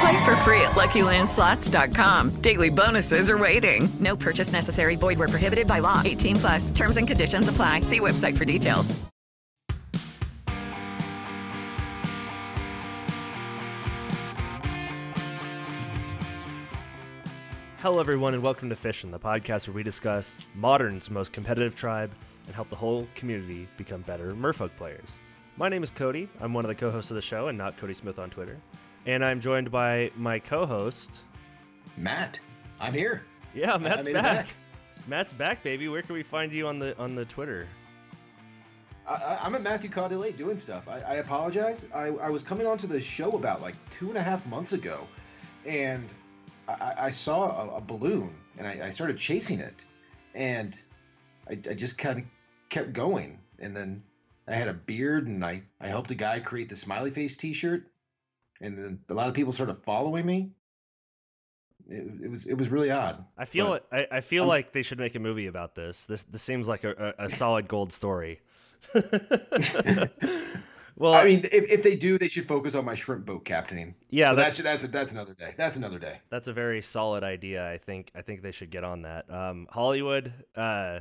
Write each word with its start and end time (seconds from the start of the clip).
Play 0.00 0.24
for 0.24 0.36
free 0.36 0.60
at 0.60 0.72
LuckyLandSlots.com. 0.72 2.30
Daily 2.40 2.70
bonuses 2.70 3.30
are 3.30 3.38
waiting. 3.38 3.88
No 4.00 4.16
purchase 4.16 4.52
necessary. 4.52 4.96
Void 4.96 5.18
where 5.18 5.28
prohibited 5.28 5.66
by 5.66 5.78
law. 5.80 6.02
18 6.04 6.36
plus. 6.36 6.70
Terms 6.70 6.96
and 6.96 7.06
conditions 7.06 7.48
apply. 7.48 7.82
See 7.82 8.00
website 8.00 8.36
for 8.36 8.44
details. 8.44 8.94
Hello, 17.84 18.00
everyone, 18.00 18.32
and 18.32 18.42
welcome 18.42 18.70
to 18.70 18.76
Fishin', 18.76 19.10
the 19.10 19.18
podcast 19.18 19.68
where 19.68 19.74
we 19.74 19.82
discuss 19.82 20.46
modern's 20.54 21.10
most 21.10 21.32
competitive 21.34 21.76
tribe 21.76 22.10
and 22.46 22.54
help 22.54 22.70
the 22.70 22.76
whole 22.76 23.06
community 23.14 23.68
become 23.76 24.00
better 24.00 24.32
Merfolk 24.32 24.74
players. 24.76 25.20
My 25.58 25.68
name 25.68 25.82
is 25.82 25.90
Cody. 25.90 26.30
I'm 26.40 26.54
one 26.54 26.64
of 26.64 26.70
the 26.70 26.74
co-hosts 26.74 27.10
of 27.10 27.16
the 27.16 27.20
show, 27.20 27.48
and 27.48 27.58
not 27.58 27.76
Cody 27.76 27.92
Smith 27.92 28.18
on 28.18 28.30
Twitter. 28.30 28.56
And 29.06 29.24
I'm 29.24 29.40
joined 29.40 29.70
by 29.70 30.10
my 30.16 30.38
co-host, 30.38 31.20
Matt. 31.96 32.40
I'm 32.80 32.92
here. 32.92 33.22
Yeah, 33.54 33.76
Matt's 33.76 34.06
back. 34.06 34.14
back. 34.14 34.48
Matt's 35.06 35.32
back, 35.32 35.62
baby. 35.62 35.88
Where 35.88 36.02
can 36.02 36.14
we 36.14 36.22
find 36.22 36.50
you 36.52 36.66
on 36.66 36.78
the 36.78 36.96
on 36.98 37.14
the 37.14 37.24
Twitter? 37.24 37.68
I, 39.06 39.38
I'm 39.42 39.54
at 39.54 39.62
Matthew 39.62 39.90
Caudilate 39.90 40.36
doing 40.36 40.56
stuff. 40.56 40.88
I, 40.88 41.00
I 41.00 41.14
apologize. 41.16 41.86
I, 41.94 42.06
I 42.06 42.30
was 42.30 42.42
coming 42.42 42.66
onto 42.66 42.86
the 42.86 43.00
show 43.00 43.32
about 43.32 43.60
like 43.60 43.74
two 43.90 44.08
and 44.08 44.16
a 44.16 44.22
half 44.22 44.46
months 44.46 44.72
ago, 44.72 45.06
and 45.66 46.08
I, 46.68 46.94
I 46.98 47.10
saw 47.10 47.74
a, 47.74 47.76
a 47.76 47.80
balloon, 47.80 48.34
and 48.56 48.66
I, 48.66 48.86
I 48.86 48.90
started 48.90 49.18
chasing 49.18 49.60
it, 49.60 49.84
and 50.34 50.80
I, 51.48 51.52
I 51.52 51.74
just 51.74 51.98
kind 51.98 52.20
of 52.20 52.24
kept 52.70 52.94
going, 52.94 53.38
and 53.58 53.76
then 53.76 54.02
I 54.48 54.54
had 54.54 54.68
a 54.68 54.74
beard, 54.74 55.26
and 55.26 55.44
I, 55.44 55.62
I 55.80 55.88
helped 55.88 56.10
a 56.10 56.14
guy 56.14 56.40
create 56.40 56.70
the 56.70 56.76
smiley 56.76 57.10
face 57.10 57.36
T-shirt, 57.36 57.86
and 58.60 58.76
then 58.78 59.00
a 59.08 59.14
lot 59.14 59.28
of 59.28 59.34
people 59.34 59.52
started 59.52 59.74
following 59.74 60.24
me. 60.26 60.50
It, 61.88 62.06
it 62.24 62.30
was 62.30 62.46
it 62.46 62.54
was 62.54 62.68
really 62.68 62.90
odd. 62.90 63.24
I 63.36 63.44
feel 63.44 63.68
But 63.68 63.86
I, 63.92 64.16
I 64.16 64.20
feel 64.20 64.44
I'm- 64.44 64.48
like 64.48 64.72
they 64.72 64.82
should 64.82 64.98
make 64.98 65.14
a 65.14 65.18
movie 65.20 65.46
about 65.46 65.74
this. 65.74 66.06
This 66.06 66.22
this 66.22 66.42
seems 66.42 66.66
like 66.68 66.84
a, 66.84 67.14
a, 67.18 67.26
a 67.26 67.30
solid 67.30 67.68
gold 67.68 67.92
story. 67.92 68.40
well, 70.96 71.14
I 71.14 71.24
mean, 71.24 71.40
if, 71.52 71.70
if 71.70 71.82
they 71.82 71.96
do, 71.96 72.18
they 72.18 72.28
should 72.28 72.46
focus 72.46 72.74
on 72.74 72.84
my 72.84 72.94
shrimp 72.94 73.26
boat 73.26 73.44
captaining. 73.44 73.94
yeah, 74.10 74.30
But 74.30 74.36
that's 74.36 74.62
that's 74.62 74.82
that's 74.82 74.92
that's 74.92 75.12
another 75.12 75.34
day. 75.34 75.54
That's 75.56 75.76
another 75.76 75.98
day. 75.98 76.20
That's 76.30 76.48
a 76.48 76.52
very 76.52 76.80
solid 76.82 77.24
idea. 77.24 77.68
I 77.70 77.78
think 77.78 78.10
I 78.14 78.22
think 78.22 78.42
they 78.42 78.52
should 78.52 78.70
get 78.70 78.84
on 78.84 79.02
that. 79.02 79.30
Um, 79.30 79.66
Hollywood. 79.70 80.32
Uh, 80.54 81.00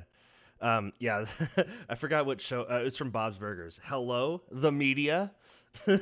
um, 0.61 0.93
yeah, 0.99 1.25
I 1.89 1.95
forgot 1.95 2.25
what 2.25 2.41
show. 2.41 2.65
Uh, 2.69 2.79
it 2.79 2.83
was 2.83 2.97
from 2.97 3.11
Bob's 3.11 3.37
Burgers. 3.37 3.79
Hello, 3.83 4.41
the 4.51 4.71
media. 4.71 5.31
but 5.85 5.95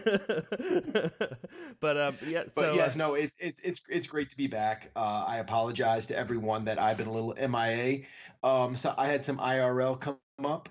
um, 1.97 2.15
yeah. 2.27 2.43
But 2.53 2.75
yes, 2.75 2.95
uh, 2.95 2.97
no, 2.97 3.13
it's 3.13 3.37
it's 3.39 3.59
it's 3.61 3.79
it's 3.89 4.05
great 4.05 4.29
to 4.29 4.37
be 4.37 4.47
back. 4.47 4.91
Uh, 4.95 5.23
I 5.27 5.37
apologize 5.37 6.07
to 6.07 6.17
everyone 6.17 6.65
that 6.65 6.77
I've 6.77 6.97
been 6.97 7.07
a 7.07 7.11
little 7.11 7.33
MIA. 7.35 8.01
Um, 8.43 8.75
so 8.75 8.93
I 8.97 9.07
had 9.07 9.23
some 9.23 9.37
IRL 9.37 9.99
come 9.99 10.17
up, 10.43 10.69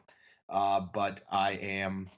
uh, 0.49 0.81
but 0.93 1.23
I 1.31 1.53
am 1.53 2.11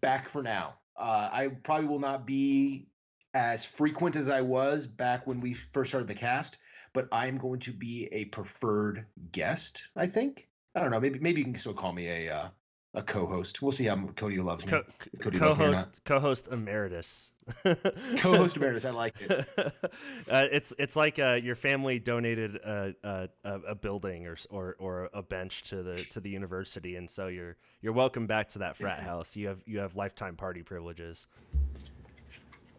back 0.00 0.28
for 0.28 0.42
now. 0.42 0.74
Uh, 0.96 1.28
I 1.32 1.48
probably 1.62 1.86
will 1.86 2.00
not 2.00 2.26
be 2.26 2.88
as 3.32 3.64
frequent 3.64 4.16
as 4.16 4.28
I 4.28 4.40
was 4.40 4.86
back 4.86 5.26
when 5.26 5.40
we 5.40 5.54
first 5.54 5.90
started 5.90 6.08
the 6.08 6.14
cast, 6.14 6.56
but 6.92 7.08
I 7.12 7.26
am 7.26 7.38
going 7.38 7.60
to 7.60 7.72
be 7.72 8.08
a 8.12 8.26
preferred 8.26 9.06
guest. 9.32 9.84
I 9.96 10.08
think. 10.08 10.48
I 10.74 10.80
don't 10.80 10.90
know. 10.90 11.00
Maybe 11.00 11.20
maybe 11.20 11.40
you 11.40 11.44
can 11.44 11.56
still 11.56 11.74
call 11.74 11.92
me 11.92 12.08
a 12.08 12.34
uh, 12.34 12.48
a 12.94 13.02
co-host. 13.02 13.60
We'll 13.60 13.72
see 13.72 13.84
how 13.84 13.96
Cody 14.16 14.38
loves 14.38 14.64
me. 14.64 14.70
co- 14.70 14.84
Cody 15.20 15.38
loves 15.38 15.58
me 15.58 15.64
co-host 15.64 16.00
co-host 16.04 16.48
emeritus. 16.48 17.32
Co-host 18.16 18.56
emeritus. 18.56 18.84
I 18.86 18.90
like 18.90 19.20
it. 19.20 19.46
uh, 19.58 20.46
it's 20.50 20.72
it's 20.78 20.96
like 20.96 21.18
uh, 21.18 21.38
your 21.42 21.56
family 21.56 21.98
donated 21.98 22.56
a, 22.56 22.94
a, 23.04 23.28
a 23.44 23.60
a 23.68 23.74
building 23.74 24.26
or, 24.26 24.36
or 24.48 24.76
or 24.78 25.10
a 25.12 25.22
bench 25.22 25.64
to 25.64 25.82
the 25.82 25.96
to 26.10 26.20
the 26.20 26.30
university, 26.30 26.96
and 26.96 27.10
so 27.10 27.26
you're 27.26 27.56
you're 27.82 27.92
welcome 27.92 28.26
back 28.26 28.48
to 28.50 28.60
that 28.60 28.76
frat 28.76 29.00
house. 29.00 29.36
You 29.36 29.48
have 29.48 29.62
you 29.66 29.80
have 29.80 29.96
lifetime 29.96 30.36
party 30.36 30.62
privileges. 30.62 31.26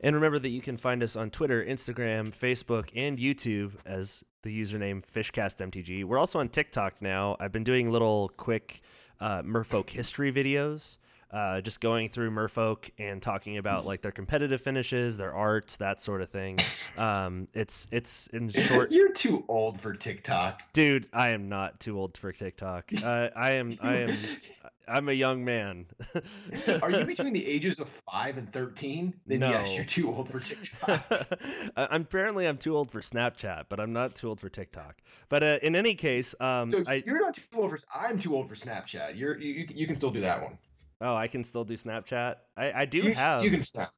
And 0.01 0.15
remember 0.15 0.39
that 0.39 0.49
you 0.49 0.61
can 0.61 0.77
find 0.77 1.01
us 1.01 1.15
on 1.15 1.31
Twitter, 1.31 1.63
Instagram, 1.63 2.27
Facebook, 2.27 2.89
and 2.95 3.17
YouTube 3.17 3.71
as 3.85 4.23
the 4.43 4.61
username 4.61 5.03
FishcastMTG. 5.03 6.03
We're 6.03 6.19
also 6.19 6.39
on 6.39 6.49
TikTok 6.49 7.01
now. 7.01 7.37
I've 7.39 7.51
been 7.51 7.63
doing 7.63 7.91
little 7.91 8.29
quick 8.37 8.81
uh, 9.19 9.41
Merfolk 9.41 9.89
history 9.89 10.31
videos, 10.31 10.97
uh, 11.31 11.59
just 11.61 11.81
going 11.81 12.07
through 12.09 12.31
Merfolk 12.31 12.91
and 12.97 13.21
talking 13.21 13.57
about 13.57 13.85
like 13.85 14.01
their 14.01 14.11
competitive 14.11 14.61
finishes, 14.61 15.17
their 15.17 15.33
art, 15.33 15.75
that 15.79 15.99
sort 15.99 16.21
of 16.21 16.29
thing. 16.29 16.59
Um, 16.97 17.47
it's 17.53 17.87
it's 17.91 18.27
in 18.27 18.49
short. 18.49 18.91
You're 18.91 19.11
too 19.11 19.43
old 19.47 19.81
for 19.81 19.93
TikTok. 19.93 20.61
Dude, 20.73 21.07
I 21.11 21.29
am 21.29 21.49
not 21.49 21.79
too 21.79 21.99
old 21.99 22.17
for 22.17 22.31
TikTok. 22.31 22.85
Uh, 23.03 23.29
I 23.35 23.51
am. 23.51 23.77
I 23.81 23.95
am. 23.95 24.17
I'm 24.87 25.09
a 25.09 25.13
young 25.13 25.43
man. 25.43 25.85
Are 26.81 26.91
you 26.91 27.05
between 27.05 27.33
the 27.33 27.45
ages 27.45 27.79
of 27.79 27.87
five 27.89 28.37
and 28.37 28.51
thirteen? 28.51 29.13
Then 29.25 29.41
yes, 29.41 29.67
No. 29.67 29.73
you're 29.75 29.85
too 29.85 30.13
old 30.13 30.29
for 30.29 30.39
TikTok. 30.39 31.03
I'm 31.77 32.01
apparently 32.01 32.47
I'm 32.47 32.57
too 32.57 32.75
old 32.75 32.91
for 32.91 33.01
Snapchat, 33.01 33.65
but 33.69 33.79
I'm 33.79 33.93
not 33.93 34.15
too 34.15 34.29
old 34.29 34.39
for 34.39 34.49
TikTok. 34.49 34.97
But 35.29 35.43
uh, 35.43 35.59
in 35.63 35.75
any 35.75 35.95
case, 35.95 36.35
um, 36.39 36.69
so 36.69 36.83
I 36.87 37.03
you're 37.05 37.19
not 37.19 37.33
too 37.35 37.41
old 37.55 37.71
for. 37.71 37.79
I'm 37.93 38.19
too 38.19 38.35
old 38.35 38.47
for 38.49 38.55
Snapchat. 38.55 39.17
You're 39.17 39.37
you, 39.39 39.53
you, 39.53 39.67
you 39.73 39.87
can 39.87 39.95
still 39.95 40.11
do 40.11 40.21
that 40.21 40.41
one. 40.41 40.57
oh 41.01 41.15
I 41.15 41.27
can 41.27 41.43
still 41.43 41.63
do 41.63 41.75
Snapchat. 41.75 42.35
I, 42.57 42.71
I 42.81 42.85
do 42.85 42.99
you, 42.99 43.13
have 43.13 43.43
You 43.43 43.51
can 43.51 43.61
snap. 43.61 43.89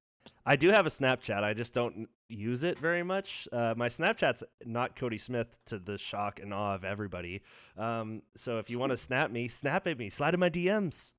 I 0.46 0.56
do 0.56 0.70
have 0.70 0.86
a 0.86 0.90
Snapchat. 0.90 1.44
I 1.44 1.54
just 1.54 1.74
don't 1.74 2.08
use 2.30 2.64
it 2.64 2.80
very 2.80 3.04
much. 3.04 3.48
Uh, 3.52 3.74
my 3.76 3.88
Snapchat's 3.88 4.44
not 4.66 4.96
Cody 4.96 5.18
Smith 5.18 5.60
to 5.66 5.80
the 5.80 5.98
shock 5.98 6.40
and 6.40 6.54
awe 6.54 6.76
of 6.76 6.84
everybody. 6.84 7.42
Um, 7.78 8.22
so 8.36 8.58
if 8.60 8.70
you 8.70 8.80
want 8.80 8.92
to 8.92 8.98
snap 8.98 9.32
me, 9.32 9.48
snap 9.48 9.88
at 9.88 9.98
me. 9.98 10.10
Slide 10.10 10.34
in 10.34 10.40
my 10.40 10.50
DMs. 10.50 11.14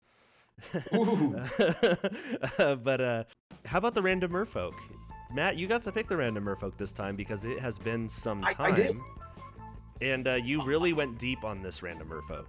Ooh. 0.94 1.36
Uh, 2.58 2.74
but 2.82 3.00
uh, 3.00 3.24
how 3.64 3.78
about 3.78 3.94
the 3.94 4.02
random 4.02 4.32
merfolk? 4.32 4.74
Matt, 5.32 5.56
you 5.56 5.66
got 5.66 5.82
to 5.82 5.92
pick 5.92 6.08
the 6.08 6.16
random 6.16 6.44
merfolk 6.44 6.76
this 6.76 6.92
time 6.92 7.14
because 7.16 7.44
it 7.44 7.58
has 7.60 7.78
been 7.78 8.08
some 8.08 8.42
I- 8.44 8.52
time. 8.52 8.72
I 8.72 8.74
did. 8.74 8.96
And 10.00 10.28
uh, 10.28 10.34
you 10.34 10.64
really 10.64 10.92
went 10.92 11.18
deep 11.18 11.44
on 11.44 11.60
this 11.60 11.82
random 11.82 12.08
merfolk. 12.08 12.46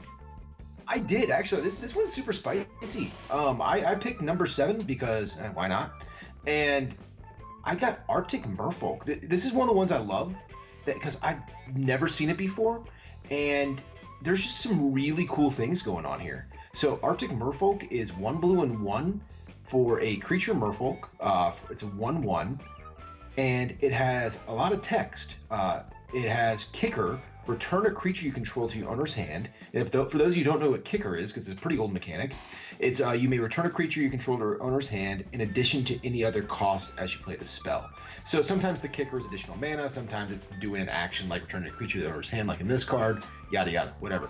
I 0.87 0.97
did 0.97 1.29
actually. 1.29 1.61
This 1.61 1.75
this 1.75 1.95
one's 1.95 2.11
super 2.11 2.33
spicy. 2.33 3.11
Um, 3.29 3.61
I 3.61 3.91
I 3.91 3.95
picked 3.95 4.21
number 4.21 4.47
seven 4.47 4.81
because 4.81 5.37
eh, 5.37 5.49
why 5.53 5.67
not? 5.67 5.93
And 6.45 6.95
I 7.63 7.75
got 7.75 7.99
Arctic 8.09 8.43
Merfolk. 8.43 9.03
This 9.05 9.45
is 9.45 9.53
one 9.53 9.67
of 9.67 9.73
the 9.73 9.77
ones 9.77 9.91
I 9.91 9.99
love 9.99 10.35
because 10.85 11.17
I've 11.21 11.39
never 11.75 12.07
seen 12.07 12.29
it 12.29 12.37
before, 12.37 12.83
and 13.29 13.83
there's 14.21 14.41
just 14.41 14.61
some 14.61 14.93
really 14.93 15.27
cool 15.29 15.51
things 15.51 15.81
going 15.81 16.05
on 16.05 16.19
here. 16.19 16.47
So 16.73 16.99
Arctic 17.03 17.31
Merfolk 17.31 17.91
is 17.91 18.13
one 18.13 18.37
blue 18.37 18.63
and 18.63 18.81
one 18.81 19.21
for 19.63 19.99
a 20.01 20.15
creature 20.17 20.53
Merfolk. 20.53 21.09
Uh, 21.19 21.51
it's 21.69 21.83
a 21.83 21.87
one-one, 21.87 22.59
and 23.37 23.75
it 23.81 23.91
has 23.91 24.39
a 24.47 24.53
lot 24.53 24.73
of 24.73 24.81
text. 24.81 25.35
Uh, 25.51 25.81
it 26.13 26.27
has 26.27 26.65
kicker. 26.65 27.19
Return 27.49 27.87
a 27.87 27.91
creature 27.91 28.25
you 28.25 28.31
control 28.31 28.69
to 28.69 28.77
your 28.77 28.89
owner's 28.89 29.15
hand. 29.15 29.49
And 29.73 29.81
if 29.81 29.89
tho- 29.89 30.07
for 30.07 30.19
those 30.19 30.33
of 30.33 30.37
you 30.37 30.43
who 30.43 30.51
don't 30.51 30.59
know 30.59 30.69
what 30.69 30.85
kicker 30.85 31.15
is, 31.15 31.31
because 31.31 31.47
it's 31.47 31.57
a 31.57 31.61
pretty 31.61 31.79
old 31.79 31.91
mechanic, 31.91 32.35
it's 32.77 33.01
uh, 33.01 33.11
you 33.11 33.27
may 33.27 33.39
return 33.39 33.65
a 33.65 33.71
creature 33.71 34.01
you 34.01 34.09
control 34.11 34.37
to 34.37 34.43
your 34.43 34.61
owner's 34.61 34.87
hand 34.87 35.25
in 35.33 35.41
addition 35.41 35.83
to 35.85 36.05
any 36.05 36.23
other 36.23 36.43
cost 36.43 36.93
as 36.99 37.11
you 37.11 37.19
play 37.21 37.35
the 37.35 37.45
spell. 37.45 37.89
So 38.23 38.43
sometimes 38.43 38.81
the 38.81 38.87
kicker 38.87 39.17
is 39.17 39.25
additional 39.25 39.57
mana. 39.57 39.89
Sometimes 39.89 40.31
it's 40.31 40.49
doing 40.59 40.79
an 40.79 40.89
action 40.89 41.27
like 41.27 41.41
returning 41.41 41.69
a 41.69 41.71
creature 41.71 41.97
to 41.97 42.03
the 42.03 42.11
owner's 42.11 42.29
hand, 42.29 42.47
like 42.47 42.61
in 42.61 42.67
this 42.67 42.83
card. 42.83 43.25
Yada 43.51 43.71
yada, 43.71 43.95
whatever. 43.99 44.29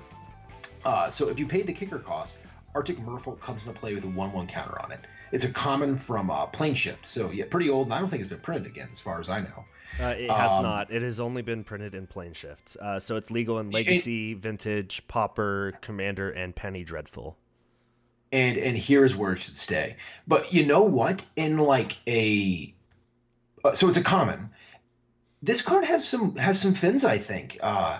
Uh, 0.86 1.10
so 1.10 1.28
if 1.28 1.38
you 1.40 1.46
paid 1.46 1.68
the 1.68 1.74
kicker 1.74 2.00
cost, 2.00 2.36
Arctic 2.74 3.00
Merfolk 3.00 3.42
comes 3.42 3.66
into 3.66 3.78
play 3.78 3.96
with 3.96 4.06
a 4.06 4.08
1 4.08 4.32
1 4.32 4.48
counter 4.48 4.82
on 4.82 4.94
it. 4.94 5.02
It's 5.34 5.44
a 5.44 5.52
common 5.52 5.98
from 5.98 6.32
uh, 6.32 6.48
Planeshift. 6.48 7.06
So, 7.06 7.32
yeah, 7.32 7.46
pretty 7.50 7.70
old, 7.70 7.88
and 7.88 7.94
I 7.94 8.00
don't 8.00 8.08
think 8.08 8.22
it's 8.22 8.30
been 8.30 8.40
printed 8.40 8.68
again, 8.68 8.88
as 8.92 9.00
far 9.00 9.20
as 9.20 9.28
I 9.28 9.42
know. 9.42 9.66
Uh, 10.02 10.16
it 10.18 10.32
has 10.32 10.52
Um, 10.52 10.64
not. 10.64 10.92
It 10.92 11.02
has 11.02 11.20
only 11.20 11.42
been 11.42 11.64
printed 11.64 11.94
in 11.94 12.08
Planeshift. 12.08 12.78
Uh, 12.78 13.00
so 13.00 13.18
it's 13.18 13.30
legal 13.32 13.60
in 13.60 13.70
Legacy, 13.72 14.34
Vintage, 14.34 15.06
Pauper, 15.08 15.74
Commander, 15.82 16.30
and 16.30 16.56
Penny 16.56 16.84
Dreadful. 16.84 17.38
and 18.32 18.58
and 18.58 18.78
here's 18.78 19.16
where 19.16 19.34
it 19.34 19.40
should 19.40 19.56
stay. 19.58 19.98
But 20.28 20.54
you 20.54 20.66
know 20.66 20.84
what? 20.84 21.26
In 21.36 21.58
like 21.58 21.98
a, 22.08 22.74
uh, 23.64 23.74
so 23.74 23.90
it's 23.90 23.98
a 23.98 24.04
common. 24.04 24.52
This 25.42 25.62
card 25.62 25.84
has 25.86 26.08
some 26.08 26.36
has 26.36 26.62
some 26.62 26.74
fins, 26.76 27.04
I 27.04 27.18
think. 27.18 27.58
Uh, 27.62 28.00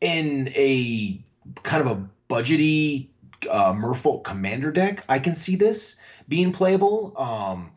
in 0.00 0.48
a 0.56 1.24
kind 1.62 1.86
of 1.86 1.98
a 1.98 2.08
budgety 2.28 3.08
uh, 3.48 3.72
Merfolk 3.72 4.24
commander 4.24 4.72
deck, 4.72 5.04
I 5.08 5.20
can 5.20 5.34
see 5.34 5.56
this 5.56 5.96
being 6.28 6.52
playable. 6.52 7.14
Um, 7.16 7.70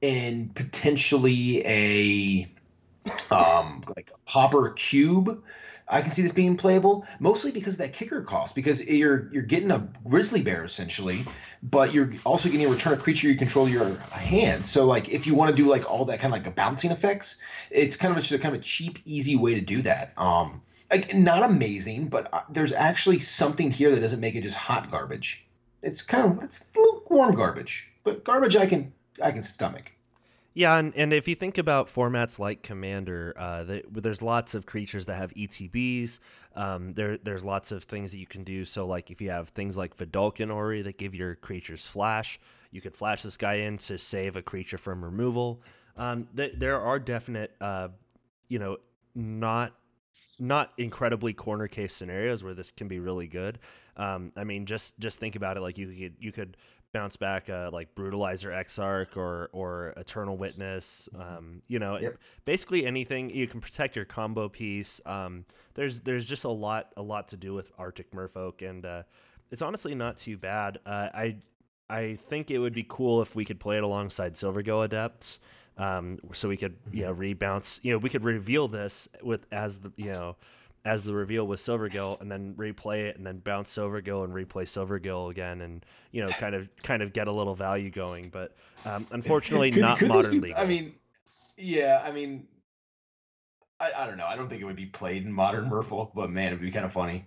and 0.00 0.54
potentially 0.54 1.62
a 1.66 2.48
um 3.30 3.82
like 3.96 4.10
Pauper 4.26 4.70
cube 4.70 5.42
I 5.90 6.02
can 6.02 6.10
see 6.10 6.22
this 6.22 6.32
being 6.32 6.56
playable, 6.56 7.06
mostly 7.18 7.50
because 7.50 7.74
of 7.74 7.78
that 7.78 7.94
kicker 7.94 8.22
cost. 8.22 8.54
Because 8.54 8.84
you're 8.84 9.32
you're 9.32 9.42
getting 9.42 9.70
a 9.70 9.88
grizzly 10.06 10.42
bear 10.42 10.64
essentially, 10.64 11.24
but 11.62 11.94
you're 11.94 12.12
also 12.24 12.48
getting 12.48 12.66
a 12.66 12.70
return 12.70 12.92
of 12.92 13.02
creature 13.02 13.28
you 13.28 13.36
control 13.36 13.68
your 13.68 13.96
hand. 14.10 14.64
So 14.64 14.84
like 14.84 15.08
if 15.08 15.26
you 15.26 15.34
want 15.34 15.54
to 15.54 15.62
do 15.62 15.68
like 15.68 15.90
all 15.90 16.04
that 16.06 16.20
kind 16.20 16.34
of 16.34 16.44
like 16.44 16.54
bouncing 16.54 16.90
effects, 16.90 17.40
it's 17.70 17.96
kind 17.96 18.14
of 18.14 18.20
just 18.20 18.32
a 18.32 18.38
kind 18.38 18.54
of 18.54 18.60
a 18.60 18.64
cheap, 18.64 18.98
easy 19.04 19.36
way 19.36 19.54
to 19.54 19.60
do 19.60 19.82
that. 19.82 20.12
Um, 20.16 20.62
like 20.90 21.14
not 21.14 21.42
amazing, 21.42 22.08
but 22.08 22.32
uh, 22.32 22.42
there's 22.50 22.72
actually 22.72 23.20
something 23.20 23.70
here 23.70 23.90
that 23.90 24.00
doesn't 24.00 24.20
make 24.20 24.34
it 24.34 24.42
just 24.42 24.56
hot 24.56 24.90
garbage. 24.90 25.46
It's 25.82 26.02
kind 26.02 26.24
of 26.24 26.42
it's 26.42 26.66
lukewarm 26.76 27.34
garbage, 27.34 27.88
but 28.04 28.24
garbage 28.24 28.56
I 28.56 28.66
can 28.66 28.92
I 29.22 29.30
can 29.30 29.42
stomach. 29.42 29.92
Yeah, 30.54 30.76
and, 30.78 30.94
and 30.96 31.12
if 31.12 31.28
you 31.28 31.34
think 31.34 31.56
about 31.56 31.88
formats 31.88 32.38
like 32.38 32.62
Commander, 32.62 33.32
uh, 33.36 33.64
the, 33.64 33.82
there's 33.90 34.22
lots 34.22 34.54
of 34.54 34.66
creatures 34.66 35.06
that 35.06 35.16
have 35.16 35.32
ETBs. 35.34 36.18
Um, 36.56 36.94
there, 36.94 37.16
there's 37.16 37.44
lots 37.44 37.70
of 37.70 37.84
things 37.84 38.10
that 38.10 38.18
you 38.18 38.26
can 38.26 38.42
do. 38.42 38.64
So, 38.64 38.84
like 38.84 39.10
if 39.10 39.20
you 39.20 39.30
have 39.30 39.50
things 39.50 39.76
like 39.76 39.96
Vedalken 39.96 40.52
Orrery 40.52 40.82
that 40.82 40.98
give 40.98 41.14
your 41.14 41.36
creatures 41.36 41.86
flash, 41.86 42.40
you 42.72 42.80
could 42.80 42.96
flash 42.96 43.22
this 43.22 43.36
guy 43.36 43.54
in 43.54 43.78
to 43.78 43.98
save 43.98 44.34
a 44.34 44.42
creature 44.42 44.78
from 44.78 45.04
removal. 45.04 45.62
Um, 45.96 46.26
th- 46.36 46.54
there 46.56 46.80
are 46.80 46.98
definite, 46.98 47.52
uh, 47.60 47.88
you 48.48 48.58
know, 48.58 48.78
not 49.14 49.74
not 50.38 50.72
incredibly 50.78 51.32
corner 51.32 51.68
case 51.68 51.94
scenarios 51.94 52.42
where 52.42 52.54
this 52.54 52.70
can 52.70 52.88
be 52.88 52.98
really 52.98 53.26
good. 53.26 53.58
Um, 53.96 54.32
I 54.36 54.44
mean, 54.44 54.66
just 54.66 54.98
just 54.98 55.18
think 55.20 55.36
about 55.36 55.56
it. 55.56 55.60
Like 55.60 55.78
you 55.78 55.88
could 55.88 56.14
you 56.18 56.32
could 56.32 56.56
bounce 56.92 57.16
back 57.16 57.50
uh, 57.50 57.70
like 57.72 57.94
brutalizer 57.94 58.56
exarch 58.58 59.16
or 59.16 59.50
or 59.52 59.88
eternal 59.96 60.36
witness 60.36 61.08
um, 61.18 61.62
you 61.68 61.78
know 61.78 61.98
Yep. 61.98 62.16
basically 62.44 62.86
anything 62.86 63.30
you 63.30 63.46
can 63.46 63.60
protect 63.60 63.94
your 63.96 64.04
combo 64.04 64.48
piece. 64.48 65.00
Um, 65.04 65.44
there's 65.74 66.00
there's 66.00 66.26
just 66.26 66.44
a 66.44 66.50
lot 66.50 66.92
a 66.96 67.02
lot 67.02 67.28
to 67.28 67.36
do 67.36 67.54
with 67.54 67.70
arctic 67.78 68.10
merfolk 68.12 68.68
and 68.68 68.84
uh, 68.86 69.02
it's 69.50 69.62
honestly 69.62 69.94
not 69.94 70.16
too 70.16 70.36
bad. 70.36 70.78
Uh, 70.86 71.08
i 71.14 71.36
i 71.90 72.18
think 72.28 72.50
it 72.50 72.58
would 72.58 72.74
be 72.74 72.84
cool 72.88 73.22
if 73.22 73.34
we 73.34 73.44
could 73.44 73.60
play 73.60 73.76
it 73.78 73.82
alongside 73.82 74.34
Silvergill 74.34 74.84
Adepts 74.84 75.40
um, 75.78 76.18
so 76.32 76.48
we 76.48 76.56
could 76.56 76.76
you 76.92 77.04
know 77.04 77.14
rebounce 77.14 77.80
you 77.82 77.92
know 77.92 77.98
we 77.98 78.10
could 78.10 78.24
reveal 78.24 78.66
this 78.68 79.08
with 79.22 79.46
as 79.52 79.78
the 79.78 79.92
you 79.96 80.12
know 80.12 80.36
as 80.88 81.04
the 81.04 81.12
reveal 81.12 81.46
with 81.46 81.60
Silvergill 81.60 82.18
and 82.22 82.32
then 82.32 82.54
replay 82.54 83.08
it 83.08 83.18
and 83.18 83.26
then 83.26 83.38
bounce 83.40 83.70
Silvergill 83.76 84.24
and 84.24 84.32
replay 84.32 84.64
Silvergill 84.64 85.30
again 85.30 85.60
and 85.60 85.84
you 86.12 86.22
know 86.24 86.28
kind 86.28 86.54
of 86.54 86.74
kind 86.82 87.02
of 87.02 87.12
get 87.12 87.28
a 87.28 87.30
little 87.32 87.54
value 87.54 87.90
going 87.90 88.30
but 88.30 88.56
um, 88.86 89.06
unfortunately 89.10 89.70
Could- 89.70 89.82
not 89.82 89.98
could 89.98 90.08
modern. 90.08 90.54
I 90.56 90.64
mean, 90.64 90.94
yeah, 91.58 92.02
I 92.02 92.10
mean, 92.10 92.46
I, 93.78 93.92
I 93.94 94.06
don't 94.06 94.16
know. 94.16 94.24
I 94.26 94.34
don't 94.34 94.48
think 94.48 94.62
it 94.62 94.64
would 94.64 94.76
be 94.76 94.86
played 94.86 95.26
in 95.26 95.32
modern 95.32 95.68
Merfolk, 95.70 96.12
but 96.14 96.30
man, 96.30 96.48
it'd 96.48 96.60
be 96.60 96.70
kind 96.70 96.86
of 96.86 96.92
funny. 96.92 97.26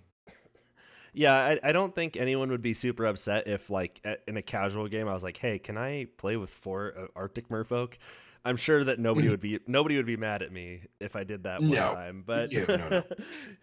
yeah 1.12 1.34
I, 1.36 1.60
I 1.62 1.72
don't 1.72 1.94
think 1.94 2.16
anyone 2.16 2.50
would 2.50 2.62
be 2.62 2.74
super 2.74 3.04
upset 3.04 3.46
if 3.46 3.70
like 3.70 4.00
in 4.26 4.36
a 4.36 4.42
casual 4.42 4.88
game 4.88 5.06
I 5.06 5.12
was 5.12 5.22
like 5.22 5.36
hey 5.36 5.58
can 5.60 5.78
I 5.78 6.06
play 6.16 6.36
with 6.36 6.50
four 6.50 6.94
uh, 6.98 7.06
Arctic 7.14 7.48
Merfolk 7.48 7.94
I'm 8.44 8.56
sure 8.56 8.82
that 8.84 8.98
nobody 8.98 9.28
would 9.28 9.40
be 9.48 9.60
nobody 9.66 9.96
would 9.96 10.06
be 10.06 10.16
mad 10.16 10.42
at 10.42 10.50
me 10.52 10.82
if 11.00 11.14
I 11.16 11.24
did 11.24 11.44
that 11.44 11.60
one 11.60 11.70
No. 11.70 11.94
time 11.94 12.24
but 12.26 12.50
Yeah, 12.52 12.64
no, 12.68 12.88
no. 12.88 13.02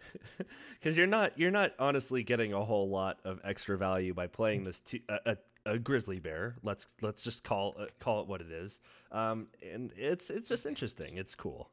because 0.74 0.96
you're 0.96 1.06
not 1.06 1.38
you're 1.38 1.50
not 1.50 1.72
honestly 1.78 2.22
getting 2.22 2.52
a 2.52 2.64
whole 2.64 2.88
lot 2.88 3.18
of 3.24 3.40
extra 3.44 3.76
value 3.76 4.14
by 4.14 4.26
playing 4.26 4.64
this 4.64 4.80
t- 4.80 5.02
a, 5.08 5.36
a, 5.66 5.72
a 5.74 5.78
grizzly 5.78 6.18
bear. 6.18 6.56
Let's 6.62 6.86
let's 7.02 7.22
just 7.22 7.44
call 7.44 7.76
uh, 7.78 7.86
call 7.98 8.22
it 8.22 8.26
what 8.28 8.40
it 8.40 8.50
is. 8.50 8.80
Um, 9.12 9.48
and 9.62 9.92
it's 9.96 10.30
it's 10.30 10.48
just 10.48 10.64
interesting. 10.66 11.16
It's 11.18 11.34
cool. 11.34 11.70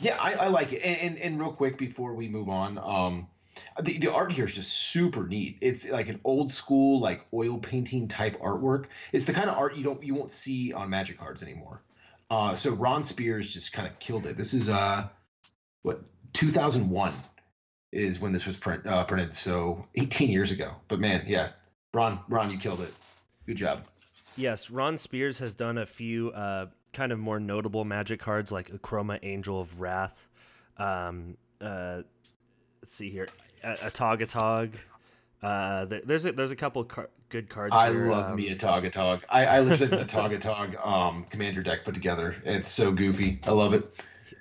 Yeah, 0.00 0.16
I, 0.20 0.32
I 0.34 0.46
like 0.48 0.72
it. 0.72 0.80
And, 0.82 0.98
and 1.00 1.18
and 1.18 1.40
real 1.40 1.52
quick 1.52 1.78
before 1.78 2.14
we 2.14 2.28
move 2.28 2.48
on, 2.48 2.78
um, 2.78 3.28
the 3.80 3.98
the 3.98 4.12
art 4.12 4.32
here 4.32 4.44
is 4.44 4.54
just 4.54 4.72
super 4.72 5.26
neat. 5.26 5.58
It's 5.60 5.88
like 5.88 6.08
an 6.08 6.20
old 6.24 6.52
school 6.52 7.00
like 7.00 7.26
oil 7.32 7.58
painting 7.58 8.08
type 8.08 8.40
artwork. 8.40 8.86
It's 9.12 9.24
the 9.24 9.32
kind 9.32 9.48
of 9.48 9.56
art 9.56 9.76
you 9.76 9.84
don't 9.84 10.02
you 10.02 10.14
won't 10.14 10.32
see 10.32 10.72
on 10.72 10.90
Magic 10.90 11.18
cards 11.18 11.42
anymore. 11.42 11.82
Uh, 12.30 12.54
so 12.54 12.70
Ron 12.70 13.02
Spears 13.02 13.52
just 13.52 13.72
kind 13.72 13.86
of 13.86 13.98
killed 13.98 14.26
it. 14.26 14.36
This 14.36 14.54
is 14.54 14.68
uh, 14.68 15.06
what 15.82 16.00
2001 16.32 17.12
is 17.92 18.20
when 18.20 18.32
this 18.32 18.46
was 18.46 18.56
print, 18.56 18.86
uh, 18.86 19.04
printed. 19.04 19.34
So 19.34 19.86
18 19.96 20.30
years 20.30 20.50
ago. 20.50 20.72
But 20.88 20.98
man, 20.98 21.24
yeah, 21.26 21.50
Ron 21.92 22.20
Ron, 22.28 22.50
you 22.50 22.58
killed 22.58 22.80
it. 22.80 22.92
Good 23.46 23.56
job. 23.56 23.82
Yes, 24.36 24.70
Ron 24.70 24.96
Spears 24.96 25.40
has 25.40 25.54
done 25.54 25.76
a 25.76 25.84
few 25.84 26.30
uh, 26.30 26.66
kind 26.92 27.12
of 27.12 27.18
more 27.18 27.38
notable 27.38 27.84
magic 27.84 28.20
cards 28.20 28.50
like 28.50 28.70
Akroma 28.70 29.18
Angel 29.22 29.60
of 29.60 29.78
Wrath. 29.78 30.26
Um, 30.78 31.36
uh, 31.60 32.02
let's 32.82 32.94
see 32.94 33.10
here, 33.10 33.28
a, 33.62 33.74
Atogatog. 33.76 34.72
Uh, 35.42 35.86
there, 35.86 36.02
there's 36.04 36.24
a, 36.26 36.32
there's 36.32 36.52
a 36.52 36.56
couple 36.56 36.84
car- 36.84 37.10
good 37.28 37.48
cards. 37.48 37.74
I 37.76 37.90
here. 37.90 38.10
love 38.10 38.30
um, 38.30 38.36
me 38.36 38.48
a 38.50 38.56
Togatog. 38.56 39.22
I, 39.28 39.46
I 39.46 39.54
have 39.56 39.80
Atogatog 39.80 40.86
um, 40.86 41.24
commander 41.30 41.62
deck 41.62 41.84
put 41.84 41.94
together. 41.94 42.36
It's 42.44 42.70
so 42.70 42.92
goofy. 42.92 43.40
I 43.44 43.50
love 43.50 43.72
it. 43.72 43.92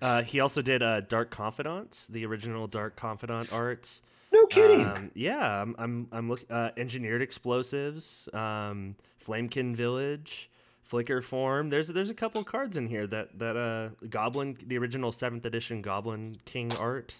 Uh, 0.01 0.23
he 0.23 0.39
also 0.39 0.61
did 0.61 0.83
uh, 0.83 1.01
Dark 1.01 1.29
Confidant, 1.29 2.07
the 2.09 2.25
original 2.25 2.67
Dark 2.67 2.95
Confidant 2.95 3.51
art. 3.53 4.01
No 4.31 4.45
kidding. 4.47 4.85
Um, 4.85 5.11
yeah, 5.13 5.61
I'm 5.61 5.75
I'm 5.77 6.07
I'm 6.11 6.29
look 6.29 6.39
uh, 6.49 6.71
engineered 6.77 7.21
explosives, 7.21 8.29
um, 8.33 8.95
Flamekin 9.23 9.75
Village, 9.75 10.49
Flickerform. 10.89 11.69
There's 11.69 11.89
there's 11.89 12.09
a 12.09 12.15
couple 12.15 12.43
cards 12.43 12.77
in 12.77 12.87
here 12.87 13.05
that 13.07 13.37
that 13.39 13.57
uh 13.57 13.89
Goblin, 14.07 14.57
the 14.65 14.77
original 14.77 15.11
seventh 15.11 15.45
edition 15.45 15.81
Goblin 15.81 16.37
King 16.45 16.69
art, 16.79 17.15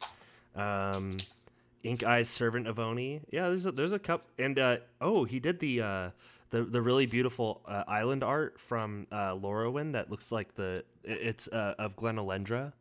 um, 0.55 1.17
Ink 1.84 2.03
Eyes 2.03 2.29
Servant 2.29 2.67
of 2.67 2.79
Oni. 2.79 3.22
Yeah, 3.31 3.50
there's 3.50 3.65
a, 3.65 3.72
there's 3.72 3.93
a 3.93 4.00
cup 4.00 4.24
and 4.38 4.58
uh 4.60 4.77
oh 5.00 5.24
he 5.24 5.39
did 5.39 5.60
the 5.60 5.81
uh 5.81 6.10
the 6.51 6.63
the 6.63 6.81
really 6.81 7.05
beautiful 7.05 7.62
uh, 7.67 7.84
island 7.88 8.24
art 8.24 8.60
from 8.60 9.08
uh 9.12 9.31
Lorwyn 9.34 9.93
that 9.93 10.12
looks 10.12 10.31
like 10.31 10.53
the 10.55 10.84
it's 11.03 11.48
uh, 11.48 11.74
of 11.79 11.96
Glen 11.96 12.17
Elendra. 12.17 12.74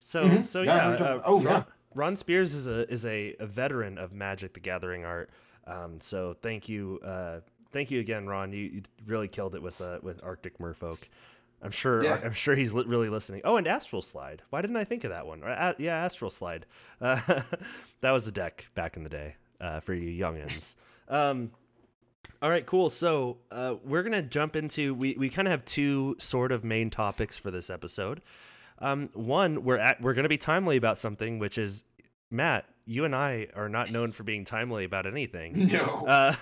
So 0.00 0.24
Mhm. 0.24 0.46
so 0.46 0.62
Yeah, 0.62 0.98
yeah, 0.98 1.04
uh, 1.04 1.22
Oh, 1.24 1.36
Ron, 1.36 1.44
yeah. 1.44 1.62
Ron 1.94 2.16
Spears 2.16 2.54
is 2.54 2.66
a 2.66 2.90
is 2.92 3.04
a, 3.06 3.34
a 3.38 3.46
veteran 3.46 3.98
of 3.98 4.12
Magic 4.12 4.54
the 4.54 4.60
Gathering 4.60 5.04
art. 5.04 5.30
Um, 5.66 6.00
so 6.00 6.36
thank 6.42 6.68
you, 6.68 7.00
uh, 7.04 7.40
thank 7.72 7.90
you 7.90 7.98
again, 8.00 8.26
Ron. 8.26 8.52
You, 8.52 8.58
you 8.64 8.82
really 9.04 9.26
killed 9.28 9.54
it 9.54 9.62
with 9.62 9.80
uh, 9.80 9.98
with 10.02 10.22
Arctic 10.24 10.58
Merfolk. 10.58 10.98
I'm 11.62 11.70
sure. 11.70 12.04
Yeah. 12.04 12.20
I'm 12.22 12.32
sure 12.32 12.54
he's 12.54 12.72
li- 12.72 12.84
really 12.86 13.08
listening. 13.08 13.40
Oh, 13.44 13.56
and 13.56 13.66
Astral 13.66 14.02
Slide. 14.02 14.42
Why 14.50 14.60
didn't 14.60 14.76
I 14.76 14.84
think 14.84 15.04
of 15.04 15.10
that 15.10 15.26
one? 15.26 15.42
Uh, 15.42 15.74
yeah, 15.78 15.96
Astral 16.04 16.30
Slide. 16.30 16.66
Uh, 17.00 17.20
that 18.00 18.10
was 18.10 18.24
the 18.24 18.32
deck 18.32 18.66
back 18.74 18.96
in 18.96 19.02
the 19.02 19.08
day 19.08 19.36
uh, 19.60 19.80
for 19.80 19.94
you 19.94 20.24
youngins. 20.24 20.76
Um, 21.08 21.50
all 22.42 22.50
right, 22.50 22.66
cool. 22.66 22.90
So 22.90 23.38
uh, 23.50 23.76
we're 23.84 24.02
gonna 24.02 24.22
jump 24.22 24.56
into 24.56 24.94
we, 24.94 25.14
we 25.18 25.30
kind 25.30 25.48
of 25.48 25.52
have 25.52 25.64
two 25.64 26.16
sort 26.18 26.52
of 26.52 26.64
main 26.64 26.90
topics 26.90 27.38
for 27.38 27.50
this 27.50 27.70
episode. 27.70 28.20
Um, 28.78 29.08
one, 29.14 29.64
we're 29.64 29.78
at 29.78 30.00
we're 30.00 30.14
gonna 30.14 30.28
be 30.28 30.38
timely 30.38 30.76
about 30.76 30.98
something, 30.98 31.38
which 31.38 31.56
is 31.56 31.84
Matt. 32.30 32.66
You 32.88 33.04
and 33.04 33.16
I 33.16 33.48
are 33.56 33.68
not 33.68 33.90
known 33.90 34.12
for 34.12 34.22
being 34.22 34.44
timely 34.44 34.84
about 34.84 35.06
anything. 35.06 35.68
No. 35.72 36.06
Uh, 36.06 36.34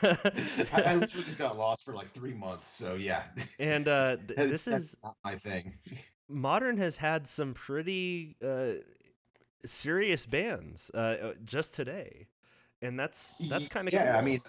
I, 0.72 0.82
I 0.82 0.94
literally 0.96 1.24
just 1.24 1.38
got 1.38 1.56
lost 1.56 1.84
for 1.86 1.94
like 1.94 2.12
three 2.12 2.34
months. 2.34 2.68
So 2.68 2.94
yeah, 2.96 3.22
and 3.58 3.88
uh, 3.88 4.16
th- 4.28 4.36
this 4.50 4.66
that's 4.66 4.92
is 4.92 5.00
not 5.02 5.16
my 5.24 5.36
thing. 5.36 5.72
modern 6.28 6.76
has 6.76 6.98
had 6.98 7.26
some 7.26 7.54
pretty 7.54 8.36
uh, 8.44 8.74
serious 9.64 10.26
bans 10.26 10.90
uh, 10.94 10.98
uh, 10.98 11.32
just 11.46 11.72
today, 11.72 12.26
and 12.82 13.00
that's 13.00 13.34
that's 13.48 13.68
kind 13.68 13.88
of 13.88 13.94
yeah. 13.94 14.12
cool. 14.12 14.20
I 14.20 14.24
mean, 14.24 14.40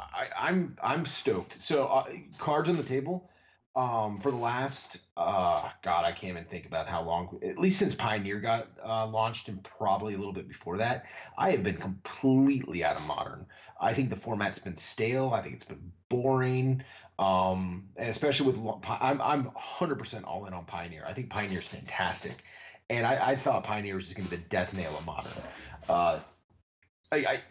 I, 0.00 0.26
I'm 0.36 0.76
I'm 0.82 1.06
stoked. 1.06 1.52
So 1.54 1.86
uh, 1.86 2.06
cards 2.38 2.68
on 2.68 2.76
the 2.76 2.82
table. 2.82 3.30
Um, 3.76 4.20
for 4.20 4.30
the 4.30 4.36
last 4.36 4.98
uh, 5.16 5.68
God, 5.82 6.04
I 6.04 6.12
can't 6.12 6.32
even 6.32 6.44
think 6.44 6.66
about 6.66 6.86
how 6.86 7.02
long. 7.02 7.40
At 7.42 7.58
least 7.58 7.80
since 7.80 7.94
Pioneer 7.94 8.38
got 8.38 8.68
uh, 8.84 9.06
launched, 9.06 9.48
and 9.48 9.62
probably 9.64 10.14
a 10.14 10.16
little 10.16 10.32
bit 10.32 10.46
before 10.46 10.76
that, 10.78 11.06
I 11.36 11.50
have 11.50 11.64
been 11.64 11.76
completely 11.76 12.84
out 12.84 12.96
of 12.96 13.04
modern. 13.06 13.46
I 13.80 13.92
think 13.92 14.10
the 14.10 14.16
format's 14.16 14.60
been 14.60 14.76
stale. 14.76 15.32
I 15.34 15.42
think 15.42 15.54
it's 15.54 15.64
been 15.64 15.92
boring. 16.08 16.84
Um, 17.18 17.88
and 17.96 18.08
especially 18.08 18.46
with 18.46 18.58
I'm 18.88 19.20
I'm 19.20 19.50
100% 19.50 20.24
all 20.24 20.46
in 20.46 20.52
on 20.52 20.64
Pioneer. 20.66 21.04
I 21.06 21.12
think 21.12 21.30
Pioneer's 21.30 21.66
fantastic, 21.66 22.44
and 22.90 23.04
I, 23.04 23.30
I 23.30 23.36
thought 23.36 23.64
Pioneer 23.64 23.96
was 23.96 24.04
just 24.04 24.16
going 24.16 24.28
to 24.28 24.36
be 24.36 24.36
the 24.36 24.48
death 24.48 24.72
nail 24.72 24.94
of 24.96 25.04
modern. 25.04 25.32
Uh, 25.88 26.20
I, 27.10 27.16
I 27.16 27.42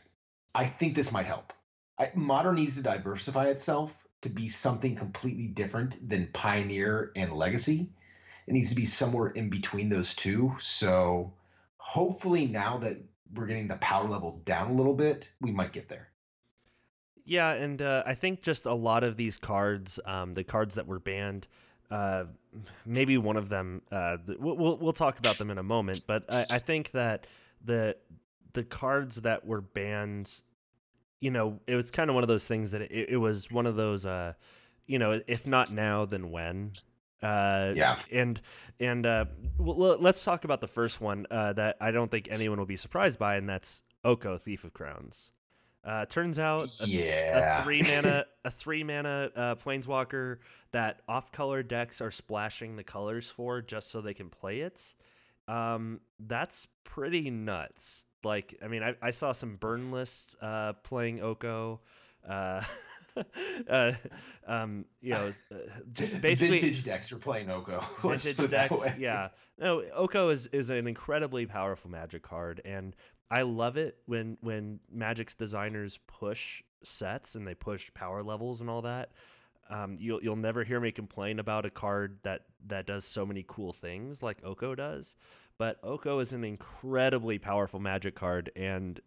I 0.55 0.65
think 0.65 0.95
this 0.95 1.11
might 1.11 1.25
help. 1.25 1.51
I, 1.99 2.11
modern 2.15 2.55
needs 2.55 2.75
to 2.77 2.83
diversify 2.83 3.47
itself 3.47 4.02
to 4.23 4.29
be 4.29 4.47
something 4.47 4.95
completely 4.95 5.47
different 5.47 6.09
than 6.09 6.29
Pioneer 6.33 7.11
and 7.15 7.33
Legacy. 7.33 7.89
It 8.47 8.53
needs 8.53 8.69
to 8.69 8.75
be 8.75 8.85
somewhere 8.85 9.29
in 9.29 9.49
between 9.49 9.89
those 9.89 10.13
two. 10.15 10.53
So 10.59 11.33
hopefully 11.77 12.47
now 12.47 12.77
that 12.79 12.97
we're 13.33 13.47
getting 13.47 13.67
the 13.67 13.77
power 13.77 14.07
level 14.07 14.41
down 14.45 14.71
a 14.71 14.73
little 14.73 14.93
bit, 14.93 15.31
we 15.41 15.51
might 15.51 15.71
get 15.71 15.89
there. 15.89 16.09
Yeah, 17.25 17.51
and 17.51 17.81
uh, 17.81 18.03
I 18.05 18.15
think 18.15 18.41
just 18.41 18.65
a 18.65 18.73
lot 18.73 19.03
of 19.03 19.15
these 19.15 19.37
cards, 19.37 19.99
um, 20.05 20.33
the 20.33 20.43
cards 20.43 20.75
that 20.75 20.87
were 20.87 20.99
banned, 20.99 21.47
uh, 21.89 22.25
maybe 22.85 23.17
one 23.17 23.37
of 23.37 23.47
them, 23.47 23.81
uh, 23.91 24.17
we'll, 24.39 24.77
we'll 24.77 24.93
talk 24.93 25.19
about 25.19 25.37
them 25.37 25.49
in 25.49 25.57
a 25.57 25.63
moment, 25.63 26.03
but 26.05 26.25
I, 26.31 26.45
I 26.49 26.59
think 26.59 26.91
that 26.91 27.27
the 27.63 27.95
the 28.53 28.63
cards 28.63 29.17
that 29.21 29.45
were 29.45 29.61
banned 29.61 30.41
you 31.23 31.31
know, 31.31 31.57
it 31.67 31.75
was 31.75 31.89
kind 31.89 32.09
of 32.09 32.15
one 32.15 32.23
of 32.25 32.27
those 32.27 32.45
things 32.45 32.71
that 32.71 32.81
it, 32.81 33.11
it 33.11 33.17
was 33.17 33.49
one 33.49 33.65
of 33.65 33.77
those, 33.77 34.05
uh, 34.05 34.33
you 34.85 34.99
know, 34.99 35.21
if 35.25 35.47
not 35.47 35.71
now, 35.71 36.03
then 36.03 36.31
when. 36.31 36.73
Uh, 37.21 37.71
yeah. 37.73 37.99
And 38.11 38.41
and 38.77 39.05
uh, 39.05 39.25
well, 39.57 39.97
let's 39.97 40.21
talk 40.25 40.43
about 40.43 40.59
the 40.59 40.67
first 40.67 40.99
one 40.99 41.25
uh, 41.31 41.53
that 41.53 41.77
I 41.79 41.91
don't 41.91 42.11
think 42.11 42.27
anyone 42.29 42.59
will 42.59 42.65
be 42.65 42.75
surprised 42.75 43.17
by, 43.17 43.37
and 43.37 43.47
that's 43.47 43.83
Oko, 44.03 44.37
Thief 44.37 44.65
of 44.65 44.73
Crowns. 44.73 45.31
Uh, 45.85 46.05
turns 46.05 46.39
out, 46.39 46.69
a, 46.81 46.87
yeah, 46.87 47.61
a 47.61 47.63
three 47.63 47.81
mana, 47.87 48.25
a 48.43 48.51
three 48.51 48.83
mana 48.83 49.29
uh, 49.33 49.55
planeswalker 49.55 50.39
that 50.73 51.03
off 51.07 51.31
color 51.31 51.63
decks 51.63 52.01
are 52.01 52.11
splashing 52.11 52.75
the 52.75 52.83
colors 52.83 53.29
for 53.29 53.61
just 53.61 53.89
so 53.91 54.01
they 54.01 54.13
can 54.13 54.29
play 54.29 54.59
it. 54.59 54.93
Um, 55.47 56.01
that's 56.19 56.67
pretty 56.83 57.29
nuts 57.29 58.05
like 58.23 58.55
I 58.63 58.67
mean 58.67 58.83
I, 58.83 58.95
I 59.01 59.11
saw 59.11 59.31
some 59.31 59.55
burn 59.55 59.91
lists 59.91 60.35
uh, 60.41 60.73
playing 60.83 61.21
Oko. 61.21 61.81
Uh, 62.27 62.61
uh, 63.69 63.91
um, 64.47 64.85
you 65.01 65.13
know, 65.13 65.31
uh, 65.51 65.55
basically 66.21 66.59
vintage 66.59 66.83
decks 66.83 67.11
are 67.11 67.17
playing 67.17 67.49
Oko. 67.49 67.83
vintage 68.01 68.49
decks, 68.49 68.77
yeah. 68.97 69.29
No, 69.59 69.83
Oko 69.93 70.29
is 70.29 70.47
is 70.47 70.69
an 70.69 70.87
incredibly 70.87 71.45
powerful 71.45 71.89
Magic 71.89 72.23
card, 72.23 72.61
and 72.65 72.95
I 73.29 73.43
love 73.43 73.77
it 73.77 73.97
when 74.05 74.37
when 74.41 74.79
Magic's 74.91 75.35
designers 75.35 75.99
push 76.07 76.63
sets 76.83 77.35
and 77.35 77.47
they 77.47 77.55
push 77.55 77.93
power 77.93 78.23
levels 78.23 78.61
and 78.61 78.69
all 78.69 78.81
that. 78.83 79.11
Um, 79.69 79.97
you'll 79.99 80.21
you'll 80.21 80.35
never 80.35 80.63
hear 80.63 80.79
me 80.79 80.91
complain 80.91 81.39
about 81.39 81.65
a 81.65 81.69
card 81.69 82.19
that 82.23 82.41
that 82.67 82.85
does 82.85 83.05
so 83.05 83.25
many 83.25 83.45
cool 83.47 83.73
things 83.73 84.21
like 84.21 84.37
Oko 84.43 84.75
does. 84.75 85.15
But 85.57 85.77
Oko 85.83 86.19
is 86.19 86.33
an 86.33 86.43
incredibly 86.43 87.37
powerful 87.37 87.79
magic 87.79 88.15
card, 88.15 88.51
and 88.55 88.99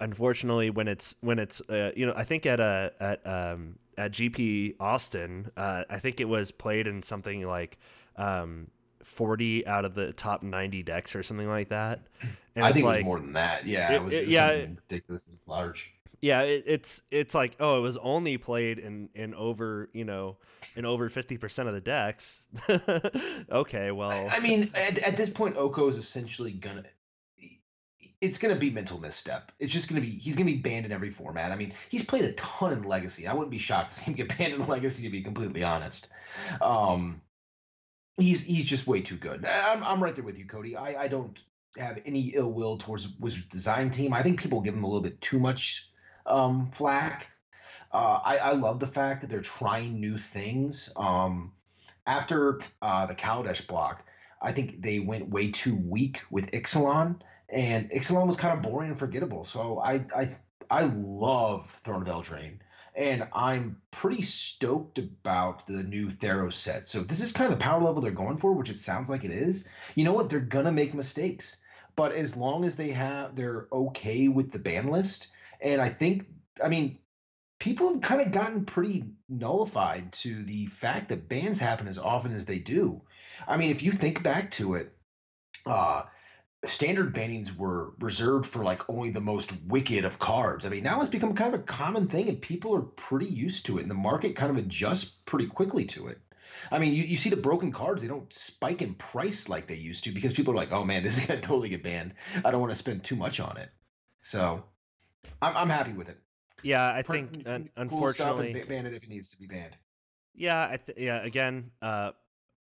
unfortunately, 0.00 0.70
when 0.70 0.88
it's 0.88 1.14
when 1.20 1.38
it's 1.38 1.60
uh, 1.68 1.92
you 1.96 2.06
know 2.06 2.14
I 2.16 2.24
think 2.24 2.46
at 2.46 2.60
a 2.60 2.92
at 3.00 3.26
um, 3.26 3.78
at 3.96 4.12
GP 4.12 4.76
Austin, 4.80 5.50
uh, 5.56 5.84
I 5.88 5.98
think 5.98 6.20
it 6.20 6.26
was 6.26 6.50
played 6.50 6.86
in 6.86 7.02
something 7.02 7.46
like. 7.46 7.78
Um, 8.16 8.68
40 9.02 9.66
out 9.66 9.84
of 9.84 9.96
the 9.96 10.12
top 10.12 10.44
90 10.44 10.84
decks 10.84 11.16
or 11.16 11.24
something 11.24 11.48
like 11.48 11.70
that. 11.70 12.02
And 12.54 12.66
I 12.66 12.72
think 12.72 12.84
like, 12.84 12.96
it 12.96 12.98
was 12.98 13.04
more 13.06 13.18
than 13.18 13.32
that. 13.32 13.66
Yeah, 13.66 13.92
it, 13.92 13.94
it 13.94 14.04
was, 14.04 14.14
it 14.14 14.26
was 14.26 14.34
yeah, 14.34 14.50
ridiculously 14.50 15.38
large 15.46 15.90
yeah, 16.22 16.42
it, 16.42 16.62
it's 16.66 17.02
it's 17.10 17.34
like 17.34 17.56
oh, 17.58 17.78
it 17.78 17.80
was 17.80 17.96
only 17.96 18.38
played 18.38 18.78
in 18.78 19.08
in 19.14 19.34
over 19.34 19.90
you 19.92 20.04
know 20.04 20.38
in 20.76 20.86
over 20.86 21.10
fifty 21.10 21.36
percent 21.36 21.68
of 21.68 21.74
the 21.74 21.80
decks. 21.80 22.48
okay, 23.50 23.90
well, 23.90 24.28
I 24.30 24.38
mean, 24.38 24.70
at, 24.74 24.98
at 24.98 25.16
this 25.16 25.28
point, 25.28 25.56
Oko 25.56 25.88
is 25.88 25.96
essentially 25.96 26.52
gonna. 26.52 26.84
It's 28.20 28.38
gonna 28.38 28.54
be 28.54 28.70
mental 28.70 29.00
misstep. 29.00 29.50
It's 29.58 29.72
just 29.72 29.88
gonna 29.88 30.00
be 30.00 30.10
he's 30.10 30.36
gonna 30.36 30.50
be 30.50 30.58
banned 30.58 30.86
in 30.86 30.92
every 30.92 31.10
format. 31.10 31.50
I 31.50 31.56
mean, 31.56 31.74
he's 31.88 32.04
played 32.04 32.24
a 32.24 32.32
ton 32.34 32.72
in 32.72 32.84
Legacy. 32.84 33.26
I 33.26 33.34
wouldn't 33.34 33.50
be 33.50 33.58
shocked 33.58 33.88
to 33.88 33.96
see 33.96 34.04
him 34.04 34.14
get 34.14 34.28
banned 34.38 34.54
in 34.54 34.64
Legacy, 34.68 35.02
to 35.02 35.10
be 35.10 35.22
completely 35.22 35.64
honest. 35.64 36.06
Um, 36.60 37.20
he's 38.16 38.44
he's 38.44 38.66
just 38.66 38.86
way 38.86 39.00
too 39.00 39.16
good. 39.16 39.44
I'm 39.44 39.82
I'm 39.82 40.00
right 40.00 40.14
there 40.14 40.24
with 40.24 40.38
you, 40.38 40.46
Cody. 40.46 40.76
I 40.76 41.02
I 41.02 41.08
don't 41.08 41.36
have 41.76 41.98
any 42.06 42.28
ill 42.36 42.52
will 42.52 42.78
towards 42.78 43.08
Wizards 43.18 43.46
design 43.46 43.90
team. 43.90 44.12
I 44.12 44.22
think 44.22 44.40
people 44.40 44.60
give 44.60 44.74
him 44.74 44.84
a 44.84 44.86
little 44.86 45.02
bit 45.02 45.20
too 45.20 45.40
much 45.40 45.91
um, 46.26 46.70
flack. 46.72 47.28
Uh, 47.92 48.20
I, 48.24 48.36
I 48.38 48.52
love 48.52 48.80
the 48.80 48.86
fact 48.86 49.20
that 49.20 49.30
they're 49.30 49.40
trying 49.40 50.00
new 50.00 50.16
things. 50.18 50.92
Um, 50.96 51.52
after 52.06 52.60
uh, 52.80 53.06
the 53.06 53.14
Kaladesh 53.14 53.66
block, 53.66 54.04
I 54.40 54.52
think 54.52 54.82
they 54.82 54.98
went 54.98 55.28
way 55.28 55.50
too 55.50 55.76
weak 55.76 56.22
with 56.30 56.50
Ixalan, 56.50 57.20
and 57.48 57.90
Ixalan 57.90 58.26
was 58.26 58.36
kind 58.36 58.56
of 58.56 58.62
boring 58.62 58.90
and 58.90 58.98
forgettable. 58.98 59.44
So 59.44 59.78
I 59.78 60.04
I 60.16 60.36
I 60.70 60.82
love 60.82 61.70
Throne 61.84 62.02
of 62.02 62.08
Eldraine, 62.08 62.58
and 62.96 63.28
I'm 63.32 63.80
pretty 63.90 64.22
stoked 64.22 64.98
about 64.98 65.66
the 65.66 65.82
new 65.82 66.08
Theros 66.08 66.54
set. 66.54 66.88
So 66.88 67.02
this 67.02 67.20
is 67.20 67.32
kind 67.32 67.52
of 67.52 67.58
the 67.58 67.62
power 67.62 67.82
level 67.82 68.02
they're 68.02 68.10
going 68.10 68.38
for, 68.38 68.52
which 68.52 68.70
it 68.70 68.76
sounds 68.76 69.08
like 69.08 69.24
it 69.24 69.30
is, 69.30 69.68
you 69.94 70.04
know 70.04 70.12
what? 70.12 70.28
They're 70.28 70.40
gonna 70.40 70.72
make 70.72 70.94
mistakes, 70.94 71.58
but 71.94 72.12
as 72.12 72.36
long 72.36 72.64
as 72.64 72.74
they 72.74 72.90
have 72.90 73.36
they're 73.36 73.68
okay 73.70 74.28
with 74.28 74.50
the 74.50 74.58
ban 74.58 74.88
list 74.88 75.28
and 75.62 75.80
I 75.80 75.88
think, 75.88 76.26
I 76.62 76.68
mean, 76.68 76.98
people 77.58 77.92
have 77.92 78.02
kind 78.02 78.20
of 78.20 78.32
gotten 78.32 78.64
pretty 78.64 79.04
nullified 79.28 80.12
to 80.12 80.42
the 80.42 80.66
fact 80.66 81.08
that 81.08 81.28
bans 81.28 81.58
happen 81.58 81.86
as 81.86 81.98
often 81.98 82.34
as 82.34 82.44
they 82.44 82.58
do. 82.58 83.02
I 83.46 83.56
mean, 83.56 83.70
if 83.70 83.82
you 83.82 83.92
think 83.92 84.22
back 84.22 84.50
to 84.52 84.74
it, 84.74 84.92
uh, 85.64 86.02
standard 86.64 87.14
bannings 87.14 87.56
were 87.56 87.92
reserved 87.98 88.46
for 88.46 88.64
like 88.64 88.88
only 88.88 89.10
the 89.10 89.20
most 89.20 89.52
wicked 89.66 90.04
of 90.04 90.18
cards. 90.18 90.66
I 90.66 90.70
mean, 90.70 90.82
now 90.82 91.00
it's 91.00 91.10
become 91.10 91.34
kind 91.34 91.54
of 91.54 91.60
a 91.60 91.64
common 91.64 92.08
thing 92.08 92.28
and 92.28 92.40
people 92.40 92.74
are 92.74 92.82
pretty 92.82 93.26
used 93.26 93.66
to 93.66 93.78
it 93.78 93.82
and 93.82 93.90
the 93.90 93.94
market 93.94 94.36
kind 94.36 94.50
of 94.50 94.56
adjusts 94.56 95.04
pretty 95.24 95.46
quickly 95.46 95.84
to 95.86 96.08
it. 96.08 96.18
I 96.70 96.78
mean, 96.78 96.94
you, 96.94 97.04
you 97.04 97.16
see 97.16 97.30
the 97.30 97.36
broken 97.36 97.72
cards, 97.72 98.02
they 98.02 98.08
don't 98.08 98.32
spike 98.32 98.82
in 98.82 98.94
price 98.94 99.48
like 99.48 99.66
they 99.66 99.76
used 99.76 100.04
to 100.04 100.10
because 100.10 100.34
people 100.34 100.52
are 100.52 100.56
like, 100.56 100.72
oh 100.72 100.84
man, 100.84 101.02
this 101.02 101.18
is 101.18 101.26
going 101.26 101.40
to 101.40 101.46
totally 101.46 101.68
get 101.68 101.82
banned. 101.82 102.14
I 102.44 102.50
don't 102.50 102.60
want 102.60 102.72
to 102.72 102.78
spend 102.78 103.04
too 103.04 103.16
much 103.16 103.40
on 103.40 103.56
it. 103.56 103.70
So 104.20 104.64
I'm, 105.42 105.56
I'm 105.56 105.68
happy 105.68 105.92
with 105.92 106.08
it. 106.08 106.18
Yeah, 106.62 106.92
I 106.92 107.02
think 107.02 107.42
uh, 107.46 107.58
unfortunately 107.76 108.54
cool 108.54 108.66
ban 108.68 108.86
it 108.86 108.94
if 108.94 109.02
it 109.02 109.08
needs 109.08 109.30
to 109.30 109.38
be 109.38 109.46
banned. 109.46 109.76
Yeah, 110.34 110.68
I 110.70 110.76
th- 110.76 110.98
yeah. 110.98 111.22
Again, 111.22 111.72
uh, 111.82 112.12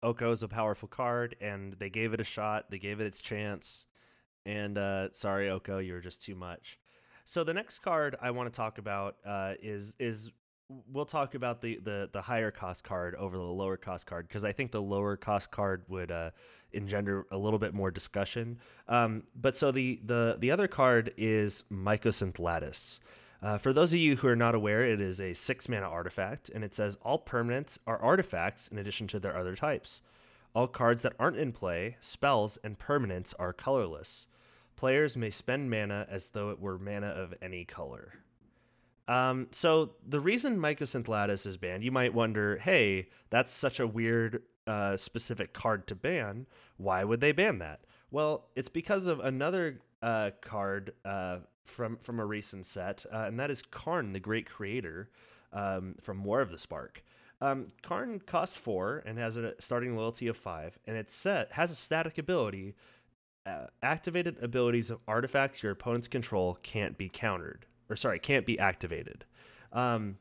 Oko 0.01 0.31
is 0.31 0.41
a 0.41 0.47
powerful 0.47 0.87
card, 0.87 1.35
and 1.41 1.73
they 1.73 1.89
gave 1.89 2.13
it 2.13 2.21
a 2.21 2.23
shot. 2.23 2.71
They 2.71 2.79
gave 2.79 3.01
it 3.01 3.05
its 3.05 3.19
chance. 3.19 3.87
And 4.45 4.77
uh, 4.77 5.11
sorry, 5.11 5.49
Oko, 5.49 5.79
you 5.79 5.93
were 5.93 6.01
just 6.01 6.23
too 6.23 6.35
much. 6.35 6.79
So 7.25 7.43
the 7.43 7.53
next 7.53 7.79
card 7.79 8.15
I 8.21 8.31
want 8.31 8.51
to 8.51 8.55
talk 8.55 8.77
about 8.77 9.17
uh, 9.25 9.53
is 9.61 9.95
is 9.99 10.31
we'll 10.91 11.05
talk 11.05 11.35
about 11.35 11.61
the, 11.61 11.79
the 11.83 12.09
the 12.11 12.21
higher 12.21 12.51
cost 12.51 12.83
card 12.83 13.15
over 13.15 13.37
the 13.37 13.43
lower 13.43 13.77
cost 13.77 14.05
card 14.05 14.27
because 14.27 14.43
I 14.43 14.51
think 14.51 14.71
the 14.71 14.81
lower 14.81 15.15
cost 15.15 15.51
card 15.51 15.83
would 15.87 16.11
uh, 16.11 16.31
engender 16.71 17.25
a 17.31 17.37
little 17.37 17.59
bit 17.59 17.73
more 17.73 17.91
discussion. 17.91 18.59
Um, 18.87 19.23
but 19.35 19.55
so 19.55 19.71
the 19.71 19.99
the 20.05 20.37
the 20.39 20.51
other 20.51 20.67
card 20.67 21.13
is 21.17 21.63
Mycosynth 21.71 22.39
Lattice. 22.39 22.99
Uh, 23.41 23.57
for 23.57 23.73
those 23.73 23.91
of 23.91 23.99
you 23.99 24.15
who 24.15 24.27
are 24.27 24.37
not 24.37 24.55
aware, 24.55 24.83
it 24.85 25.01
is 25.01 25.19
a 25.19 25.33
six 25.33 25.67
mana 25.67 25.85
artifact, 25.85 26.49
and 26.49 26.63
it 26.63 26.73
says 26.73 26.97
all 27.01 27.19
permanents 27.19 27.77
are 27.85 28.01
artifacts 28.01 28.69
in 28.69 28.77
addition 28.77 29.05
to 29.07 29.19
their 29.19 29.37
other 29.37 29.55
types. 29.55 30.01
All 30.55 30.67
cards 30.67 31.01
that 31.01 31.13
aren't 31.19 31.37
in 31.37 31.51
play, 31.51 31.97
spells, 31.99 32.57
and 32.63 32.79
permanents 32.79 33.33
are 33.39 33.51
colorless. 33.51 34.27
Players 34.75 35.17
may 35.17 35.29
spend 35.29 35.69
mana 35.69 36.07
as 36.09 36.27
though 36.27 36.51
it 36.51 36.59
were 36.59 36.77
mana 36.77 37.07
of 37.07 37.33
any 37.41 37.65
color. 37.65 38.13
Um, 39.07 39.47
so 39.51 39.91
the 40.07 40.19
reason 40.19 40.57
Mycosynth 40.57 41.07
Lattice 41.07 41.45
is 41.45 41.57
banned, 41.57 41.83
you 41.83 41.91
might 41.91 42.13
wonder, 42.13 42.57
hey, 42.57 43.09
that's 43.29 43.51
such 43.51 43.79
a 43.79 43.87
weird 43.87 44.43
uh, 44.65 44.95
specific 44.95 45.53
card 45.53 45.87
to 45.87 45.95
ban. 45.95 46.47
Why 46.77 47.03
would 47.03 47.19
they 47.19 47.31
ban 47.31 47.59
that? 47.59 47.81
Well, 48.11 48.47
it's 48.55 48.69
because 48.69 49.07
of 49.07 49.19
another 49.19 49.81
uh, 50.01 50.31
card 50.41 50.93
uh, 51.03 51.39
from 51.65 51.97
from 51.97 52.19
a 52.19 52.25
recent 52.25 52.65
set, 52.65 53.05
uh, 53.11 53.25
and 53.27 53.39
that 53.39 53.49
is 53.49 53.61
Karn, 53.61 54.13
the 54.13 54.19
Great 54.19 54.49
Creator, 54.49 55.09
um, 55.51 55.95
from 56.01 56.23
War 56.23 56.41
of 56.41 56.51
the 56.51 56.57
Spark. 56.57 57.03
Um, 57.41 57.67
Karn 57.81 58.21
costs 58.25 58.55
four 58.55 59.03
and 59.05 59.17
has 59.17 59.35
a 59.35 59.53
starting 59.59 59.97
loyalty 59.97 60.27
of 60.27 60.37
five, 60.37 60.77
and 60.85 60.95
it's 60.95 61.13
set 61.13 61.53
has 61.53 61.71
a 61.71 61.75
static 61.75 62.17
ability. 62.17 62.75
Uh, 63.45 63.67
activated 63.81 64.41
abilities 64.41 64.89
of 64.89 64.99
artifacts 65.05 65.61
your 65.61 65.73
opponents 65.73 66.07
control 66.07 66.57
can't 66.63 66.97
be 66.97 67.09
countered 67.09 67.65
or 67.89 67.95
sorry, 67.95 68.19
can't 68.19 68.45
be 68.45 68.57
activated. 68.59 69.25
Um, 69.71 70.17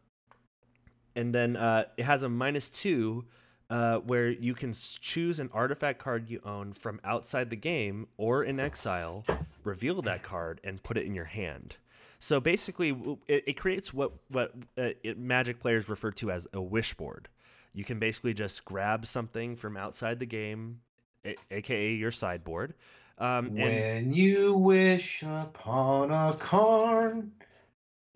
and 1.15 1.35
then 1.35 1.57
uh, 1.57 1.85
it 1.97 2.05
has 2.05 2.23
a 2.23 2.29
minus 2.29 2.71
two 2.71 3.25
uh, 3.71 3.97
where 3.99 4.29
you 4.31 4.55
can 4.55 4.73
choose 4.73 5.39
an 5.39 5.51
artifact 5.53 5.99
card 5.99 6.29
you 6.29 6.41
own 6.45 6.73
from 6.73 7.01
outside 7.05 7.51
the 7.51 7.57
game 7.57 8.07
or 8.17 8.45
in 8.45 8.61
exile, 8.61 9.25
reveal 9.65 10.03
that 10.03 10.23
card, 10.23 10.61
and 10.63 10.83
put 10.83 10.97
it 10.97 11.07
in 11.07 11.15
your 11.15 11.25
hand. 11.25 11.77
So 12.19 12.39
basically, 12.39 12.91
it, 13.27 13.45
it 13.47 13.53
creates 13.55 13.93
what 13.93 14.13
what 14.29 14.53
uh, 14.79 14.91
it, 15.03 15.19
Magic 15.19 15.59
players 15.59 15.89
refer 15.89 16.11
to 16.13 16.31
as 16.31 16.47
a 16.53 16.61
wish 16.61 16.95
board. 16.95 17.29
You 17.75 17.85
can 17.85 17.99
basically 17.99 18.35
just 18.35 18.65
grab 18.65 19.07
something 19.07 19.57
from 19.57 19.77
outside 19.77 20.19
the 20.19 20.27
game, 20.27 20.81
a- 21.25 21.37
aka 21.51 21.93
your 21.95 22.11
sideboard. 22.11 22.75
Um, 23.19 23.47
and 23.47 23.57
When 23.57 24.13
you 24.13 24.55
wish 24.55 25.23
upon 25.23 26.11
a 26.11 26.35
Karn, 26.39 27.33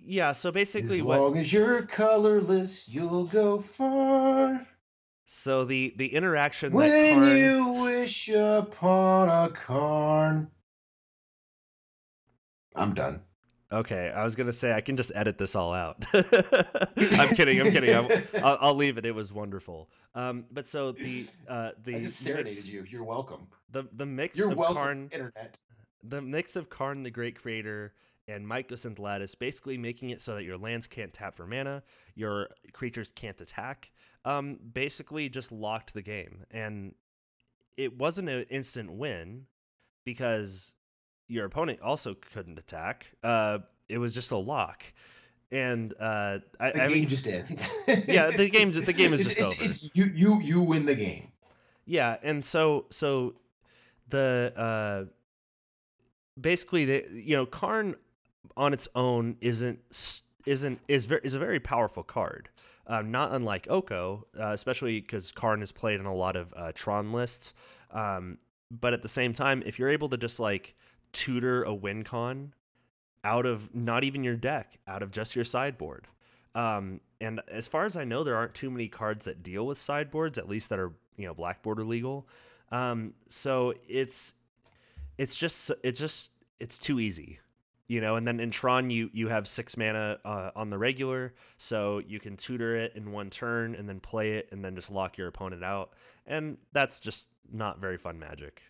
yeah, 0.06 0.32
so 0.32 0.50
basically, 0.52 0.98
as 0.98 1.02
what 1.04 1.20
long 1.20 1.38
as 1.38 1.52
you're 1.52 1.82
colorless, 1.82 2.88
you'll 2.88 3.25
go 3.26 3.58
far. 3.58 4.66
so 5.26 5.64
the 5.64 5.92
the 5.96 6.14
interaction 6.14 6.70
that 6.72 6.76
When 6.76 7.14
Karn, 7.18 7.36
you 7.36 7.68
wish 7.68 8.28
upon 8.28 9.28
a 9.28 9.50
Karn. 9.50 10.48
I'm 12.75 12.94
done. 12.94 13.20
Okay, 13.72 14.12
I 14.14 14.22
was 14.22 14.36
gonna 14.36 14.52
say 14.52 14.72
I 14.72 14.80
can 14.80 14.96
just 14.96 15.10
edit 15.14 15.38
this 15.38 15.56
all 15.56 15.75
out. 15.75 16.04
I'm 16.14 17.34
kidding. 17.34 17.60
I'm 17.60 17.72
kidding. 17.72 17.94
I'm, 17.94 18.08
I'll, 18.44 18.58
I'll 18.60 18.75
leave 18.75 18.96
it. 18.96 19.04
It 19.06 19.12
was 19.14 19.32
wonderful. 19.32 19.88
Um, 20.14 20.44
but 20.52 20.66
so 20.66 20.92
the 20.92 21.26
uh, 21.48 21.70
the 21.82 21.96
I 21.96 22.00
just 22.02 22.25
mix- 22.25 22.36
serenaded 22.36 22.64
you. 22.64 22.86
You're 22.88 23.02
welcome. 23.02 23.48
the 23.72 23.84
the 23.92 24.06
mix 24.06 24.38
You're 24.38 24.52
of 24.52 24.58
welcome, 24.58 24.76
Karn, 24.76 25.08
internet. 25.12 25.58
the 26.04 26.22
mix 26.22 26.54
of 26.54 26.70
Karn 26.70 27.02
the 27.02 27.10
Great 27.10 27.34
Creator 27.40 27.92
and 28.28 28.47
Mycosynth 28.47 28.99
Lattice, 28.99 29.35
basically 29.35 29.78
making 29.78 30.11
it 30.11 30.21
so 30.21 30.35
that 30.35 30.45
your 30.45 30.59
lands 30.59 30.87
can't 30.87 31.12
tap 31.12 31.35
for 31.35 31.47
mana, 31.47 31.83
your 32.14 32.49
creatures 32.73 33.12
can't 33.14 33.40
attack. 33.40 33.92
Um, 34.25 34.59
basically 34.73 35.28
just 35.28 35.52
locked 35.52 35.95
the 35.95 36.02
game, 36.02 36.45
and 36.50 36.95
it 37.76 37.97
wasn't 37.97 38.28
an 38.28 38.45
instant 38.50 38.92
win 38.92 39.47
because 40.04 40.75
your 41.28 41.45
opponent 41.45 41.80
also 41.80 42.14
couldn't 42.33 42.59
attack. 42.59 43.06
Uh, 43.23 43.59
it 43.88 43.99
was 43.99 44.12
just 44.12 44.33
a 44.33 44.37
lock, 44.37 44.83
and 45.52 45.95
uh, 46.00 46.38
I, 46.59 46.71
The 46.73 46.83
I 46.83 46.87
game 46.88 46.99
mean, 46.99 47.09
just 47.09 47.26
ends. 47.28 47.73
Yeah, 48.09 48.30
the 48.33 48.49
game- 48.50 48.73
the 48.73 48.92
game 48.92 49.12
is 49.12 49.21
just 49.23 49.38
it's, 49.38 49.42
over. 49.42 49.64
It's, 49.64 49.90
you 49.95 50.06
you 50.06 50.40
you 50.40 50.61
win 50.61 50.87
the 50.87 50.97
game. 50.97 51.28
Yeah, 51.85 52.16
and 52.25 52.45
so 52.45 52.87
so 52.90 53.35
the 54.09 54.52
uh 54.56 55.12
basically 56.40 56.85
the 56.85 57.04
you 57.12 57.37
know 57.37 57.47
Karn 57.47 57.95
on 58.56 58.72
its 58.72 58.88
own 58.94 59.36
isn't 59.40 59.80
isn't 60.46 60.80
is 60.88 61.06
very 61.06 61.20
is 61.24 61.34
a 61.34 61.38
very 61.38 61.60
powerful 61.60 62.02
card. 62.02 62.48
Um, 62.88 63.10
not 63.10 63.32
unlike 63.32 63.66
Oko, 63.68 64.26
uh, 64.38 64.52
especially 64.52 65.00
because 65.00 65.32
Karn 65.32 65.60
is 65.60 65.72
played 65.72 65.98
in 65.98 66.06
a 66.06 66.14
lot 66.14 66.36
of 66.36 66.54
uh, 66.56 66.70
Tron 66.72 67.12
lists. 67.12 67.52
Um, 67.90 68.38
but 68.70 68.92
at 68.92 69.02
the 69.02 69.08
same 69.08 69.32
time, 69.32 69.62
if 69.66 69.78
you're 69.78 69.88
able 69.88 70.08
to 70.10 70.16
just 70.16 70.38
like 70.38 70.76
tutor 71.12 71.64
a 71.64 71.74
win 71.74 72.04
con 72.04 72.52
out 73.24 73.44
of 73.44 73.74
not 73.74 74.04
even 74.04 74.22
your 74.22 74.36
deck, 74.36 74.78
out 74.86 75.02
of 75.02 75.10
just 75.10 75.34
your 75.34 75.44
sideboard. 75.44 76.06
Um, 76.54 77.00
and 77.20 77.40
as 77.50 77.66
far 77.66 77.84
as 77.86 77.96
I 77.96 78.04
know, 78.04 78.22
there 78.22 78.36
aren't 78.36 78.54
too 78.54 78.70
many 78.70 78.88
cards 78.88 79.24
that 79.24 79.42
deal 79.42 79.66
with 79.66 79.78
sideboards, 79.78 80.38
at 80.38 80.48
least 80.48 80.70
that 80.70 80.78
are 80.78 80.92
you 81.16 81.26
know 81.26 81.34
black 81.34 81.62
border 81.62 81.84
legal. 81.84 82.28
Um, 82.70 83.14
so 83.28 83.74
it's 83.88 84.34
it's 85.18 85.36
just 85.36 85.70
it's 85.82 85.98
just 85.98 86.32
it's 86.60 86.78
too 86.78 87.00
easy, 87.00 87.40
you 87.88 88.00
know. 88.00 88.16
And 88.16 88.26
then 88.26 88.40
in 88.40 88.50
Tron, 88.50 88.90
you 88.90 89.10
you 89.12 89.28
have 89.28 89.46
six 89.48 89.76
mana 89.76 90.18
uh, 90.24 90.50
on 90.54 90.70
the 90.70 90.78
regular, 90.78 91.34
so 91.56 92.00
you 92.06 92.20
can 92.20 92.36
tutor 92.36 92.76
it 92.76 92.92
in 92.94 93.12
one 93.12 93.30
turn 93.30 93.74
and 93.74 93.88
then 93.88 94.00
play 94.00 94.34
it 94.34 94.48
and 94.52 94.64
then 94.64 94.74
just 94.74 94.90
lock 94.90 95.18
your 95.18 95.28
opponent 95.28 95.64
out, 95.64 95.92
and 96.26 96.58
that's 96.72 97.00
just 97.00 97.28
not 97.52 97.80
very 97.80 97.96
fun 97.96 98.18
magic. 98.18 98.62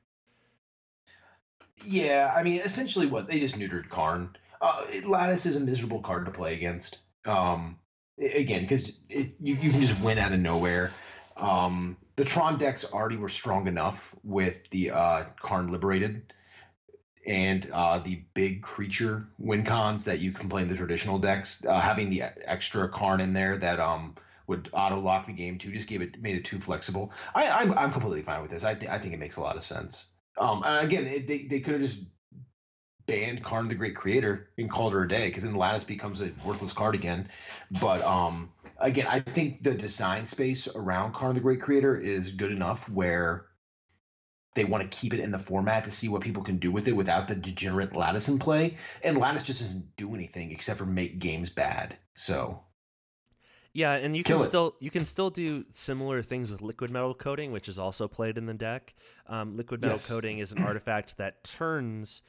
Yeah, 1.84 2.32
I 2.34 2.42
mean, 2.42 2.60
essentially, 2.60 3.06
what 3.06 3.28
they 3.28 3.40
just 3.40 3.58
neutered 3.58 3.88
Karn. 3.88 4.36
Uh, 4.60 4.84
Lattice 5.04 5.46
is 5.46 5.56
a 5.56 5.60
miserable 5.60 6.00
card 6.00 6.24
to 6.24 6.30
play 6.30 6.54
against. 6.54 6.98
Um, 7.26 7.78
again, 8.18 8.62
because 8.62 8.98
you 9.08 9.34
you 9.38 9.70
can 9.70 9.80
just 9.80 10.00
win 10.00 10.18
out 10.18 10.32
of 10.32 10.40
nowhere. 10.40 10.92
Um, 11.36 11.96
the 12.16 12.24
Tron 12.24 12.58
decks 12.58 12.84
already 12.84 13.16
were 13.16 13.28
strong 13.28 13.66
enough 13.66 14.14
with 14.24 14.68
the 14.70 14.90
uh, 14.90 15.24
Karn 15.40 15.70
Liberated 15.70 16.32
and 17.26 17.68
uh, 17.72 17.98
the 17.98 18.22
big 18.34 18.62
creature 18.62 19.26
win 19.38 19.64
cons 19.64 20.04
that 20.04 20.20
you 20.20 20.32
can 20.32 20.48
play 20.48 20.62
in 20.62 20.68
the 20.68 20.76
traditional 20.76 21.18
decks. 21.18 21.64
Uh, 21.64 21.80
having 21.80 22.08
the 22.08 22.22
extra 22.22 22.88
Karn 22.88 23.20
in 23.20 23.32
there 23.32 23.58
that 23.58 23.80
um 23.80 24.14
would 24.46 24.68
auto 24.72 25.00
lock 25.00 25.26
the 25.26 25.32
game 25.32 25.58
too 25.58 25.72
just 25.72 25.88
gave 25.88 26.00
it 26.02 26.20
made 26.22 26.36
it 26.36 26.44
too 26.44 26.60
flexible. 26.60 27.10
I 27.34 27.48
I'm, 27.48 27.76
I'm 27.76 27.92
completely 27.92 28.22
fine 28.22 28.42
with 28.42 28.50
this. 28.50 28.64
I 28.64 28.74
th- 28.74 28.90
I 28.90 28.98
think 28.98 29.12
it 29.12 29.18
makes 29.18 29.36
a 29.36 29.40
lot 29.40 29.56
of 29.56 29.62
sense. 29.62 30.06
Um, 30.38 30.62
and 30.64 30.86
again, 30.86 31.06
it, 31.06 31.26
they 31.26 31.42
they 31.42 31.60
could 31.60 31.74
have 31.74 31.82
just 31.82 32.04
banned 33.06 33.42
Karn 33.42 33.68
the 33.68 33.74
Great 33.74 33.96
Creator 33.96 34.48
and 34.58 34.70
called 34.70 34.92
her 34.92 35.04
a 35.04 35.08
day 35.08 35.28
because 35.28 35.44
then 35.44 35.54
Lattice 35.54 35.84
becomes 35.84 36.20
a 36.20 36.30
worthless 36.44 36.72
card 36.72 36.94
again. 36.94 37.28
But 37.80 38.02
um, 38.02 38.52
again, 38.78 39.06
I 39.08 39.20
think 39.20 39.62
the 39.62 39.74
design 39.74 40.26
space 40.26 40.68
around 40.68 41.14
Karn 41.14 41.34
the 41.34 41.40
Great 41.40 41.60
Creator 41.60 41.98
is 41.98 42.32
good 42.32 42.52
enough 42.52 42.88
where 42.88 43.46
they 44.56 44.64
want 44.64 44.82
to 44.90 44.96
keep 44.98 45.14
it 45.14 45.20
in 45.20 45.30
the 45.30 45.38
format 45.38 45.84
to 45.84 45.90
see 45.92 46.08
what 46.08 46.22
people 46.22 46.42
can 46.42 46.58
do 46.58 46.72
with 46.72 46.88
it 46.88 46.92
without 46.96 47.28
the 47.28 47.36
degenerate 47.36 47.94
Lattice 47.94 48.28
in 48.28 48.38
play. 48.40 48.76
And 49.02 49.18
Lattice 49.18 49.44
just 49.44 49.60
doesn't 49.60 49.96
do 49.96 50.14
anything 50.14 50.50
except 50.52 50.78
for 50.80 50.86
make 50.86 51.20
games 51.20 51.50
bad. 51.50 51.96
So 52.14 52.64
Yeah, 53.72 53.92
and 53.92 54.16
you 54.16 54.24
Kill 54.24 54.38
can 54.38 54.40
it. 54.42 54.52
still 54.52 54.76
you 54.80 54.90
can 54.90 55.04
still 55.04 55.28
do 55.30 55.66
similar 55.70 56.22
things 56.22 56.50
with 56.50 56.62
liquid 56.62 56.90
metal 56.90 57.14
coating, 57.14 57.52
which 57.52 57.68
is 57.68 57.78
also 57.78 58.08
played 58.08 58.38
in 58.38 58.46
the 58.46 58.54
deck. 58.54 58.94
Um, 59.26 59.56
liquid 59.56 59.82
metal 59.82 59.98
Yes. 59.98 60.00
coating 60.00 60.38
is 60.38 60.52
an 60.52 60.58
artifact 60.58 61.18
that 61.18 61.44
turns 61.44 62.22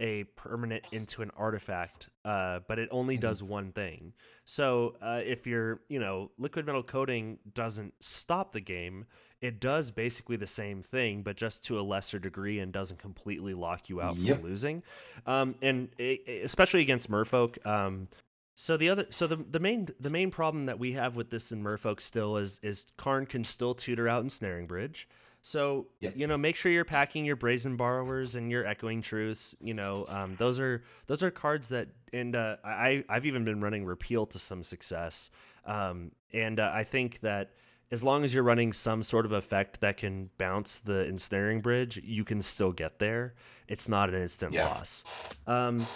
a 0.00 0.24
permanent 0.24 0.82
into 0.90 1.22
an 1.22 1.30
artifact, 1.36 2.08
uh, 2.24 2.60
but 2.66 2.78
it 2.78 2.88
only 2.90 3.16
does 3.16 3.42
Mm-hmm. 3.42 3.44
one 3.44 3.70
thing. 3.70 4.12
So 4.44 4.96
uh, 5.00 5.20
if 5.24 5.46
you're, 5.46 5.82
you 5.88 6.00
know, 6.00 6.32
liquid 6.36 6.66
metal 6.66 6.82
coating 6.82 7.38
doesn't 7.54 7.94
stop 8.00 8.52
the 8.52 8.60
game, 8.60 9.06
it 9.40 9.60
does 9.60 9.90
basically 9.90 10.36
the 10.36 10.46
same 10.46 10.82
thing, 10.82 11.22
but 11.22 11.36
just 11.36 11.64
to 11.64 11.78
a 11.78 11.82
lesser 11.82 12.18
degree 12.18 12.58
and 12.60 12.72
doesn't 12.72 12.98
completely 12.98 13.52
lock 13.54 13.88
you 13.90 14.00
out 14.00 14.16
Yep. 14.18 14.36
from 14.38 14.44
losing. 14.44 14.82
Um, 15.26 15.54
and 15.62 15.88
i 15.98 16.18
i- 16.26 16.30
especially 16.42 16.80
against 16.80 17.10
Merfolk, 17.10 17.64
um, 17.66 18.08
so 18.56 18.76
the 18.76 18.88
other, 18.88 19.06
so 19.10 19.26
the 19.26 19.36
the 19.36 19.58
main 19.58 19.88
the 19.98 20.10
main 20.10 20.30
problem 20.30 20.66
that 20.66 20.78
we 20.78 20.92
have 20.92 21.16
with 21.16 21.30
this 21.30 21.50
in 21.52 21.62
Merfolk 21.62 22.00
still 22.00 22.36
is 22.36 22.60
is 22.62 22.86
Karn 22.96 23.26
can 23.26 23.42
still 23.44 23.74
tutor 23.74 24.08
out 24.08 24.22
Ensnaring 24.22 24.66
Bridge. 24.66 25.08
So 25.42 25.88
Yep. 26.00 26.16
you 26.16 26.26
know, 26.26 26.38
make 26.38 26.54
sure 26.56 26.70
you're 26.72 26.84
packing 26.84 27.24
your 27.26 27.36
Brazen 27.36 27.76
Borrowers 27.76 28.34
and 28.36 28.50
your 28.50 28.64
Echoing 28.64 29.02
Truce. 29.02 29.54
You 29.60 29.74
know, 29.74 30.06
um, 30.08 30.36
those 30.36 30.58
are 30.60 30.82
those 31.08 31.22
are 31.22 31.30
cards 31.32 31.68
that, 31.68 31.88
and 32.12 32.34
uh, 32.36 32.56
I 32.64 33.04
I've 33.08 33.26
even 33.26 33.44
been 33.44 33.60
running 33.60 33.84
Repeal 33.84 34.24
to 34.26 34.38
some 34.38 34.62
success. 34.64 35.30
Um, 35.66 36.12
and 36.32 36.60
uh, 36.60 36.70
I 36.72 36.84
think 36.84 37.20
that 37.20 37.50
as 37.94 38.02
long 38.02 38.24
as 38.24 38.34
you're 38.34 38.42
running 38.42 38.72
some 38.72 39.02
sort 39.04 39.24
of 39.24 39.30
effect 39.32 39.80
that 39.80 39.96
can 39.96 40.28
bounce 40.36 40.80
the 40.80 41.04
Ensnaring 41.06 41.60
Bridge, 41.62 42.00
you 42.04 42.24
can 42.24 42.42
still 42.42 42.72
get 42.72 42.98
there. 42.98 43.34
It's 43.68 43.88
not 43.88 44.08
an 44.08 44.16
instant 44.20 44.52
Yeah. 44.52 44.66
loss. 44.68 45.04
Um, 45.46 45.86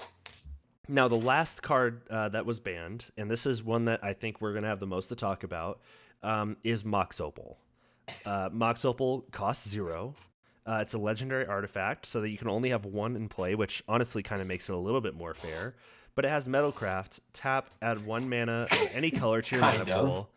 now, 0.87 1.08
the 1.08 1.18
last 1.18 1.61
card 1.62 2.02
uh, 2.08 2.28
that 2.30 2.46
was 2.46 2.61
banned, 2.61 3.06
and 3.16 3.28
this 3.28 3.46
is 3.46 3.62
one 3.64 3.87
that 3.87 4.02
I 4.02 4.12
think 4.12 4.40
we're 4.40 4.52
going 4.52 4.62
to 4.62 4.68
have 4.68 4.78
the 4.80 4.87
most 4.87 5.08
to 5.08 5.16
talk 5.16 5.42
about, 5.42 5.80
um, 6.22 6.56
is 6.62 6.84
Mox 6.84 7.20
Opal. 7.20 7.58
Uh, 8.24 8.48
Mox 8.52 8.84
Opal 8.84 9.22
costs 9.32 9.68
zero. 9.68 10.14
Uh, 10.64 10.78
it's 10.80 10.94
a 10.94 10.98
legendary 10.98 11.46
artifact, 11.46 12.06
so 12.06 12.20
that 12.20 12.30
you 12.30 12.38
can 12.38 12.48
only 12.48 12.70
have 12.70 12.84
one 12.84 13.16
in 13.16 13.28
play, 13.28 13.54
which 13.56 13.82
honestly 13.88 14.22
kind 14.22 14.40
of 14.40 14.46
makes 14.46 14.68
it 14.68 14.74
a 14.74 14.78
little 14.78 15.00
bit 15.00 15.14
more 15.14 15.34
fair. 15.34 15.74
But 16.14 16.24
it 16.24 16.30
has 16.30 16.46
Metalcraft. 16.46 17.20
Tap, 17.32 17.70
add 17.82 18.06
one 18.06 18.28
mana 18.28 18.66
of 18.70 18.90
any 18.94 19.11
color 19.11 19.42
to 19.42 19.54
your 19.56 19.64
mana 19.64 19.84
pool. 19.84 20.30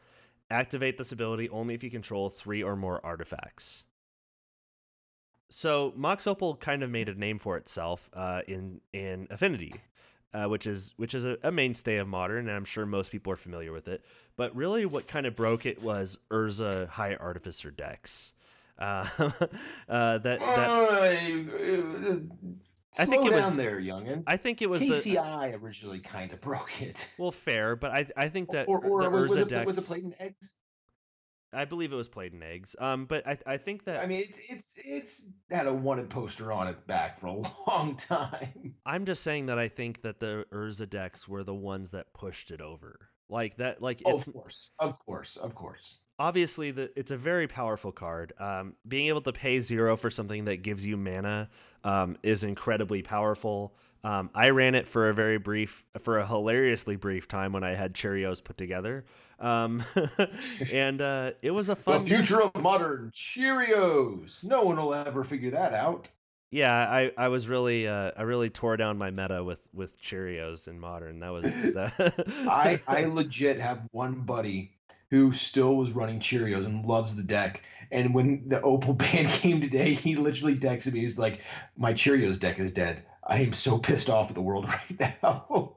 Activate 0.51 0.97
this 0.97 1.11
ability 1.11 1.49
only 1.49 1.73
if 1.73 1.83
you 1.83 1.89
control 1.89 2.29
three 2.29 2.61
or 2.61 2.75
more 2.75 3.03
artifacts. 3.03 3.85
So 5.49 5.93
Mox 5.95 6.27
Opal 6.27 6.55
kind 6.55 6.83
of 6.83 6.89
made 6.89 7.09
a 7.09 7.13
name 7.13 7.39
for 7.39 7.57
itself 7.57 8.09
uh, 8.13 8.41
in 8.47 8.81
in 8.93 9.27
Affinity, 9.29 9.73
uh, 10.33 10.45
which 10.45 10.67
is 10.67 10.93
which 10.97 11.13
is 11.13 11.25
a, 11.25 11.37
a 11.43 11.51
mainstay 11.51 11.97
of 11.97 12.07
modern, 12.07 12.47
and 12.47 12.55
I'm 12.55 12.65
sure 12.65 12.85
most 12.85 13.11
people 13.11 13.33
are 13.33 13.37
familiar 13.37 13.71
with 13.71 13.87
it. 13.87 14.03
But 14.37 14.55
really, 14.55 14.85
what 14.85 15.07
kind 15.07 15.25
of 15.25 15.35
broke 15.35 15.65
it 15.65 15.81
was 15.81 16.17
Urza 16.29 16.87
High 16.89 17.15
Artificer 17.15 17.71
decks. 17.71 18.33
Uh, 18.79 19.05
uh, 19.89 20.17
that 20.17 20.39
that 20.39 22.27
uh, 22.99 23.03
I 23.03 23.05
think 23.05 23.23
slow 23.27 23.31
it 23.31 23.35
was- 23.45 23.55
there, 23.55 23.79
youngin. 23.79 24.23
I 24.27 24.37
think 24.37 24.61
it 24.61 24.69
was 24.69 24.81
the 24.81 24.89
KCI 24.89 25.61
originally 25.61 25.99
kind 25.99 26.31
of 26.33 26.41
broke 26.41 26.81
it. 26.81 27.09
well 27.17 27.31
fair, 27.31 27.75
but 27.75 27.91
I 27.91 28.07
I 28.17 28.29
think 28.29 28.51
that 28.51 28.67
or 28.67 28.83
or 28.83 29.03
the 29.03 29.09
was, 29.09 29.35
it, 29.35 29.47
decks. 29.49 29.65
was 29.65 29.77
it 29.77 29.85
played 29.85 30.03
in 30.03 30.15
eggs? 30.19 30.57
I 31.53 31.65
believe 31.65 31.91
it 31.91 31.97
was 31.97 32.07
played 32.07 32.33
in 32.33 32.41
eggs. 32.43 32.77
Um, 32.79 33.05
but 33.07 33.27
I 33.27 33.37
I 33.45 33.57
think 33.57 33.83
that 33.85 34.01
I 34.01 34.05
mean, 34.05 34.23
it's 34.29 34.39
it's 34.49 34.73
it's 34.77 35.29
had 35.49 35.67
a 35.67 35.73
wanted 35.73 36.09
poster 36.09 36.51
on 36.51 36.67
its 36.69 36.79
back 36.87 37.19
for 37.19 37.27
a 37.27 37.41
long 37.67 37.97
time. 37.97 38.75
I'm 38.85 39.05
just 39.05 39.21
saying 39.23 39.47
that 39.47 39.59
I 39.59 39.67
think 39.67 40.01
that 40.03 40.19
the 40.21 40.45
Urza 40.53 40.89
decks 40.89 41.27
were 41.27 41.43
the 41.43 41.53
ones 41.53 41.91
that 41.91 42.13
pushed 42.13 42.51
it 42.51 42.61
over. 42.61 43.09
Like 43.29 43.57
that, 43.57 43.81
like 43.81 44.01
Oh, 44.05 44.15
it's 44.15 44.27
of 44.27 44.33
course, 44.33 44.73
of 44.79 44.99
course, 44.99 45.37
of 45.37 45.55
course. 45.55 45.99
Obviously 46.21 46.69
the 46.71 46.91
it's 46.95 47.11
a 47.11 47.17
very 47.17 47.47
powerful 47.47 47.91
card. 47.91 48.33
Um, 48.39 48.75
being 48.87 49.07
able 49.07 49.21
to 49.21 49.33
pay 49.33 49.59
zero 49.59 49.97
for 49.97 50.09
something 50.11 50.45
that 50.45 50.57
gives 50.57 50.85
you 50.85 50.95
mana 50.95 51.49
um, 51.83 52.17
is 52.23 52.43
incredibly 52.43 53.01
powerful. 53.01 53.73
Um, 54.03 54.29
I 54.33 54.49
ran 54.49 54.73
it 54.75 54.87
for 54.87 55.09
a 55.09 55.13
very 55.13 55.37
brief, 55.37 55.85
for 55.99 56.17
a 56.19 56.25
hilariously 56.25 56.95
brief 56.95 57.27
time 57.27 57.53
when 57.53 57.63
I 57.63 57.75
had 57.75 57.93
Cheerios 57.93 58.43
put 58.43 58.57
together, 58.57 59.05
um, 59.39 59.83
and 60.71 61.01
uh, 61.01 61.31
it 61.43 61.51
was 61.51 61.69
a 61.69 61.75
The 61.85 61.99
fun. 61.99 62.05
future 62.05 62.41
of 62.41 62.55
modern 62.61 63.11
Cheerios. 63.13 64.43
No 64.43 64.63
one 64.63 64.77
will 64.77 64.93
ever 64.93 65.23
figure 65.23 65.51
that 65.51 65.73
out. 65.73 66.07
Yeah, 66.49 66.73
I, 66.75 67.11
I 67.17 67.27
was 67.29 67.47
really 67.47 67.87
uh, 67.87 68.11
I 68.17 68.23
really 68.23 68.49
tore 68.49 68.75
down 68.75 68.97
my 68.97 69.09
meta 69.11 69.43
with 69.43 69.59
with 69.73 70.01
Cheerios 70.01 70.67
in 70.67 70.79
modern. 70.79 71.19
That 71.19 71.29
was 71.31 71.45
that. 71.75 72.25
I 72.47 72.81
I 72.87 73.05
legit 73.05 73.59
have 73.59 73.87
one 73.91 74.15
buddy 74.21 74.71
who 75.11 75.31
still 75.33 75.75
was 75.75 75.91
running 75.91 76.19
Cheerios 76.19 76.65
and 76.65 76.85
loves 76.85 77.15
the 77.15 77.23
deck. 77.23 77.61
And 77.91 78.15
when 78.15 78.47
the 78.47 78.61
Opal 78.61 78.93
ban 78.95 79.27
came 79.27 79.61
today, 79.61 79.93
he 79.93 80.15
literally 80.15 80.55
texted 80.55 80.93
me. 80.93 81.01
He's 81.01 81.19
like, 81.19 81.41
"My 81.77 81.93
Cheerios 81.93 82.39
deck 82.39 82.57
is 82.57 82.71
dead. 82.71 83.03
I 83.23 83.41
am 83.41 83.53
so 83.53 83.77
pissed 83.77 84.09
off 84.09 84.29
at 84.29 84.35
the 84.35 84.41
world 84.41 84.65
right 84.99 85.21
now." 85.21 85.75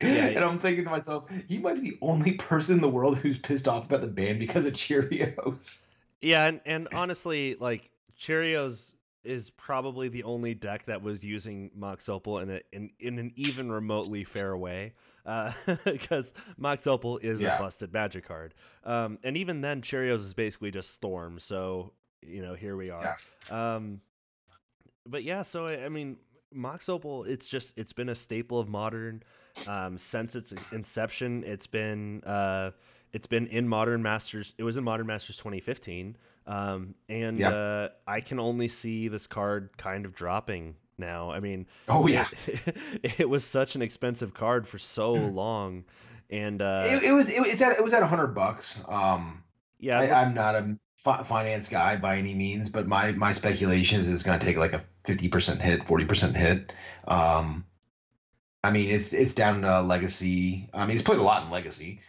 Yeah. 0.00 0.26
and 0.26 0.44
I'm 0.44 0.58
thinking 0.58 0.84
to 0.84 0.90
myself, 0.90 1.24
he 1.48 1.56
might 1.56 1.82
be 1.82 1.90
the 1.90 1.98
only 2.02 2.32
person 2.32 2.74
in 2.74 2.80
the 2.82 2.88
world 2.88 3.16
who's 3.16 3.38
pissed 3.38 3.66
off 3.66 3.86
about 3.86 4.02
the 4.02 4.06
ban 4.06 4.38
because 4.38 4.66
of 4.66 4.72
Cheerios. 4.74 5.80
Yeah, 6.20 6.46
and, 6.46 6.60
and 6.66 6.88
honestly, 6.92 7.56
like 7.58 7.90
Cheerios 8.20 8.92
is 9.26 9.50
probably 9.50 10.08
the 10.08 10.22
only 10.22 10.54
deck 10.54 10.86
that 10.86 11.02
was 11.02 11.24
using 11.24 11.70
Mox 11.74 12.08
Opal 12.08 12.38
in, 12.38 12.50
a, 12.50 12.60
in 12.72 12.90
in 13.00 13.18
an 13.18 13.32
even 13.36 13.70
remotely 13.70 14.24
fair 14.24 14.56
way, 14.56 14.94
because 15.84 16.32
Mox 16.56 16.86
Opal 16.86 17.18
is 17.18 17.42
Yeah. 17.42 17.56
a 17.56 17.58
busted 17.58 17.92
magic 17.92 18.24
card, 18.26 18.54
um, 18.84 19.18
and 19.24 19.36
even 19.36 19.60
then, 19.60 19.82
Cheerios 19.82 20.20
is 20.20 20.34
basically 20.34 20.70
just 20.70 20.90
Storm. 20.90 21.38
So 21.38 21.92
you 22.22 22.40
know, 22.42 22.54
here 22.54 22.76
we 22.76 22.90
are. 22.90 23.16
Um, 23.50 24.00
but 25.06 25.22
yeah, 25.24 25.42
so 25.42 25.66
I 25.66 25.84
I 25.84 25.88
mean, 25.88 26.16
Mox 26.52 26.88
Opal, 26.88 27.24
it's 27.24 27.46
just 27.46 27.76
it's 27.78 27.92
been 27.92 28.08
a 28.08 28.14
staple 28.14 28.58
of 28.58 28.68
modern 28.68 29.22
um, 29.66 29.98
since 29.98 30.34
its 30.34 30.52
inception. 30.72 31.44
It's 31.44 31.66
been 31.66 32.22
uh, 32.24 32.70
it's 33.12 33.26
been 33.26 33.46
in 33.46 33.68
Modern 33.68 34.02
Masters. 34.02 34.52
It 34.58 34.62
was 34.64 34.76
in 34.76 34.84
Modern 34.84 35.06
Masters 35.06 35.36
2015, 35.36 36.16
um, 36.46 36.94
and 37.08 37.38
Yeah. 37.38 37.50
uh, 37.50 37.88
I 38.06 38.20
can 38.20 38.38
only 38.38 38.68
see 38.68 39.08
this 39.08 39.26
card 39.26 39.70
kind 39.78 40.04
of 40.06 40.14
dropping 40.14 40.76
now. 40.98 41.30
I 41.30 41.40
mean, 41.40 41.66
Oh 41.88 42.06
yeah, 42.06 42.26
it, 42.46 42.76
it 43.20 43.28
was 43.28 43.44
such 43.44 43.74
an 43.74 43.82
expensive 43.82 44.34
card 44.34 44.66
for 44.66 44.78
so 44.78 45.12
long, 45.12 45.84
and 46.30 46.62
uh, 46.62 46.84
it, 46.86 47.02
it 47.04 47.12
was 47.12 47.28
it, 47.28 47.40
was 47.40 47.60
at 47.62 47.76
it 47.76 47.84
was 47.84 47.92
at 47.92 48.02
a 48.02 48.06
hundred 48.06 48.28
bucks. 48.28 48.82
Um, 48.88 49.42
yeah, 49.78 49.98
I, 50.00 50.22
I'm 50.22 50.34
not 50.34 50.54
a 50.54 50.76
fi- 50.96 51.22
finance 51.22 51.68
guy 51.68 51.96
by 51.96 52.16
any 52.16 52.34
means, 52.34 52.68
but 52.68 52.86
my 52.86 53.12
my 53.12 53.32
speculation 53.32 54.00
is 54.00 54.08
it's 54.08 54.22
going 54.22 54.38
to 54.38 54.46
take 54.46 54.56
like 54.56 54.72
a 54.72 54.82
fifty 55.04 55.28
percent 55.28 55.60
hit, 55.60 55.86
forty 55.86 56.04
percent 56.04 56.36
hit. 56.36 56.72
Um, 57.06 57.64
I 58.64 58.70
mean, 58.70 58.90
it's 58.90 59.12
it's 59.12 59.34
down 59.34 59.62
to 59.62 59.80
legacy. 59.82 60.68
I 60.72 60.86
mean, 60.86 60.94
it's 60.94 61.02
played 61.04 61.18
a 61.18 61.22
lot 61.22 61.44
in 61.44 61.50
legacy, 61.50 62.00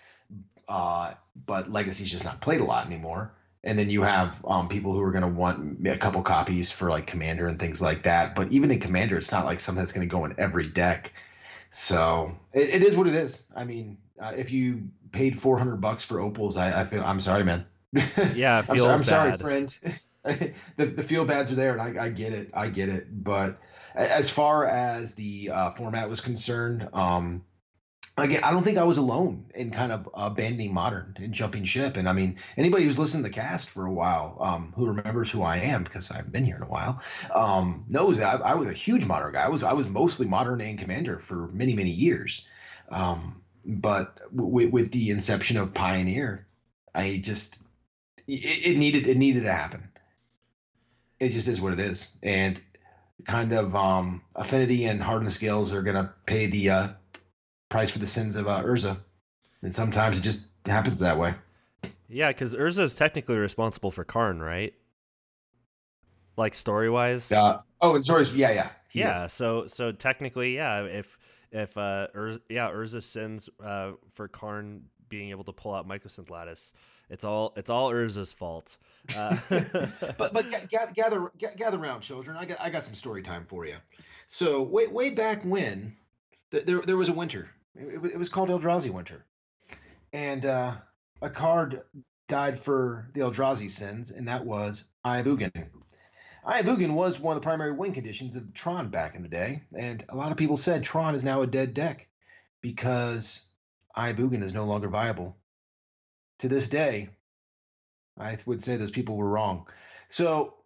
uh, 0.69 1.13
but 1.45 1.69
legacy's 1.71 2.10
just 2.10 2.23
not 2.26 2.41
played 2.41 2.62
a 2.62 2.63
lot 2.63 2.86
anymore. 2.88 3.34
And 3.63 3.78
then 3.78 3.89
you 3.89 4.02
have 4.04 4.43
um, 4.46 4.70
people 4.70 4.93
who 4.93 5.02
are 5.02 5.12
going 5.12 5.24
to 5.24 5.39
want 5.39 5.86
a 5.88 5.98
couple 5.98 6.22
copies 6.22 6.72
for 6.72 6.89
like 6.89 7.06
commander 7.08 7.48
and 7.48 7.60
things 7.60 7.82
like 7.82 8.04
that. 8.04 8.36
But 8.36 8.52
even 8.52 8.72
in 8.72 8.80
commander, 8.80 9.17
it's 9.17 9.32
not 9.32 9.46
like 9.46 9.60
something 9.60 9.82
that's 9.82 9.91
going 9.91 10.08
to 10.08 10.12
go 10.12 10.26
in 10.26 10.36
every 10.38 10.67
deck. 10.67 11.12
So 11.70 12.36
it, 12.54 12.70
it 12.70 12.84
is 12.84 12.96
what 12.96 13.08
it 13.08 13.15
is. 13.15 13.43
I 13.56 13.63
mean, 13.65 13.98
uh, 14.22 14.34
if 14.36 14.52
you 14.52 14.84
paid 15.12 15.39
four 15.39 15.58
hundred 15.58 15.82
bucks 15.82 16.04
for 16.04 16.20
opals, 16.20 16.56
I, 16.58 16.82
I 16.82 16.86
feel 16.86 17.04
I'm 17.04 17.20
sorry, 17.20 17.43
man. 17.43 17.65
Yeah, 18.36 18.63
I'm, 18.70 18.78
so- 18.78 18.89
I'm 18.89 19.04
sorry, 19.04 19.32
friend. 19.38 19.76
the 20.76 20.86
the 20.86 21.04
feel 21.04 21.26
bads 21.26 21.52
are 21.52 21.56
there, 21.56 21.78
and 21.78 22.00
I, 22.00 22.06
I 22.06 22.10
get 22.10 22.34
it. 22.34 22.50
I 22.54 22.70
get 22.70 22.89
it. 22.89 23.24
But 23.24 23.58
as 23.96 24.30
far 24.30 24.67
as 24.67 25.15
the 25.15 25.50
uh, 25.52 25.72
format 25.72 26.10
was 26.10 26.22
concerned, 26.22 26.88
um, 26.93 27.43
again, 28.17 28.43
I 28.43 28.51
don't 28.51 28.63
think 28.63 28.77
I 28.77 28.84
was 28.84 28.97
alone 28.97 29.45
in 29.53 29.71
kind 29.71 29.91
of 29.91 30.10
abandoning 30.13 30.73
modern 30.73 31.15
and 31.19 31.34
jumping 31.34 31.63
ship. 31.63 31.97
And 31.97 32.10
I 32.10 32.13
mean, 32.13 32.38
anybody 32.58 32.84
who's 32.84 32.97
listened 32.97 33.23
to 33.23 33.30
the 33.30 33.34
cast 33.34 33.69
for 33.69 33.86
a 33.86 33.91
while, 33.93 34.38
um, 34.39 34.73
who 34.75 34.88
remembers 34.88 35.30
who 35.30 35.43
I 35.43 35.58
am 35.58 35.84
because 35.84 36.10
I've 36.12 36.32
been 36.32 36.45
here 36.45 36.56
in 36.56 36.63
a 36.63 36.67
while, 36.67 37.01
um, 37.34 37.86
knows 37.88 38.17
that 38.17 38.41
I, 38.41 38.51
I 38.51 38.53
was 38.56 38.67
a 38.67 38.73
huge 38.73 39.06
modern 39.06 39.34
guy. 39.34 39.43
I 39.43 39.49
was 39.49 39.63
I 39.63 39.73
was 39.73 39.88
mostly 39.88 40.25
modern 40.25 40.62
and 40.62 40.80
commander 40.80 41.19
for 41.19 41.47
many 41.49 41.75
many 41.75 41.91
years. 41.91 42.47
Um, 42.89 43.41
but 43.65 44.19
w- 44.36 44.69
with 44.69 44.91
the 44.91 45.12
inception 45.12 45.58
of 45.58 45.73
Pioneer, 45.73 46.47
I 46.95 47.17
just 47.17 47.62
it, 48.27 48.67
it 48.71 48.77
needed 48.77 49.08
it 49.08 49.17
needed 49.17 49.43
to 49.43 49.53
happen. 49.53 49.89
It 51.19 51.30
just 51.30 51.47
is 51.47 51.62
what 51.62 51.73
it 51.73 51.80
is, 51.80 52.17
and 52.23 52.60
kind 53.25 53.51
of 53.51 53.75
um, 53.75 54.21
affinity 54.36 54.86
and 54.86 55.01
hardened 55.01 55.32
scales 55.32 55.73
are 55.73 55.82
gonna 55.82 56.13
pay 56.25 56.47
the 56.47 56.69
uh, 56.69 56.88
price 57.69 57.89
for 57.91 57.99
the 57.99 58.06
sins 58.06 58.36
of 58.36 58.47
uh, 58.47 58.63
Urza, 58.63 58.97
and 59.62 59.73
sometimes 59.73 60.17
it 60.17 60.21
just 60.21 60.45
happens 60.65 60.99
that 60.99 61.17
way. 61.17 61.34
yeah, 62.10 62.30
because 62.30 62.56
Urza 62.56 62.80
is 62.84 62.95
technically 62.95 63.38
responsible 63.38 63.91
for 63.91 64.03
Karn, 64.03 64.41
right? 64.41 64.73
Like 66.36 66.53
story 66.53 66.89
wise. 66.89 67.32
Uh, 67.32 67.62
oh, 67.82 67.95
and 67.95 68.06
sorry, 68.06 68.25
yeah, 68.36 68.51
yeah, 68.51 68.69
yeah 68.93 69.25
is. 69.25 69.34
so 69.34 69.65
so 69.67 69.91
technically 69.91 70.56
yeah 70.56 70.84
if 70.84 71.17
if 71.51 71.75
uh 71.77 72.08
Ur- 72.15 72.39
yeah 72.49 72.69
urza 72.69 73.01
sins 73.01 73.49
uh 73.63 73.91
for 74.13 74.27
karn 74.27 74.84
being 75.10 75.30
able 75.32 75.43
to 75.45 75.51
pull 75.53 75.73
out 75.73 75.88
mycosynth 75.88 76.30
lattice 76.30 76.73
it's 77.10 77.23
all 77.23 77.53
it's 77.58 77.69
all 77.69 77.91
urza's 77.91 78.34
fault 78.34 78.77
uh, 79.15 79.38
but 80.17 80.34
but 80.34 80.51
ga- 80.51 80.65
ga- 80.69 80.91
gather 80.93 81.32
ga- 81.39 81.56
gather 81.56 81.77
round, 81.77 82.01
children. 82.03 82.36
I 82.38 82.45
got 82.45 82.60
I 82.60 82.69
got 82.69 82.84
some 82.84 82.93
story 82.93 83.21
time 83.21 83.45
for 83.47 83.65
you. 83.65 83.75
So 84.25 84.62
way 84.63 84.88
way 84.88 85.10
back 85.12 85.43
when, 85.45 85.95
th- 86.51 86.65
there 86.65 86.82
there 86.82 86.97
was 86.97 87.08
a 87.08 87.13
winter. 87.13 87.49
It, 87.78 88.13
it 88.13 88.18
was 88.18 88.30
called 88.30 88.50
Eldrazi 88.50 88.92
Winter, 88.92 89.26
and 90.13 90.46
uh, 90.46 90.76
a 91.22 91.30
card 91.30 91.82
died 92.28 92.60
for 92.60 93.10
the 93.13 93.22
Eldrazi 93.22 93.70
sins, 93.70 94.12
and 94.12 94.28
that 94.28 94.46
was 94.46 94.86
Eye 95.04 95.20
of 95.20 95.26
Ugin. 95.28 95.68
Ayabugan 96.46 96.94
was 96.94 97.20
one 97.20 97.36
of 97.36 97.42
the 97.42 97.46
primary 97.46 97.74
win 97.74 97.94
conditions 97.94 98.36
of 98.36 98.54
Tron 98.54 98.90
back 98.90 99.16
in 99.16 99.22
the 99.22 99.28
day, 99.28 99.63
and 99.78 100.06
a 100.10 100.16
lot 100.16 100.32
of 100.32 100.38
people 100.38 100.58
said 100.58 100.84
Tron 100.84 101.16
is 101.16 101.24
now 101.24 101.42
a 101.42 101.48
dead 101.48 101.74
deck 101.74 102.08
because 102.62 103.48
Eye 103.96 104.10
of 104.10 104.18
Ugin 104.18 104.44
is 104.44 104.54
no 104.54 104.66
longer 104.66 104.88
viable. 104.88 105.36
To 106.40 106.48
this 106.48 106.70
day, 106.70 107.10
I 108.18 108.38
would 108.46 108.63
say 108.63 108.78
those 108.78 108.92
people 108.92 109.18
were 109.18 109.30
wrong. 109.30 109.68
So 110.08 110.57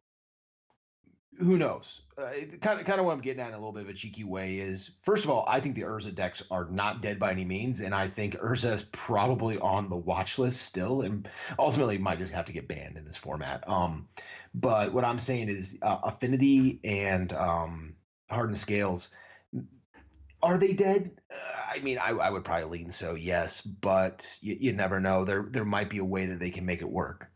who 1.42 1.58
knows? 1.58 2.02
Uh, 2.18 2.30
kind 2.62 2.80
of, 2.80 2.86
kind 2.86 3.00
of 3.00 3.06
what 3.06 3.14
I'm 3.14 3.22
getting 3.22 3.42
at 3.42 3.50
in 3.50 3.54
a 3.54 3.58
little 3.58 3.72
bit 3.72 3.84
of 3.84 3.90
a 3.90 3.94
cheeky 3.94 4.24
way 4.24 4.60
is, 4.60 4.92
first 5.02 5.26
of 5.26 5.32
all, 5.32 5.46
I 5.48 5.60
think 5.60 5.76
the 5.76 5.82
Urza 5.82 6.14
decks 6.14 6.44
are 6.52 6.66
not 6.70 7.02
dead 7.02 7.20
by 7.20 7.32
any 7.32 7.46
means, 7.46 7.82
and 7.82 7.96
I 7.96 8.08
think 8.08 8.36
Urza 8.36 8.74
is 8.74 8.84
probably 8.92 9.58
on 9.58 9.90
the 9.90 9.96
watch 9.96 10.38
list 10.38 10.62
still, 10.62 11.02
and 11.02 11.28
ultimately 11.58 11.98
might 11.98 12.20
just 12.20 12.34
have 12.34 12.46
to 12.46 12.54
get 12.54 12.68
banned 12.68 12.98
in 12.98 13.06
this 13.06 13.18
format. 13.18 13.68
Um, 13.68 14.08
but 14.54 14.94
what 14.94 15.04
I'm 15.04 15.20
saying 15.20 15.50
is, 15.50 15.78
uh, 15.82 15.98
Affinity 16.04 16.80
and 16.84 17.34
um, 17.34 17.96
Hardened 18.30 18.58
Scales, 18.58 19.10
are 20.44 20.58
they 20.58 20.74
dead? 20.74 21.12
Uh, 21.32 21.76
I 21.76 21.80
mean, 21.80 21.98
I, 21.98 22.10
I 22.10 22.30
would 22.30 22.44
probably 22.44 22.80
lean 22.80 22.92
so, 22.92 23.16
yes, 23.16 23.62
but 23.62 24.38
you, 24.42 24.58
you 24.60 24.74
never 24.74 25.00
know. 25.00 25.26
There 25.26 25.46
there 25.50 25.66
might 25.66 25.90
be 25.90 26.00
a 26.00 26.06
way 26.06 26.26
that 26.28 26.40
they 26.40 26.50
can 26.50 26.66
make 26.66 26.82
it 26.82 26.90
work. 26.90 27.30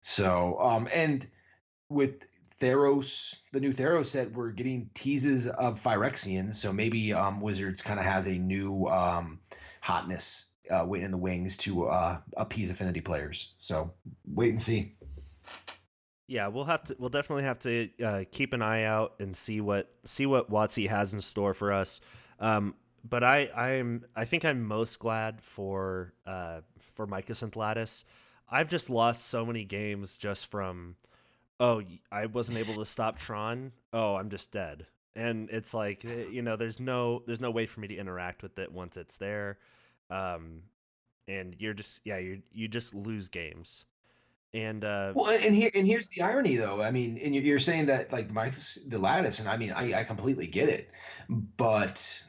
So, 0.00 0.58
um, 0.60 0.88
and 0.92 1.26
with 1.88 2.24
Theros, 2.60 3.34
the 3.52 3.60
new 3.60 3.72
Theros 3.72 4.06
set, 4.06 4.32
we're 4.32 4.50
getting 4.50 4.88
teases 4.94 5.46
of 5.46 5.82
Phyrexians. 5.82 6.54
So 6.54 6.72
maybe 6.72 7.12
um, 7.12 7.40
Wizards 7.40 7.82
kind 7.82 7.98
of 7.98 8.06
has 8.06 8.26
a 8.26 8.32
new 8.32 8.86
um, 8.86 9.40
hotness 9.80 10.46
uh, 10.70 10.84
waiting 10.86 11.06
in 11.06 11.10
the 11.10 11.18
wings 11.18 11.56
to 11.58 11.86
uh, 11.86 12.18
appease 12.36 12.70
affinity 12.70 13.00
players. 13.00 13.54
So 13.58 13.92
wait 14.26 14.50
and 14.50 14.62
see. 14.62 14.94
yeah 16.26 16.46
we'll 16.48 16.64
have 16.64 16.82
to 16.84 16.96
we'll 16.98 17.10
definitely 17.10 17.44
have 17.44 17.58
to 17.58 17.88
uh, 18.02 18.24
keep 18.30 18.52
an 18.52 18.62
eye 18.62 18.84
out 18.84 19.14
and 19.20 19.36
see 19.36 19.60
what 19.60 19.92
see 20.04 20.26
what 20.26 20.50
WotC 20.50 20.88
has 20.88 21.12
in 21.12 21.20
store 21.20 21.54
for 21.54 21.72
us 21.72 22.00
um 22.40 22.74
but 23.08 23.22
i 23.22 23.48
i'm 23.54 24.04
i 24.16 24.24
think 24.24 24.44
i'm 24.44 24.64
most 24.64 24.98
glad 24.98 25.40
for 25.42 26.14
uh 26.26 26.60
for 26.94 27.06
mycosynth 27.06 27.56
lattice 27.56 28.04
i've 28.48 28.68
just 28.68 28.88
lost 28.88 29.26
so 29.26 29.44
many 29.44 29.64
games 29.64 30.16
just 30.16 30.50
from 30.50 30.96
oh 31.60 31.82
I 32.10 32.26
wasn't 32.26 32.58
able 32.58 32.74
to 32.74 32.84
stop 32.84 33.18
tron 33.18 33.72
oh 33.92 34.16
i'm 34.16 34.30
just 34.30 34.52
dead 34.52 34.86
and 35.16 35.48
it's 35.50 35.74
like 35.74 36.04
eh, 36.04 36.24
you 36.30 36.42
know 36.42 36.56
there's 36.56 36.80
no 36.80 37.22
there's 37.26 37.40
no 37.40 37.50
way 37.50 37.66
for 37.66 37.80
me 37.80 37.88
to 37.88 37.96
interact 37.96 38.42
with 38.42 38.58
it 38.58 38.72
once 38.72 38.96
it's 38.96 39.16
there 39.16 39.58
um 40.10 40.62
and 41.28 41.56
you're 41.58 41.74
just 41.74 42.00
yeah 42.04 42.18
you 42.18 42.42
you 42.52 42.68
just 42.68 42.94
lose 42.94 43.28
games 43.28 43.84
and 44.54 44.84
uh 44.84 45.12
Well, 45.14 45.30
and 45.30 45.54
here 45.54 45.70
and 45.74 45.86
here's 45.86 46.06
the 46.08 46.22
irony, 46.22 46.54
though. 46.56 46.80
I 46.80 46.92
mean, 46.92 47.18
and 47.18 47.34
you're, 47.34 47.58
saying 47.58 47.86
that 47.86 48.12
like 48.12 48.30
my 48.30 48.52
the 48.86 48.98
lattice, 48.98 49.40
and 49.40 49.48
I 49.48 49.56
mean, 49.56 49.72
I, 49.72 50.00
I 50.00 50.04
completely 50.04 50.46
get 50.46 50.68
it, 50.68 50.90
but 51.28 52.24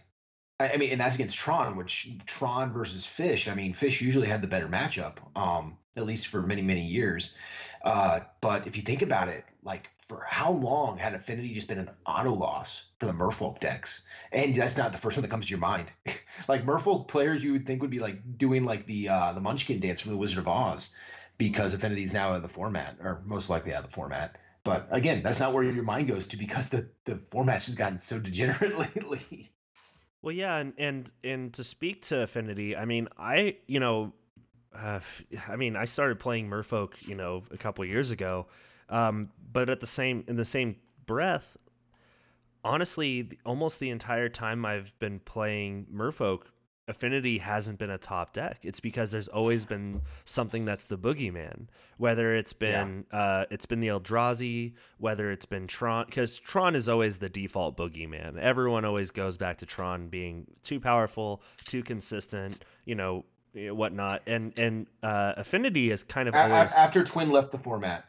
I 0.59 0.75
mean, 0.77 0.91
and 0.91 0.99
that's 0.99 1.15
against 1.15 1.37
Tron, 1.37 1.75
which 1.75 2.09
Tron 2.25 2.73
versus 2.73 3.05
Fish. 3.05 3.47
I 3.47 3.53
mean, 3.53 3.73
Fish 3.73 4.01
usually 4.01 4.27
had 4.27 4.41
the 4.41 4.47
better 4.47 4.67
matchup, 4.67 5.17
um, 5.37 5.77
at 5.95 6.05
least 6.05 6.27
for 6.27 6.41
many 6.41 6.63
many 6.63 6.85
years. 6.85 7.35
Uh, 7.83 8.21
but 8.41 8.67
if 8.67 8.75
you 8.75 8.83
think 8.83 9.01
about 9.01 9.27
it, 9.27 9.45
like 9.63 9.89
for 10.07 10.23
how 10.27 10.51
long 10.51 10.97
had 10.97 11.13
Affinity 11.13 11.53
just 11.53 11.67
been 11.67 11.79
an 11.79 11.89
auto 12.05 12.33
loss 12.33 12.85
for 12.99 13.07
the 13.07 13.11
Merfolk 13.11 13.59
decks? 13.59 14.05
And 14.31 14.55
that's 14.55 14.77
not 14.77 14.91
the 14.91 14.97
first 14.97 15.17
one 15.17 15.23
that 15.23 15.29
comes 15.29 15.47
to 15.47 15.49
your 15.49 15.59
mind. 15.59 15.91
like 16.47 16.65
Merfolk 16.65 17.07
players, 17.07 17.43
you 17.43 17.53
would 17.53 17.65
think 17.65 17.81
would 17.81 17.91
be 17.91 17.99
like 17.99 18.37
doing 18.37 18.65
like 18.65 18.85
the 18.85 19.09
uh, 19.09 19.33
the 19.33 19.41
Munchkin 19.41 19.79
dance 19.79 20.01
from 20.01 20.11
the 20.11 20.17
Wizard 20.17 20.39
of 20.39 20.47
Oz, 20.47 20.91
because 21.37 21.73
Affinity 21.73 22.03
is 22.03 22.13
now 22.13 22.29
out 22.29 22.37
of 22.37 22.41
the 22.43 22.49
format, 22.49 22.97
or 23.01 23.21
most 23.25 23.49
likely 23.49 23.73
out 23.73 23.83
of 23.83 23.89
the 23.89 23.95
format. 23.95 24.37
But 24.63 24.87
again, 24.91 25.21
that's 25.21 25.39
not 25.39 25.53
where 25.53 25.63
your 25.63 25.83
mind 25.83 26.07
goes 26.07 26.27
to 26.27 26.37
because 26.37 26.69
the 26.69 26.89
the 27.05 27.17
format's 27.31 27.65
just 27.65 27.77
gotten 27.77 27.97
so 27.97 28.19
degenerate 28.19 28.77
lately. 28.95 29.51
Well, 30.21 30.33
yeah, 30.33 30.57
and 30.57 30.73
and 30.77 31.11
and 31.23 31.53
to 31.53 31.63
speak 31.63 32.01
to 32.03 32.21
Affinity, 32.21 32.75
I 32.75 32.85
mean, 32.85 33.07
I 33.17 33.57
you 33.67 33.79
know, 33.79 34.13
uh, 34.77 34.99
I 35.47 35.55
mean, 35.55 35.75
I 35.75 35.85
started 35.85 36.19
playing 36.19 36.49
Merfolk, 36.49 37.07
you 37.07 37.15
know, 37.15 37.43
a 37.51 37.57
couple 37.57 37.83
years 37.85 38.11
ago, 38.11 38.47
um, 38.89 39.29
but 39.51 39.69
at 39.69 39.79
the 39.79 39.87
same 39.87 40.23
in 40.27 40.35
the 40.35 40.45
same 40.45 40.77
breath, 41.05 41.57
honestly, 42.63 43.29
almost 43.45 43.79
the 43.79 43.89
entire 43.89 44.29
time 44.29 44.65
I've 44.65 44.97
been 44.99 45.19
playing 45.19 45.87
Merfolk, 45.93 46.43
Affinity 46.87 47.39
hasn't 47.39 47.79
been 47.79 47.89
a 47.89 47.97
top 47.97 48.31
deck. 48.33 48.59
It's 48.61 48.79
because 48.79 49.09
there's 49.09 49.27
always 49.27 49.65
been 49.65 50.01
something 50.23 50.65
that's 50.65 50.85
the 50.85 50.97
boogeyman. 50.97 51.67
Whether 51.97 52.35
it's 52.35 52.53
been 52.53 53.05
yeah. 53.11 53.19
uh, 53.19 53.45
it's 53.49 53.65
been 53.65 53.79
the 53.79 53.87
Eldrazi, 53.87 54.73
whether 54.99 55.31
it's 55.31 55.45
been 55.45 55.65
Tron, 55.65 56.05
because 56.05 56.37
Tron 56.37 56.75
is 56.75 56.87
always 56.87 57.17
the 57.17 57.29
default 57.29 57.75
boogeyman. 57.75 58.37
Everyone 58.37 58.85
always 58.85 59.09
goes 59.09 59.35
back 59.35 59.57
to 59.59 59.65
Tron 59.65 60.09
being 60.09 60.45
too 60.61 60.79
powerful, 60.79 61.41
too 61.65 61.81
consistent, 61.81 62.63
you 62.85 62.93
know, 62.93 63.25
whatnot. 63.55 64.23
And 64.27 64.57
and 64.59 64.87
uh, 65.03 65.33
Affinity 65.37 65.91
is 65.91 66.03
kind 66.03 66.27
of 66.27 66.35
always 66.35 66.73
after 66.73 67.03
Twin 67.03 67.31
left 67.31 67.51
the 67.51 67.57
format. 67.57 68.05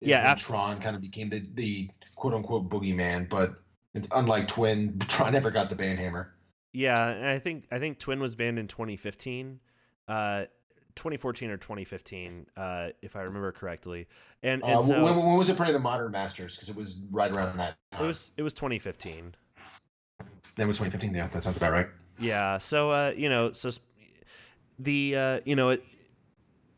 Yeah, 0.00 0.18
after 0.18 0.46
Tron 0.46 0.80
kind 0.80 0.96
of 0.96 1.02
became 1.02 1.28
the 1.28 1.42
the 1.54 1.90
quote 2.16 2.34
unquote 2.34 2.68
boogeyman, 2.68 3.28
but 3.28 3.54
it's 3.94 4.08
unlike 4.12 4.48
Twin. 4.48 4.98
Tron 5.08 5.32
never 5.32 5.50
got 5.50 5.68
the 5.68 5.76
banhammer. 5.76 6.28
Yeah, 6.72 7.08
and 7.08 7.26
I 7.26 7.38
think 7.38 7.64
I 7.70 7.78
think 7.78 7.98
Twin 7.98 8.20
was 8.20 8.34
banned 8.34 8.58
in 8.58 8.68
2015, 8.68 9.60
uh, 10.08 10.44
2014 10.94 11.50
or 11.50 11.56
2015, 11.56 12.46
uh, 12.56 12.88
if 13.02 13.16
I 13.16 13.22
remember 13.22 13.52
correctly. 13.52 14.06
And, 14.42 14.62
and 14.62 14.78
uh, 14.78 14.82
so, 14.82 15.02
when, 15.02 15.16
when, 15.16 15.36
was 15.36 15.48
it 15.48 15.56
put 15.56 15.66
in 15.66 15.74
the 15.74 15.80
Modern 15.80 16.12
Masters? 16.12 16.54
Because 16.54 16.68
it 16.68 16.76
was 16.76 17.00
right 17.10 17.30
around 17.30 17.56
that. 17.58 17.76
Time. 17.92 18.04
It 18.04 18.06
was 18.06 18.32
it 18.36 18.42
was 18.42 18.54
2015. 18.54 19.34
That 20.56 20.66
was 20.66 20.76
2015. 20.76 21.14
Yeah, 21.14 21.26
that 21.28 21.42
sounds 21.42 21.56
about 21.56 21.72
right. 21.72 21.88
Yeah. 22.18 22.58
So 22.58 22.90
uh, 22.90 23.12
you 23.16 23.28
know, 23.28 23.52
so 23.52 23.70
the 24.82 25.16
uh, 25.16 25.40
you 25.44 25.56
know 25.56 25.70
it, 25.70 25.84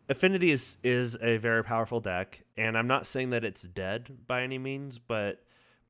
Affinity 0.09 0.51
is 0.51 0.77
is 0.83 1.17
a 1.21 1.37
very 1.39 1.65
powerful 1.65 2.01
deck, 2.01 2.43
and 2.57 2.77
I'm 2.77 2.87
not 2.87 3.07
saying 3.07 3.31
that 3.31 3.45
it's 3.45 3.63
dead 3.63 4.19
by 4.27 4.43
any 4.43 4.59
means, 4.59 4.99
but 4.99 5.43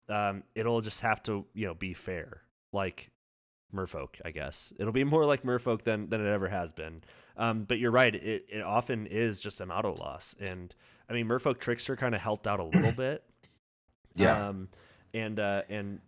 um, 0.09 0.45
it'll 0.55 0.81
just 0.81 1.01
have 1.01 1.23
to 1.25 1.45
you 1.55 1.67
know 1.67 1.75
be 1.75 1.95
fair. 1.95 2.43
Like 2.73 3.11
merfolk, 3.75 4.21
I 4.25 4.31
guess. 4.31 4.73
It'll 4.79 4.93
be 4.93 5.05
more 5.05 5.25
like 5.25 5.43
merfolk 5.43 5.83
than 5.83 6.09
than 6.09 6.25
it 6.25 6.31
ever 6.31 6.49
has 6.49 6.73
been. 6.73 7.03
Um, 7.37 7.65
but 7.65 7.79
you're 7.79 7.91
right, 7.91 8.15
it, 8.15 8.47
it 8.49 8.63
often 8.63 9.07
is 9.07 9.41
just 9.41 9.61
an 9.61 9.71
auto 9.71 9.95
loss. 9.95 10.37
And 10.41 10.75
I 11.09 11.15
mean 11.15 11.27
merfolk 11.27 11.59
trickster 11.59 11.97
kind 11.97 12.15
of 12.15 12.21
helped 12.21 12.47
out 12.47 12.61
a 12.61 12.65
little 12.65 12.93
bit. 12.97 13.25
Yeah. 14.15 14.49
Um, 14.49 14.69
and 15.15 15.41
uh, 15.41 15.63
and 15.69 16.01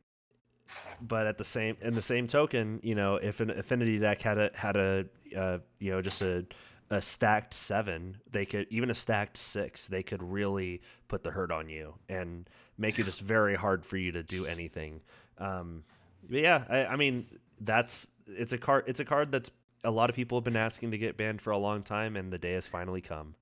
but 1.00 1.26
at 1.26 1.38
the 1.38 1.44
same 1.44 1.76
in 1.80 1.94
the 1.94 2.02
same 2.02 2.26
token, 2.26 2.80
you 2.82 2.94
know, 2.94 3.16
if 3.16 3.40
an 3.40 3.50
affinity 3.50 3.98
deck 3.98 4.22
had 4.22 4.38
a 4.38 4.50
had 4.54 4.76
a 4.76 5.06
uh, 5.36 5.58
you 5.78 5.90
know 5.90 6.02
just 6.02 6.22
a 6.22 6.44
a 6.90 7.00
stacked 7.00 7.54
seven, 7.54 8.18
they 8.30 8.44
could 8.44 8.66
even 8.70 8.90
a 8.90 8.94
stacked 8.94 9.36
six, 9.36 9.88
they 9.88 10.02
could 10.02 10.22
really 10.22 10.82
put 11.08 11.24
the 11.24 11.30
hurt 11.30 11.50
on 11.50 11.68
you 11.68 11.94
and 12.08 12.48
make 12.78 12.98
it 12.98 13.04
just 13.04 13.20
very 13.20 13.54
hard 13.54 13.84
for 13.84 13.96
you 13.96 14.12
to 14.12 14.22
do 14.22 14.46
anything. 14.46 15.00
Um, 15.38 15.84
but 16.28 16.40
yeah, 16.40 16.64
I, 16.68 16.86
I 16.86 16.96
mean, 16.96 17.26
that's 17.60 18.08
it's 18.26 18.52
a 18.52 18.58
card. 18.58 18.84
It's 18.86 19.00
a 19.00 19.04
card 19.04 19.32
that's 19.32 19.50
a 19.82 19.90
lot 19.90 20.08
of 20.10 20.16
people 20.16 20.38
have 20.38 20.44
been 20.44 20.56
asking 20.56 20.90
to 20.92 20.98
get 20.98 21.16
banned 21.16 21.40
for 21.40 21.50
a 21.50 21.58
long 21.58 21.82
time, 21.82 22.16
and 22.16 22.32
the 22.32 22.38
day 22.38 22.52
has 22.52 22.66
finally 22.66 23.00
come. 23.00 23.34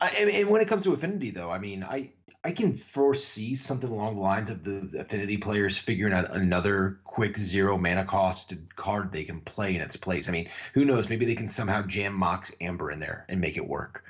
I, 0.00 0.08
and 0.08 0.48
when 0.48 0.62
it 0.62 0.68
comes 0.68 0.84
to 0.84 0.92
affinity, 0.92 1.30
though, 1.30 1.50
I 1.50 1.58
mean, 1.58 1.82
I 1.84 2.10
I 2.42 2.52
can 2.52 2.72
foresee 2.72 3.54
something 3.54 3.90
along 3.90 4.14
the 4.14 4.22
lines 4.22 4.48
of 4.48 4.64
the 4.64 4.98
affinity 4.98 5.36
players 5.36 5.76
figuring 5.76 6.14
out 6.14 6.34
another 6.34 7.00
quick 7.04 7.36
zero 7.36 7.76
mana 7.76 8.04
cost 8.06 8.54
card 8.76 9.12
they 9.12 9.24
can 9.24 9.42
play 9.42 9.74
in 9.74 9.82
its 9.82 9.96
place. 9.96 10.28
I 10.28 10.32
mean, 10.32 10.48
who 10.72 10.86
knows? 10.86 11.10
Maybe 11.10 11.26
they 11.26 11.34
can 11.34 11.48
somehow 11.48 11.82
jam 11.82 12.14
Mox 12.14 12.54
Amber 12.60 12.90
in 12.90 12.98
there 12.98 13.26
and 13.28 13.40
make 13.40 13.58
it 13.58 13.68
work. 13.68 14.04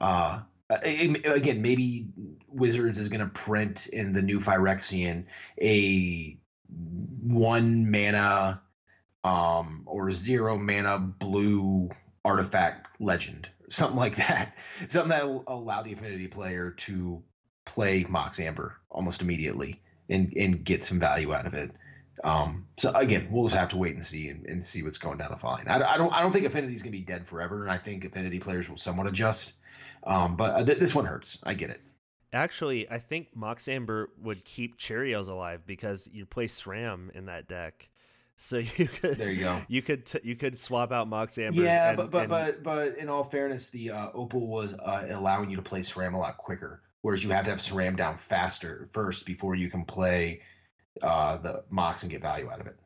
Uh, 0.00 0.40
again, 0.70 1.60
maybe 1.60 2.08
Wizards 2.48 2.98
is 2.98 3.10
going 3.10 3.20
to 3.20 3.26
print 3.26 3.86
in 3.88 4.14
the 4.14 4.22
new 4.22 4.40
Phyrexian 4.40 5.26
a 5.60 6.38
one 7.22 7.90
mana 7.90 8.62
um, 9.24 9.82
or 9.86 10.10
zero 10.10 10.56
mana 10.56 10.98
blue 10.98 11.90
artifact 12.24 12.88
legend, 12.98 13.48
something 13.74 13.96
like 13.96 14.16
that. 14.16 14.54
Something 14.88 15.10
that 15.10 15.26
will 15.26 15.44
allow 15.46 15.82
the 15.82 15.92
affinity 15.92 16.28
player 16.28 16.70
to 16.70 17.22
play 17.64 18.06
Mox 18.08 18.38
Amber 18.40 18.76
almost 18.90 19.22
immediately 19.22 19.80
and 20.08 20.32
and 20.34 20.64
get 20.64 20.84
some 20.84 21.00
value 21.00 21.32
out 21.32 21.46
of 21.46 21.54
it. 21.54 21.70
Um, 22.22 22.66
so 22.76 22.92
again, 22.94 23.28
we'll 23.30 23.44
just 23.44 23.56
have 23.56 23.70
to 23.70 23.76
wait 23.76 23.94
and 23.94 24.04
see 24.04 24.28
and, 24.28 24.46
and 24.46 24.64
see 24.64 24.82
what's 24.82 24.98
going 24.98 25.18
down 25.18 25.36
the 25.38 25.46
line. 25.46 25.66
I, 25.66 25.82
I 25.82 25.96
don't 25.96 26.12
I 26.12 26.22
don't 26.22 26.32
think 26.32 26.46
Affinity 26.46 26.74
is 26.74 26.82
going 26.82 26.92
to 26.92 26.98
be 26.98 27.04
dead 27.04 27.26
forever, 27.26 27.62
and 27.62 27.70
I 27.70 27.78
think 27.78 28.04
Affinity 28.04 28.38
players 28.38 28.68
will 28.68 28.76
somewhat 28.76 29.06
adjust. 29.06 29.54
Um, 30.04 30.36
but 30.36 30.54
uh, 30.54 30.64
th- 30.64 30.78
this 30.78 30.94
one 30.94 31.06
hurts. 31.06 31.38
I 31.42 31.54
get 31.54 31.70
it. 31.70 31.80
Actually, 32.32 32.90
I 32.90 32.98
think 32.98 33.28
Mox 33.34 33.68
Amber 33.68 34.10
would 34.20 34.44
keep 34.44 34.78
Cheerios 34.78 35.28
alive 35.28 35.62
because 35.66 36.08
you 36.12 36.26
play 36.26 36.46
SRAM 36.46 37.14
in 37.14 37.26
that 37.26 37.46
deck. 37.48 37.88
So 38.36 38.58
you 38.76 38.88
could 38.88 39.16
there 39.16 39.30
you 39.30 39.40
go. 39.40 39.62
You 39.68 39.82
could 39.82 40.06
t- 40.06 40.20
you 40.22 40.36
could 40.36 40.58
swap 40.58 40.92
out 40.92 41.08
Mox 41.08 41.38
Amber. 41.38 41.62
Yeah, 41.62 41.90
and, 41.90 41.96
but 41.96 42.10
but 42.10 42.20
and... 42.22 42.28
but 42.30 42.62
but 42.62 42.98
in 42.98 43.08
all 43.08 43.24
fairness, 43.24 43.70
the 43.70 43.90
uh, 43.90 44.10
Opal 44.14 44.46
was 44.46 44.74
uh, 44.74 45.06
allowing 45.10 45.50
you 45.50 45.56
to 45.56 45.62
play 45.62 45.80
SRAM 45.80 46.14
a 46.14 46.18
lot 46.18 46.36
quicker, 46.36 46.82
whereas 47.02 47.22
you 47.22 47.30
have 47.30 47.44
to 47.44 47.50
have 47.50 47.60
SRAM 47.60 47.96
down 47.96 48.16
faster 48.16 48.88
first 48.92 49.26
before 49.26 49.54
you 49.54 49.70
can 49.70 49.84
play 49.84 50.42
uh, 51.02 51.36
the 51.38 51.64
Mox 51.70 52.02
and 52.02 52.10
get 52.10 52.22
value 52.22 52.50
out 52.50 52.60
of 52.60 52.66
it. 52.66 52.76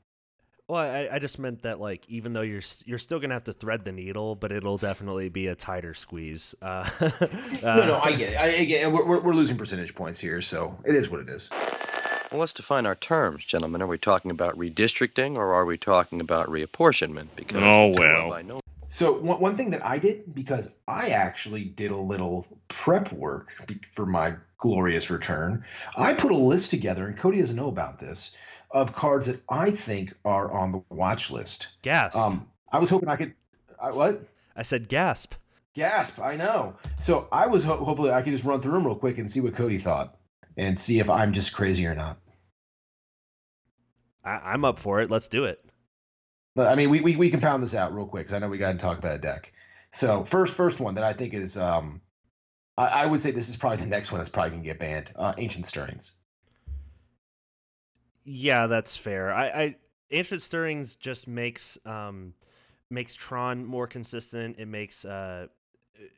Well, 0.69 0.83
I, 0.83 1.09
I 1.13 1.19
just 1.19 1.39
meant 1.39 1.63
that 1.63 1.81
like 1.81 2.05
even 2.09 2.35
though 2.35 2.43
you're 2.43 2.61
you're 2.85 2.99
still 2.99 3.19
gonna 3.19 3.33
have 3.33 3.45
to 3.45 3.55
thread 3.55 3.87
the 3.87 3.93
needle, 3.93 4.35
but 4.35 4.53
it'll 4.53 4.77
definitely 4.77 5.31
be 5.31 5.47
a 5.47 5.55
tighter 5.55 5.95
squeeze. 5.95 6.55
Uh, 7.61 7.77
no, 7.77 7.87
no, 7.87 8.01
I 8.01 8.13
get 8.13 8.33
it. 8.33 8.39
I, 8.39 8.65
get 8.65 8.83
it. 8.83 8.93
We're, 8.93 9.21
we're 9.21 9.35
losing 9.35 9.57
percentage 9.57 9.95
points 9.95 10.21
here, 10.21 10.41
so 10.41 10.79
it 10.85 10.95
is 10.95 11.09
what 11.11 11.21
it 11.21 11.29
is. 11.29 11.51
Well, 12.31 12.41
let's 12.41 12.53
define 12.53 12.85
our 12.85 12.95
terms, 12.95 13.45
gentlemen. 13.47 13.81
Are 13.81 13.87
we 13.87 13.97
talking 13.97 14.31
about 14.31 14.59
redistricting 14.59 15.37
or 15.37 15.55
are 15.55 15.65
we 15.65 15.79
talking 15.79 16.21
about 16.21 16.49
reapportionment? 16.49 17.29
Because 17.37 17.63
oh 17.63 17.95
well. 17.99 18.61
So 18.89 19.13
one, 19.13 19.41
one 19.41 19.57
thing 19.57 19.71
that 19.71 19.85
I 19.85 19.99
did 19.99 20.35
because 20.35 20.69
I 20.87 21.11
actually 21.11 21.65
did 21.65 21.91
a 21.91 21.97
little 21.97 22.47
prep 22.69 23.13
work 23.13 23.49
for 23.93 24.05
my 24.05 24.35
glorious 24.59 25.09
return, 25.09 25.65
I 25.97 26.15
put 26.15 26.33
a 26.33 26.37
list 26.37 26.71
together, 26.71 27.07
and 27.07 27.17
Cody 27.17 27.41
doesn't 27.41 27.57
know 27.57 27.69
about 27.69 27.99
this 27.99 28.37
of 28.71 28.95
cards 28.95 29.27
that 29.27 29.41
I 29.49 29.71
think 29.71 30.13
are 30.25 30.51
on 30.53 30.73
the 30.73 30.83
watch 30.91 31.31
list. 31.31 31.69
Gasp. 31.83 32.19
Um, 32.19 32.47
I 32.71 32.79
was 32.79 32.91
hoping 32.91 33.09
I 33.09 33.17
could. 33.17 33.35
I, 33.81 33.91
what? 33.91 34.23
I 34.55 34.63
said 34.63 34.89
gasp. 34.89 35.35
Gasp. 35.75 36.21
I 36.21 36.37
know. 36.37 36.75
So 37.01 37.29
I 37.33 37.47
was 37.47 37.65
ho- 37.65 37.83
hopefully 37.83 38.11
I 38.11 38.21
could 38.21 38.33
just 38.33 38.45
run 38.45 38.61
through 38.61 38.73
them 38.73 38.87
real 38.87 38.97
quick 38.97 39.17
and 39.19 39.31
see 39.31 39.41
what 39.41 39.55
Cody 39.55 39.79
thought, 39.79 40.18
and 40.59 40.79
see 40.79 40.99
if 40.99 41.09
I'm 41.09 41.33
just 41.33 41.55
crazy 41.55 41.87
or 41.87 41.95
not. 41.95 42.19
I- 44.25 44.53
am 44.53 44.65
up 44.65 44.79
for 44.79 45.01
it. 45.01 45.11
Let's 45.11 45.29
do 45.29 45.45
it. 45.45 45.65
But 46.55 46.67
I 46.67 46.75
mean, 46.75 46.91
we, 46.91 47.01
we, 47.01 47.17
we 47.17 47.31
can 47.31 47.41
pound 47.41 47.63
this 47.63 47.75
out 47.75 47.95
real 47.95 48.05
quick 48.05 48.27
because 48.27 48.35
I 48.35 48.41
know 48.41 48.49
we 48.49 48.59
got 48.59 48.73
to 48.73 48.79
talk 48.79 48.99
about 48.99 49.15
a 49.15 49.19
deck. 49.19 49.53
So 49.93 50.25
first 50.25 50.55
first 50.55 50.81
one 50.81 50.97
that 50.97 51.05
I 51.05 51.15
think 51.15 51.33
is 51.33 51.57
um, 51.57 52.03
I, 52.77 52.87
I 52.87 53.07
would 53.07 53.21
say 53.21 53.31
this 53.31 53.49
is 53.49 53.57
probably 53.57 53.79
the 53.85 53.87
next 53.87 54.11
one 54.13 54.19
that's 54.19 54.29
probably 54.29 54.51
gonna 54.51 54.65
get 54.65 54.81
banned. 54.81 55.11
Uh, 55.17 55.33
Ancient 55.39 55.65
Stirrings. 55.65 56.13
Yeah, 58.25 58.67
that's 58.67 58.97
fair. 58.97 59.33
I, 59.33 59.47
I 59.47 59.77
Ancient 60.11 60.43
Stirrings 60.43 60.97
just 60.97 61.29
makes 61.29 61.79
um 61.87 62.35
makes 62.91 63.15
Tron 63.15 63.65
more 63.65 63.87
consistent. 63.87 64.57
It 64.59 64.67
makes 64.67 65.05
uh, 65.05 65.47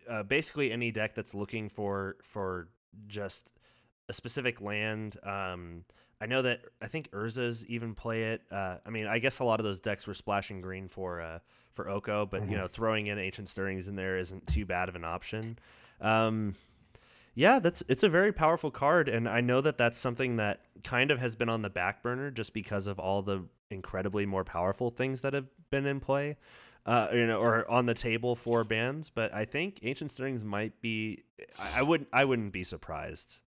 uh 0.09 0.23
basically 0.25 0.73
any 0.73 0.91
deck 0.91 1.15
that's 1.15 1.35
looking 1.35 1.69
for 1.69 2.17
for 2.23 2.69
just 3.07 3.53
a 4.11 4.13
specific 4.13 4.61
land. 4.61 5.17
Um, 5.23 5.85
I 6.21 6.27
know 6.27 6.43
that 6.43 6.61
I 6.83 6.87
think 6.87 7.11
Urza's 7.13 7.65
even 7.67 7.95
play 7.95 8.33
it. 8.33 8.43
Uh, 8.51 8.77
I 8.87 8.91
mean, 8.91 9.07
I 9.07 9.19
guess 9.19 9.39
a 9.39 9.45
lot 9.45 9.61
of 9.61 9.65
those 9.65 9.81
decks 9.81 10.07
were 10.07 10.15
splashing 10.15 10.61
green 10.61 10.89
for 10.89 11.21
uh 11.21 11.39
for 11.71 11.89
Oko, 11.89 12.27
but 12.27 12.43
mm-hmm. 12.43 12.51
you 12.53 12.59
know, 12.59 12.69
throwing 12.69 13.07
in 13.07 13.19
Ancient 13.19 13.49
Stirrings 13.49 13.89
in 13.89 13.95
there 13.97 14.19
isn't 14.19 14.47
too 14.47 14.67
bad 14.67 14.89
of 14.89 14.97
an 14.97 15.05
option. 15.05 15.59
Um, 16.01 16.57
Yeah, 17.35 17.61
that's 17.61 17.83
it's 17.89 18.03
a 18.03 18.09
very 18.09 18.33
powerful 18.33 18.71
card, 18.71 19.09
and 19.09 19.29
I 19.29 19.41
know 19.41 19.61
that 19.61 19.79
that's 19.79 19.99
something 19.99 20.37
that 20.37 20.61
kind 20.83 21.11
of 21.11 21.21
has 21.21 21.37
been 21.37 21.49
on 21.49 21.63
the 21.63 21.71
back 21.71 22.03
burner 22.03 22.31
just 22.31 22.53
because 22.53 22.87
of 22.89 22.99
all 22.99 23.23
the 23.23 23.45
incredibly 23.71 24.27
more 24.27 24.45
powerful 24.45 24.91
things 24.91 25.21
that 25.21 25.33
have 25.33 25.47
been 25.71 25.87
in 25.87 26.01
play, 26.01 26.37
uh, 26.87 27.09
you 27.13 27.27
know, 27.27 27.41
or 27.41 27.71
on 27.71 27.87
the 27.87 27.95
table 27.95 28.35
for 28.35 28.65
bans. 28.65 29.11
But 29.11 29.33
I 29.33 29.45
think 29.45 29.79
Ancient 29.83 30.11
Stirrings 30.11 30.45
might 30.45 30.81
be. 30.83 31.23
I, 31.59 31.79
I 31.81 31.83
wouldn't. 31.83 32.09
I 32.13 32.25
wouldn't 32.25 32.53
be 32.53 32.65
surprised. 32.65 33.39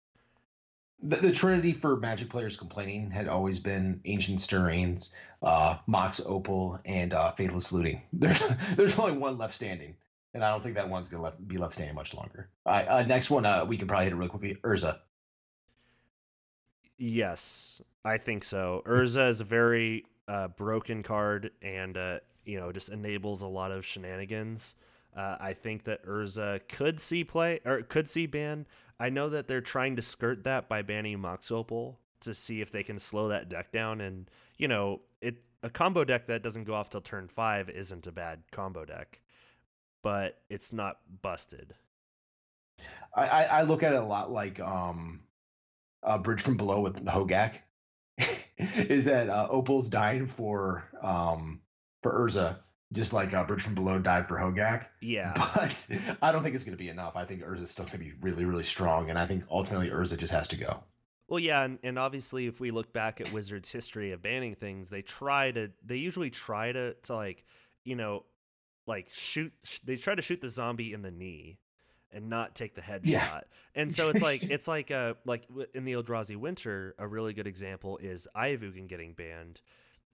The, 1.03 1.17
the 1.17 1.33
trinity 1.33 1.73
for 1.73 1.97
Magic 1.97 2.29
players 2.29 2.57
complaining 2.57 3.11
had 3.11 3.29
always 3.29 3.59
been 3.59 4.01
Ancient 4.05 4.41
Stirrings, 4.41 5.13
uh, 5.43 5.79
Mox 5.87 6.21
Opal, 6.25 6.79
and 6.85 7.13
uh, 7.13 7.33
Faithless 7.33 7.73
Looting. 7.73 8.03
There's 8.13 8.41
there's 8.77 8.99
only 8.99 9.19
one 9.19 9.39
left 9.39 9.55
standing, 9.55 9.97
and 10.35 10.45
I 10.45 10.51
don't 10.51 10.63
think 10.63 10.77
that 10.77 10.89
one's 10.89 11.09
gonna 11.09 11.23
left, 11.23 11.47
be 11.47 11.59
left 11.59 11.75
standing 11.75 11.95
much 11.95 12.15
longer. 12.15 12.49
All 12.65 12.73
right, 12.73 12.87
uh, 12.87 13.03
next 13.03 13.31
one 13.31 13.45
uh, 13.45 13.65
we 13.65 13.77
can 13.77 13.89
probably 13.89 14.05
hit 14.05 14.13
it 14.13 14.17
really 14.17 14.31
quickly. 14.31 14.57
Urza. 14.63 14.99
Yes, 16.99 17.83
I 18.05 18.19
think 18.19 18.45
so. 18.45 18.83
Urza 18.87 19.29
is 19.29 19.41
a 19.41 19.45
very 19.45 20.05
uh, 20.29 20.49
broken 20.49 21.03
card, 21.03 21.51
and 21.61 21.97
uh, 21.97 22.19
you 22.45 22.61
know 22.61 22.71
just 22.71 22.91
enables 22.91 23.43
a 23.43 23.49
lot 23.49 23.73
of 23.73 23.85
shenanigans. 23.85 24.77
Uh, 25.17 25.37
I 25.41 25.53
think 25.53 25.85
that 25.85 26.07
Urza 26.07 26.61
could 26.69 27.01
see 27.01 27.25
play 27.25 27.61
or 27.67 27.83
could 27.83 28.09
see 28.09 28.27
ban. 28.27 28.67
I 29.03 29.11
know 29.11 29.29
that 29.31 29.49
they're 29.49 29.61
trying 29.61 29.97
to 29.97 30.03
skirt 30.03 30.45
that 30.45 30.69
by 30.69 30.83
banning 30.83 31.19
Mox 31.19 31.51
Opal 31.51 31.99
to 32.21 32.35
see 32.35 32.61
if 32.61 32.71
they 32.71 32.85
can 32.85 33.01
slow 33.01 33.31
that 33.31 33.49
deck 33.49 33.73
down. 33.73 34.01
And 34.01 34.31
you 34.59 34.69
know, 34.69 35.01
it 35.21 35.43
a 35.65 35.71
combo 35.71 36.05
deck 36.05 36.29
that 36.29 36.45
doesn't 36.45 36.65
go 36.65 36.75
off 36.75 36.89
till 36.89 37.01
turn 37.01 37.27
five 37.27 37.69
isn't 37.69 38.07
a 38.07 38.13
bad 38.13 38.45
combo 38.53 38.85
deck, 38.85 39.21
but 40.05 40.39
it's 40.49 40.73
not 40.73 40.99
busted. 41.21 41.75
I, 43.17 43.27
I, 43.27 43.43
I 43.43 43.63
look 43.63 43.83
at 43.83 43.93
it 43.93 44.01
a 44.01 44.07
lot 44.07 44.31
like 44.31 44.61
um, 44.61 45.23
a 46.05 46.17
Bridge 46.21 46.43
from 46.43 46.57
Below 46.57 46.81
with 46.81 47.05
Hogak. 47.05 47.55
is 48.59 49.07
that 49.07 49.29
uh, 49.29 49.49
Opal's 49.51 49.89
dying 49.89 50.29
for 50.29 50.85
um, 51.03 51.61
for 52.05 52.13
Urza, 52.13 52.59
just 52.93 53.13
like 53.13 53.35
uh, 53.35 53.45
Bridge 53.45 53.63
from 53.63 53.75
Below 53.75 53.99
died 53.99 54.29
for 54.29 54.37
Hogak. 54.37 54.87
Yeah. 55.01 55.33
But 55.55 55.89
I 56.21 56.33
don't 56.33 56.43
think 56.43 56.55
it's 56.55 56.65
going 56.65 56.77
to 56.77 56.83
be 56.83 56.89
enough. 56.89 57.17
I 57.17 57.25
think 57.25 57.43
Urza's 57.43 57.71
still 57.71 57.85
going 57.85 57.99
to 57.99 58.05
be 58.05 58.13
really, 58.21 58.45
really 58.45 58.65
strong, 58.65 59.11
and 59.11 59.19
I 59.19 59.27
think 59.27 59.45
ultimately 59.51 59.91
Urza 59.91 60.19
just 60.19 60.33
has 60.33 60.49
to 60.49 60.57
go. 60.57 60.83
Well, 61.29 61.39
yeah, 61.39 61.65
and, 61.65 61.79
and 61.83 61.99
obviously, 61.99 62.47
if 62.47 62.61
we 62.61 62.71
look 62.71 62.93
back 62.93 63.21
at 63.21 63.33
Wizards' 63.33 63.73
history 63.73 64.13
of 64.13 64.23
banning 64.23 64.55
things, 64.55 64.91
they 64.91 65.03
try 65.03 65.51
to, 65.53 65.71
they 65.85 65.97
usually 65.97 66.31
try 66.31 66.73
to, 66.73 66.95
to 66.95 67.15
like, 67.15 67.45
you 67.85 67.97
know, 67.97 68.25
like 68.87 69.09
shoot, 69.13 69.53
sh- 69.63 69.79
they 69.85 69.97
try 69.97 70.15
to 70.15 70.23
shoot 70.23 70.41
the 70.41 70.51
zombie 70.51 70.93
in 70.93 71.03
the 71.03 71.11
knee 71.11 71.59
and 72.13 72.29
not 72.29 72.55
take 72.55 72.75
the 72.75 72.83
headshot. 72.83 73.01
Yeah. 73.05 73.41
And 73.75 73.95
so 73.95 74.11
it's 74.11 74.21
like, 74.21 74.43
it's 74.43 74.69
like, 74.69 74.91
uh, 74.91 75.15
like 75.25 75.45
in 75.73 75.87
the 75.87 75.93
Eldrazi 75.93 76.37
Winter, 76.37 76.95
a 76.99 77.07
really 77.07 77.33
good 77.33 77.47
example 77.47 77.97
is 77.97 78.29
Eye 78.35 78.49
of 78.49 78.61
Ugin 78.61 78.87
getting 78.87 79.15
banned, 79.15 79.63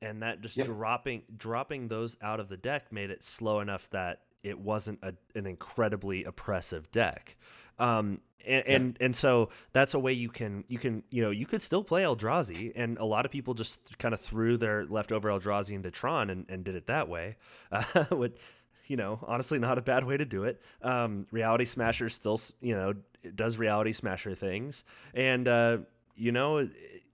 and 0.02 0.22
that 0.22 0.40
just 0.40 0.56
Yep. 0.56 0.66
dropping, 0.66 1.22
dropping 1.36 1.88
those 1.88 2.16
out 2.22 2.40
of 2.40 2.48
the 2.48 2.56
deck 2.56 2.92
made 2.92 3.10
it 3.10 3.22
slow 3.22 3.60
enough 3.60 3.88
that 3.90 4.22
it 4.42 4.58
wasn't 4.58 4.98
a, 5.02 5.14
an 5.34 5.46
incredibly 5.46 6.24
oppressive 6.24 6.90
deck. 6.92 7.36
Um, 7.78 8.20
and, 8.46 8.64
Yeah. 8.66 8.74
and 8.76 8.96
and 9.00 9.16
so 9.16 9.50
that's 9.72 9.94
a 9.94 9.98
way 9.98 10.12
you 10.12 10.28
can 10.30 10.64
you 10.68 10.78
can 10.78 11.02
you 11.10 11.22
know 11.22 11.30
you 11.30 11.44
could 11.44 11.60
still 11.60 11.82
play 11.82 12.02
Eldrazi, 12.04 12.72
and 12.76 12.96
a 12.98 13.04
lot 13.04 13.24
of 13.26 13.32
people 13.32 13.52
just 13.54 13.98
kind 13.98 14.14
of 14.14 14.20
threw 14.20 14.56
their 14.56 14.84
leftover 14.86 15.28
Eldrazi 15.28 15.72
into 15.72 15.90
Tron 15.90 16.30
and, 16.30 16.46
and 16.48 16.64
did 16.64 16.74
it 16.76 16.86
that 16.86 17.08
way. 17.08 17.36
Uh, 17.72 18.04
would 18.12 18.38
you 18.86 18.96
know 18.96 19.18
honestly 19.26 19.58
not 19.58 19.76
a 19.76 19.82
bad 19.82 20.04
way 20.04 20.16
to 20.16 20.24
do 20.24 20.44
it. 20.44 20.62
Um, 20.82 21.26
Reality 21.32 21.64
Smasher 21.64 22.08
still 22.08 22.40
you 22.60 22.74
know 22.74 22.94
does 23.34 23.58
Reality 23.58 23.92
Smasher 23.92 24.34
things, 24.36 24.84
and 25.14 25.46
uh, 25.48 25.78
you 26.14 26.30
know 26.32 26.58
it, 26.58 26.70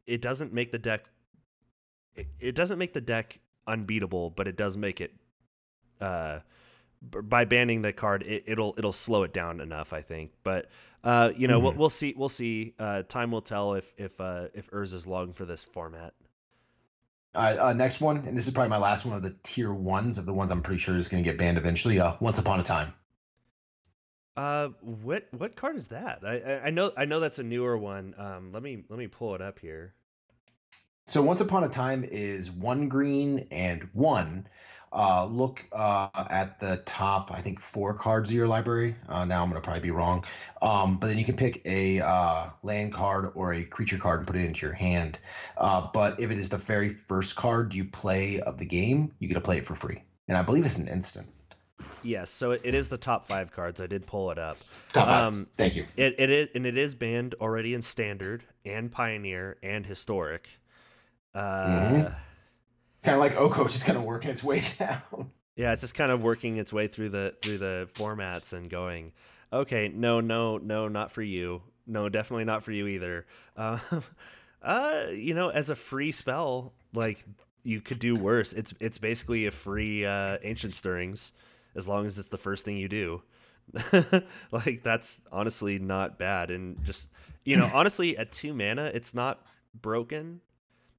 it 0.07 0.20
doesn't 0.20 0.53
make 0.53 0.70
the 0.73 0.79
deck 0.79 1.05
it, 2.16 2.27
it 2.40 2.55
doesn't 2.55 2.79
make 2.79 2.92
the 2.92 3.00
deck 3.00 3.38
unbeatable, 3.66 4.31
but 4.31 4.46
it 4.48 4.57
does 4.57 4.77
make 4.77 5.00
it 5.00 5.12
uh 6.00 6.40
by 7.03 7.44
banning 7.44 7.83
the 7.83 7.92
card 7.92 8.22
it, 8.22 8.44
it'll 8.46 8.74
it'll 8.79 8.92
slow 8.92 9.22
it 9.24 9.33
down 9.33 9.61
enough 9.61 9.92
i 9.92 10.00
think 10.00 10.31
but 10.42 10.70
uh 11.05 11.31
you 11.37 11.46
know 11.46 11.61
we'll, 11.61 11.72
Mhm. 11.72 11.77
we'll 11.77 11.90
see 11.90 12.14
we'll 12.16 12.29
see 12.31 12.74
uh 12.79 13.03
time 13.03 13.31
will 13.31 13.42
tell 13.42 13.74
if 13.74 13.92
if 13.98 14.18
uh 14.20 14.48
if 14.55 14.70
urza's 14.70 15.07
long 15.07 15.33
for 15.35 15.44
this 15.44 15.62
format 15.62 16.14
right, 17.35 17.59
uh, 17.59 17.72
next 17.74 18.00
one, 18.00 18.18
and 18.27 18.35
this 18.37 18.46
is 18.46 18.55
probably 18.55 18.70
my 18.70 18.79
last 18.79 19.05
one 19.05 19.14
of 19.16 19.22
the 19.22 19.37
tier 19.42 19.72
ones 19.74 20.16
of 20.18 20.24
the 20.27 20.33
ones 20.33 20.50
I'm 20.50 20.62
pretty 20.62 20.79
sure 20.81 20.96
is 20.96 21.07
going 21.09 21.22
to 21.22 21.29
get 21.31 21.37
banned 21.38 21.59
eventually. 21.59 22.00
Uh, 22.00 22.14
Once 22.20 22.38
Upon 22.38 22.59
a 22.59 22.62
Time. 22.64 22.92
uh 24.37 24.68
what 24.81 25.29
what 25.33 25.57
card 25.57 25.77
is 25.77 25.88
that 25.88 26.20
I, 26.24 26.38
I 26.38 26.61
i 26.66 26.70
know 26.70 26.90
i 26.96 27.05
know 27.05 27.20
that's 27.20 27.38
a 27.38 27.44
newer 27.44 27.77
one 27.79 28.14
um 28.18 28.50
let 28.53 28.62
me 28.62 28.83
let 28.88 28.98
me 28.98 29.07
pull 29.07 29.35
it 29.35 29.40
up 29.42 29.59
here 29.59 29.94
So 31.07 31.21
Once 31.21 31.43
Upon 31.43 31.64
a 31.64 31.69
Time 31.69 32.03
is 32.03 32.51
one 32.51 32.88
green 32.88 33.47
and 33.51 33.87
one. 33.93 34.49
Uh, 34.90 35.27
look 35.27 35.62
uh, 35.73 36.09
at 36.31 36.59
the 36.61 36.79
top, 36.87 37.31
I 37.31 37.43
think 37.43 37.61
four 37.61 37.93
cards 37.93 38.31
of 38.31 38.35
your 38.35 38.49
library. 38.49 38.95
Uh, 39.09 39.25
now 39.25 39.43
I'm 39.43 39.51
going 39.51 39.61
to 39.61 39.64
probably 39.64 39.83
be 39.83 39.90
wrong. 39.90 40.25
Um, 40.62 40.99
but 40.99 41.09
then 41.09 41.19
you 41.19 41.25
can 41.25 41.37
pick 41.37 41.61
a 41.67 42.01
uh, 42.01 42.47
land 42.62 42.95
card 42.95 43.33
or 43.35 43.53
a 43.53 43.64
creature 43.64 43.99
card 43.99 44.21
and 44.21 44.27
put 44.27 44.37
it 44.37 44.47
into 44.47 44.64
your 44.64 44.73
hand. 44.73 45.19
Uh, 45.59 45.88
but 45.93 46.19
if 46.21 46.31
it 46.31 46.38
is 46.38 46.49
the 46.49 46.57
very 46.57 46.88
first 46.88 47.37
card 47.37 47.75
you 47.75 47.85
play 47.85 48.40
of 48.40 48.57
the 48.57 48.64
game, 48.64 49.12
you 49.19 49.29
get 49.29 49.35
to 49.35 49.40
play 49.40 49.59
it 49.59 49.67
for 49.67 49.75
free. 49.75 50.03
And 50.29 50.38
I 50.38 50.43
believe 50.43 50.64
it's 50.64 50.79
an 50.79 50.88
instant. 50.88 51.27
yes 52.03 52.31
so 52.31 52.53
it, 52.53 52.61
it 52.64 52.75
is 52.75 52.88
the 52.88 52.97
top 52.97 53.27
five 53.27 53.51
cards 53.51 53.81
i 53.81 53.87
did 53.87 54.07
pull 54.07 54.31
it 54.31 54.38
up 54.38 54.57
Top 54.93 55.09
five. 55.09 55.25
Um, 55.25 55.47
Thank 55.57 55.75
you. 55.75 55.87
It, 55.97 56.14
it 56.19 56.31
is 56.31 56.49
and 56.55 56.67
it 56.67 56.79
is 56.79 56.95
banned 56.95 57.35
already 57.40 57.75
in 57.75 57.83
standard 57.83 58.45
and 58.64 58.90
pioneer 58.93 59.57
and 59.62 59.85
historic. 59.85 60.49
Uh, 61.35 61.66
Mhm. 61.66 62.14
Kind 63.03 63.14
of 63.16 63.20
like 63.20 63.37
Oko, 63.37 63.66
just 63.68 63.85
kind 63.85 63.99
of 63.99 64.05
working 64.05 64.31
its 64.31 64.42
way 64.42 64.62
down. 64.79 65.31
Yeah, 65.57 65.73
it's 65.73 65.83
just 65.83 65.94
kind 65.94 66.11
of 66.11 66.23
working 66.23 66.57
its 66.57 66.73
way 66.73 66.88
through 66.88 67.11
the 67.11 67.35
through 67.42 67.59
the 67.59 67.88
formats 67.94 68.53
and 68.53 68.68
going, 68.68 69.12
okay, 69.53 69.88
no, 69.88 70.20
no, 70.20 70.59
no, 70.59 70.88
not 70.88 71.12
for 71.12 71.23
you. 71.23 71.62
No, 71.87 72.09
definitely 72.09 72.44
not 72.44 72.62
for 72.62 72.73
you 72.73 72.87
either. 72.87 73.27
Uh, 73.57 73.79
uh, 74.62 75.05
you 75.12 75.35
know, 75.35 75.51
as 75.51 75.68
a 75.70 75.75
free 75.75 76.12
spell, 76.12 76.73
like 76.94 77.25
you 77.62 77.81
could 77.81 77.99
do 77.99 78.14
worse. 78.14 78.53
It's 78.55 78.73
it's 78.81 78.99
basically 78.99 79.47
a 79.47 79.51
free 79.51 80.05
uh, 80.07 80.38
ancient 80.42 80.75
stirrings, 80.75 81.33
as 81.75 81.87
long 81.87 82.07
as 82.07 82.18
it's 82.18 82.29
the 82.29 82.38
first 82.38 82.64
thing 82.64 82.79
you 82.79 82.88
do. 82.88 83.23
like 84.51 84.83
that's 84.83 85.20
honestly 85.31 85.79
not 85.79 86.18
bad, 86.18 86.51
and 86.51 86.83
just 86.85 87.11
you 87.44 87.57
know, 87.57 87.70
honestly, 87.73 88.16
at 88.16 88.33
two 88.33 88.55
mana, 88.55 88.90
it's 88.94 89.14
not 89.14 89.44
broken. 89.81 90.40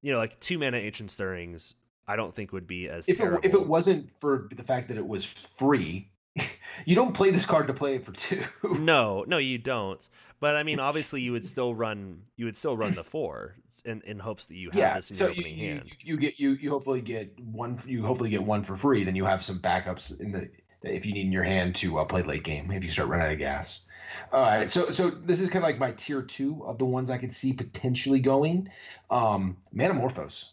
You 0.06 0.12
know, 0.12 0.20
like 0.20 0.39
two 0.39 0.60
mana 0.60 0.78
ancient 0.78 1.10
stirrings, 1.10 1.74
I 2.08 2.15
don't 2.15 2.32
think 2.32 2.54
would 2.54 2.68
be 2.68 2.88
as 2.88 3.10
If 3.10 3.20
it, 3.20 3.39
if 3.41 3.56
it 3.56 3.65
wasn't 3.65 4.12
for 4.20 4.48
the 4.56 4.62
fact 4.62 4.89
that 4.89 4.98
it 4.98 5.08
was 5.08 5.26
free, 5.26 6.12
you 6.86 6.94
don't 6.94 7.15
play 7.15 7.32
this 7.32 7.44
card 7.44 7.65
to 7.65 7.74
play 7.74 7.96
it 7.96 8.06
for 8.06 8.12
two. 8.12 8.44
no, 8.63 9.26
no, 9.28 9.39
you 9.39 9.58
don't. 9.58 10.08
But 10.39 10.58
I 10.58 10.62
mean, 10.62 10.80
obviously, 10.80 11.22
you 11.22 11.32
would 11.32 11.44
still 11.54 11.74
run. 11.74 12.22
You 12.36 12.46
would 12.46 12.56
still 12.56 12.78
run 12.78 12.94
the 12.94 13.04
four 13.04 13.56
in, 13.84 14.04
in 14.04 14.20
hopes 14.20 14.46
that 14.46 14.58
you 14.58 14.70
have 14.70 14.80
yeah, 14.80 14.96
this 14.98 15.10
in 15.10 15.15
so 15.15 15.26
your 15.26 15.32
opening 15.32 15.58
you, 15.58 15.70
hand. 15.70 15.91
you 16.00 16.18
get 16.18 16.39
you 16.39 16.52
you 16.52 16.70
hopefully 16.70 17.02
get 17.02 17.39
one 17.39 17.80
you 17.88 18.04
hopefully 18.04 18.30
get 18.30 18.44
one 18.44 18.63
for 18.63 18.76
free. 18.76 19.06
Then 19.06 19.15
you 19.15 19.26
have 19.26 19.44
some 19.44 19.58
backups 19.58 20.22
in 20.22 20.32
the 20.32 20.52
if 20.86 21.06
you 21.06 21.13
need 21.13 21.26
in 21.26 21.32
your 21.32 21.43
hand 21.43 21.76
to 21.78 22.00
uh, 22.00 22.06
play 22.06 22.21
late 22.24 22.43
game 22.43 22.71
if 22.71 22.84
you 22.84 22.89
start 22.89 23.10
running 23.10 23.26
out 23.28 23.34
of 23.34 23.39
gas. 23.39 23.86
All 24.32 24.41
right, 24.41 24.69
so 24.69 24.91
so 24.91 25.10
this 25.10 25.39
is 25.41 25.50
kind 25.50 25.63
of 25.63 25.69
like 25.69 25.80
my 25.80 25.91
tier 25.91 26.21
two 26.21 26.63
of 26.65 26.78
the 26.78 26.86
ones 26.86 27.10
I 27.10 27.17
could 27.17 27.34
see 27.34 27.54
potentially 27.54 28.19
going. 28.19 28.69
Um, 29.10 29.58
Manamorphose. 29.76 30.45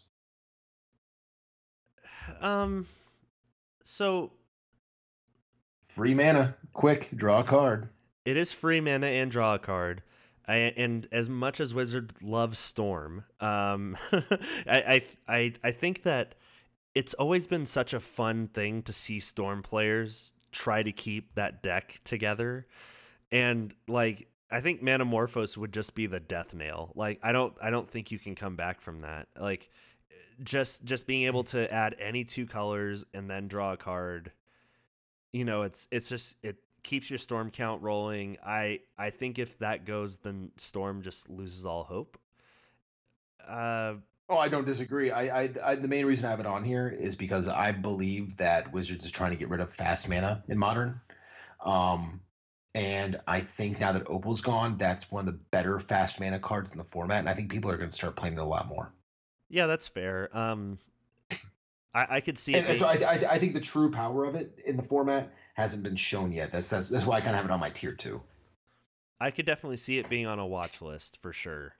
Um, 2.41 2.87
so 3.83 4.31
Free 5.87 6.13
mana, 6.13 6.55
quick, 6.73 7.09
draw 7.15 7.39
a 7.39 7.43
card. 7.43 7.89
it 8.25 8.35
is 8.37 8.51
free 8.51 8.81
mana 8.81 9.07
and 9.07 9.29
draw 9.29 9.55
a 9.55 9.59
card. 9.59 10.01
I, 10.47 10.55
and 10.55 11.07
as 11.11 11.29
much 11.29 11.59
as 11.61 11.73
Wizard 11.73 12.13
loves 12.21 12.59
Storm, 12.59 13.23
um, 13.39 13.95
I, 14.11 14.23
I 14.67 15.03
I 15.27 15.53
I 15.63 15.71
think 15.71 16.03
that 16.03 16.35
it's 16.95 17.13
always 17.15 17.47
been 17.47 17.65
such 17.65 17.93
a 17.93 17.99
fun 17.99 18.47
thing 18.47 18.83
to 18.83 18.93
see 18.93 19.19
Storm 19.19 19.63
players 19.63 20.33
try 20.51 20.83
to 20.83 20.91
keep 20.91 21.33
that 21.33 21.63
deck 21.63 21.99
together, 22.03 22.67
and 23.31 23.73
like 23.87 24.27
I 24.51 24.61
think 24.61 24.83
Manamorphose 24.83 25.57
would 25.57 25.73
just 25.73 25.95
be 25.95 26.07
the 26.07 26.19
death 26.19 26.53
nail. 26.53 26.91
Like 26.95 27.19
I 27.23 27.31
don't 27.31 27.53
I 27.61 27.69
don't 27.69 27.89
think 27.89 28.11
you 28.11 28.19
can 28.19 28.35
come 28.35 28.55
back 28.55 28.81
from 28.81 29.01
that. 29.01 29.27
Like 29.39 29.69
just 30.41 30.83
just 30.83 31.05
being 31.05 31.23
able 31.23 31.43
to 31.43 31.71
add 31.71 31.95
any 31.99 32.23
two 32.23 32.45
colors 32.45 33.05
and 33.13 33.29
then 33.29 33.47
draw 33.47 33.73
a 33.73 33.77
card 33.77 34.31
you 35.31 35.45
know 35.45 35.63
it's 35.63 35.87
it's 35.91 36.09
just 36.09 36.37
it 36.43 36.57
keeps 36.83 37.09
your 37.09 37.19
storm 37.19 37.49
count 37.49 37.81
rolling 37.81 38.37
i 38.45 38.79
i 38.97 39.09
think 39.09 39.39
if 39.39 39.57
that 39.59 39.85
goes 39.85 40.17
then 40.17 40.51
storm 40.57 41.01
just 41.01 41.29
loses 41.29 41.65
all 41.65 41.83
hope 41.83 42.17
uh 43.47 43.93
Oh, 44.33 44.39
I 44.39 44.49
don't 44.49 44.65
disagree. 44.65 45.11
I, 45.11 45.43
I, 45.43 45.49
I, 45.63 45.75
the 45.75 45.87
main 45.87 46.07
reason 46.07 46.25
I 46.25 46.31
have 46.31 46.39
it 46.39 46.47
on 46.47 46.63
here 46.63 46.89
is 46.89 47.15
because 47.15 47.47
I 47.47 47.71
believe 47.71 48.35
that 48.37 48.73
Wizards 48.73 49.05
is 49.05 49.11
trying 49.11 49.29
to 49.29 49.37
get 49.37 49.47
rid 49.47 49.59
of 49.59 49.71
fast 49.71 50.09
mana 50.09 50.43
in 50.47 50.57
modern. 50.57 50.99
Um, 51.63 52.19
And 52.73 53.21
I 53.27 53.41
think 53.41 53.79
now 53.79 53.91
that 53.91 54.07
Opal's 54.07 54.41
gone, 54.41 54.77
that's 54.77 55.11
one 55.11 55.27
of 55.27 55.33
the 55.33 55.39
better 55.51 55.79
fast 55.79 56.19
mana 56.19 56.39
cards 56.39 56.71
in 56.71 56.79
the 56.79 56.83
format. 56.83 57.19
And 57.19 57.29
I 57.29 57.35
think 57.35 57.51
people 57.51 57.69
are 57.69 57.77
going 57.77 57.91
to 57.91 57.95
start 57.95 58.15
playing 58.15 58.33
it 58.33 58.39
a 58.39 58.43
lot 58.45 58.67
more. 58.67 58.91
Yeah, 59.49 59.67
that's 59.67 59.87
fair. 59.87 60.35
Um, 60.35 60.79
I, 61.93 62.07
I 62.09 62.19
could 62.21 62.39
see 62.39 62.55
And, 62.55 62.65
it. 62.65 62.79
so 62.79 62.87
I, 62.87 62.93
I, 62.93 63.33
I 63.33 63.39
think 63.39 63.53
the 63.53 63.61
true 63.61 63.91
power 63.91 64.25
of 64.25 64.33
it 64.33 64.57
in 64.65 64.77
the 64.77 64.83
format 64.83 65.31
hasn't 65.53 65.83
been 65.83 65.95
shown 65.95 66.31
yet. 66.31 66.51
That's 66.51 66.71
that's, 66.71 66.87
that's 66.87 67.05
why 67.05 67.17
I 67.17 67.21
kind 67.21 67.31
of 67.31 67.35
have 67.35 67.45
it 67.45 67.51
on 67.51 67.59
my 67.59 67.69
tier 67.69 67.93
two. 67.93 68.19
I 69.19 69.29
could 69.29 69.45
definitely 69.45 69.77
see 69.77 69.99
it 69.99 70.09
being 70.09 70.25
on 70.25 70.39
a 70.39 70.47
watch 70.47 70.81
list 70.81 71.19
for 71.21 71.31
sure. 71.31 71.75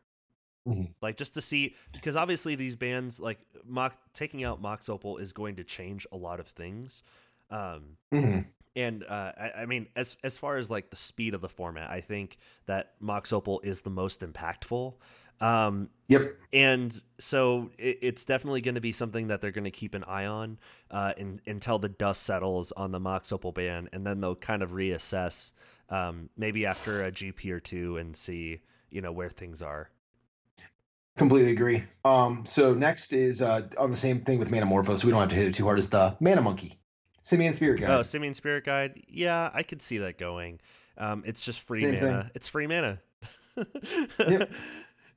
Mhm. 0.68 0.93
Like 1.01 1.18
just 1.18 1.34
to 1.34 1.41
see, 1.41 1.76
because 1.91 2.16
obviously 2.16 2.55
these 2.55 2.76
bands, 2.76 3.20
like 3.20 3.39
Mock, 3.66 3.95
taking 4.14 4.43
out 4.43 4.61
Mox 4.61 4.88
Opal 4.89 5.18
is 5.18 5.34
going 5.34 5.55
to 5.57 5.64
change 5.64 6.07
a 6.11 6.18
lot 6.18 6.39
of 6.39 6.47
things. 6.47 7.03
Um, 7.49 7.97
hmm 8.11 8.39
and 8.76 9.03
uh, 9.03 9.32
I, 9.38 9.51
I 9.61 9.66
mean, 9.68 9.88
as 9.95 10.18
as 10.24 10.38
far 10.38 10.57
as 10.57 10.72
like 10.72 10.89
the 10.89 10.95
speed 10.95 11.34
of 11.36 11.41
the 11.41 11.49
format, 11.49 11.91
I 11.91 12.01
think 12.01 12.38
that 12.66 12.93
Mox 12.99 13.32
Opal 13.32 13.59
is 13.59 13.82
the 13.82 13.89
most 13.91 14.22
impactful. 14.22 14.95
Um, 15.41 15.89
Yep. 16.07 16.38
and 16.53 17.01
so 17.20 17.72
it, 17.78 17.99
it's 18.01 18.24
definitely 18.26 18.61
going 18.61 18.76
to 18.76 18.82
be 18.82 18.91
something 18.91 19.28
that 19.28 19.41
they're 19.41 19.51
going 19.51 19.64
to 19.66 19.72
keep 19.72 19.93
an 19.95 20.03
eye 20.05 20.26
on 20.26 20.57
uh, 20.89 21.14
in, 21.18 21.41
until 21.45 21.80
the 21.80 21.89
dust 21.89 22.24
settles 22.24 22.72
on 22.74 22.91
the 22.91 22.99
Mox 22.99 23.32
Opal 23.32 23.51
ban, 23.51 23.89
and 23.91 24.05
then 24.07 24.22
they'll 24.22 24.36
kind 24.36 24.61
of 24.64 24.72
reassess 24.72 25.53
um, 25.89 26.30
maybe 26.38 26.66
after 26.66 27.03
a 27.03 27.11
GP 27.11 27.51
or 27.51 27.59
two 27.59 27.97
and 27.97 28.16
see 28.16 28.61
you 28.89 29.01
know 29.01 29.11
where 29.11 29.30
things 29.30 29.61
are. 29.61 29.89
Completely 31.18 31.51
agree. 31.51 31.84
Um, 32.03 32.43
so 32.45 32.74
next 32.74 33.14
is 33.14 33.41
uh, 33.41 33.68
on 33.78 33.91
the 33.91 33.97
same 33.97 34.20
thing 34.20 34.39
with 34.39 34.49
Manamorpho, 34.49 34.97
so 34.97 35.05
we 35.07 35.11
don't 35.11 35.22
have 35.22 35.30
to 35.30 35.36
hit 35.36 35.47
it 35.47 35.53
too 35.55 35.66
hard. 35.66 35.78
Is 35.78 35.89
the 35.89 36.16
Mana 36.20 36.41
Monkey, 36.41 36.80
Simian 37.22 37.53
Spirit 37.53 37.82
Guide. 37.82 37.89
Oh, 37.91 38.01
Simian 38.01 38.34
Spirit 38.34 38.66
Guide, 38.66 39.03
yeah, 39.07 39.51
I 39.53 39.61
could 39.64 39.82
see 39.82 39.99
that 39.99 40.18
going. 40.18 40.59
Um, 40.97 41.24
it's 41.26 41.45
just 41.45 41.61
free 41.61 41.82
Same 41.82 41.95
mana. 41.95 42.24
thing. 42.24 42.32
It's 42.36 42.47
free 42.47 42.68
mana. 42.68 42.99
Yep. 44.28 44.51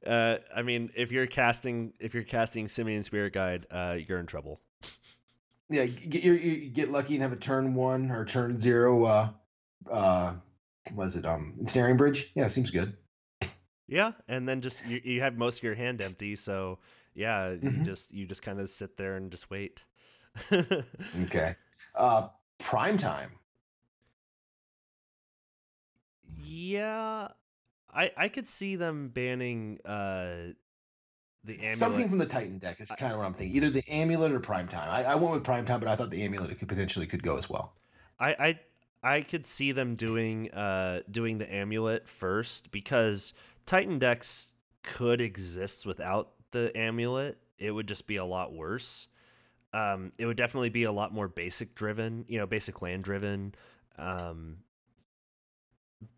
Uh, 0.06 0.36
I 0.54 0.62
mean, 0.62 0.90
if 0.94 1.10
you're 1.10 1.26
casting 1.26 1.92
if 1.98 2.14
you're 2.14 2.22
casting 2.22 2.68
Simian 2.68 3.02
Spirit 3.02 3.32
Guide, 3.32 3.66
uh, 3.70 3.96
you're 4.06 4.20
in 4.20 4.26
trouble. 4.26 4.60
yeah, 5.68 5.86
get 5.86 6.22
you 6.22 6.70
get 6.70 6.90
lucky 6.90 7.14
and 7.14 7.22
have 7.22 7.32
a 7.32 7.36
turn 7.36 7.74
one 7.74 8.10
or 8.10 8.24
turn 8.24 8.58
zero. 8.60 9.04
Uh, 9.04 9.28
uh, 9.90 10.34
was 10.94 11.16
it 11.16 11.24
um 11.24 11.54
ensnaring 11.58 11.96
bridge? 11.96 12.30
Yeah, 12.36 12.46
seems 12.46 12.70
good. 12.70 12.96
Yeah, 13.88 14.12
and 14.28 14.48
then 14.48 14.60
just 14.60 14.84
you, 14.84 15.00
you 15.04 15.20
have 15.20 15.36
most 15.36 15.58
of 15.58 15.62
your 15.62 15.74
hand 15.74 16.00
empty, 16.00 16.34
so 16.36 16.78
yeah, 17.14 17.50
you 17.50 17.58
Mhm. 17.60 17.84
just 17.84 18.12
you 18.12 18.26
just 18.26 18.42
kind 18.42 18.60
of 18.60 18.68
sit 18.68 18.96
there 18.96 19.16
and 19.16 19.30
just 19.30 19.50
wait. 19.50 19.84
Okay. 21.22 21.56
Uh, 21.94 22.28
prime 22.58 22.98
time. 22.98 23.38
yeah, 26.36 27.28
I 27.92 28.12
I 28.16 28.28
could 28.28 28.48
see 28.48 28.76
them 28.76 29.08
banning 29.08 29.80
uh 29.84 30.52
the 31.44 31.54
amulet. 31.62 31.72
Something 31.78 32.08
from 32.08 32.18
the 32.18 32.26
Titan 32.26 32.58
deck 32.58 32.80
is 32.80 32.90
kind 32.90 33.12
of 33.12 33.18
what 33.18 33.26
I'm 33.26 33.34
thinking. 33.34 33.56
Either 33.56 33.70
the 33.70 33.84
amulet 33.88 34.32
or 34.32 34.40
prime 34.40 34.68
time. 34.68 34.88
I, 34.90 35.04
I 35.12 35.14
went 35.14 35.32
with 35.34 35.44
prime 35.44 35.64
time, 35.66 35.80
but 35.80 35.88
I 35.88 35.96
thought 35.96 36.10
the 36.10 36.22
amulet 36.22 36.58
could 36.58 36.68
potentially 36.68 37.06
could 37.06 37.22
go 37.22 37.36
as 37.36 37.48
well. 37.48 37.74
I, 38.18 38.30
I 38.38 38.60
I 39.16 39.20
could 39.22 39.46
see 39.46 39.72
them 39.72 39.94
doing 39.94 40.50
uh 40.52 41.02
doing 41.10 41.38
the 41.38 41.52
amulet 41.52 42.08
first 42.08 42.70
because 42.70 43.32
Titan 43.66 43.98
decks 43.98 44.52
could 44.82 45.20
exist 45.20 45.84
without 45.84 46.30
the 46.52 46.76
amulet. 46.76 47.38
It 47.58 47.72
would 47.72 47.88
just 47.88 48.06
be 48.06 48.16
a 48.16 48.24
lot 48.24 48.52
worse. 48.52 49.08
Um, 49.74 50.12
it 50.18 50.26
would 50.26 50.36
definitely 50.36 50.70
be 50.70 50.84
a 50.84 50.92
lot 50.92 51.12
more 51.12 51.28
basic 51.28 51.74
driven, 51.74 52.24
you 52.28 52.38
know, 52.38 52.46
basic 52.46 52.80
land 52.80 53.04
driven. 53.04 53.54
Um, 53.98 54.58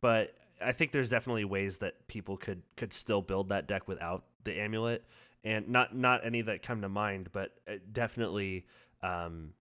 but 0.01 0.35
I 0.61 0.73
think 0.73 0.93
there's 0.93 1.11
definitely 1.11 1.45
ways 1.45 1.79
that 1.79 2.07
people 2.09 2.37
could 2.37 2.63
could 2.77 2.93
still 2.93 3.23
build 3.23 3.49
that 3.49 3.67
deck 3.67 3.89
without 3.89 4.25
the 4.45 4.59
amulet, 4.61 5.05
and 5.45 5.69
not 5.69 5.97
not 5.97 6.25
any 6.25 6.43
that 6.43 6.63
come 6.63 6.83
to 6.83 6.89
mind, 6.89 7.31
but 7.33 7.53
uh, 7.69 7.75
definitely, 7.93 8.67
um, 9.03 9.55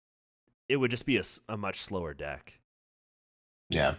it 0.68 0.78
would 0.78 0.92
just 0.92 1.06
be 1.06 1.22
a 1.50 1.58
much 1.58 1.82
slower 1.82 2.14
deck. 2.14 2.60
Yeah. 3.70 3.96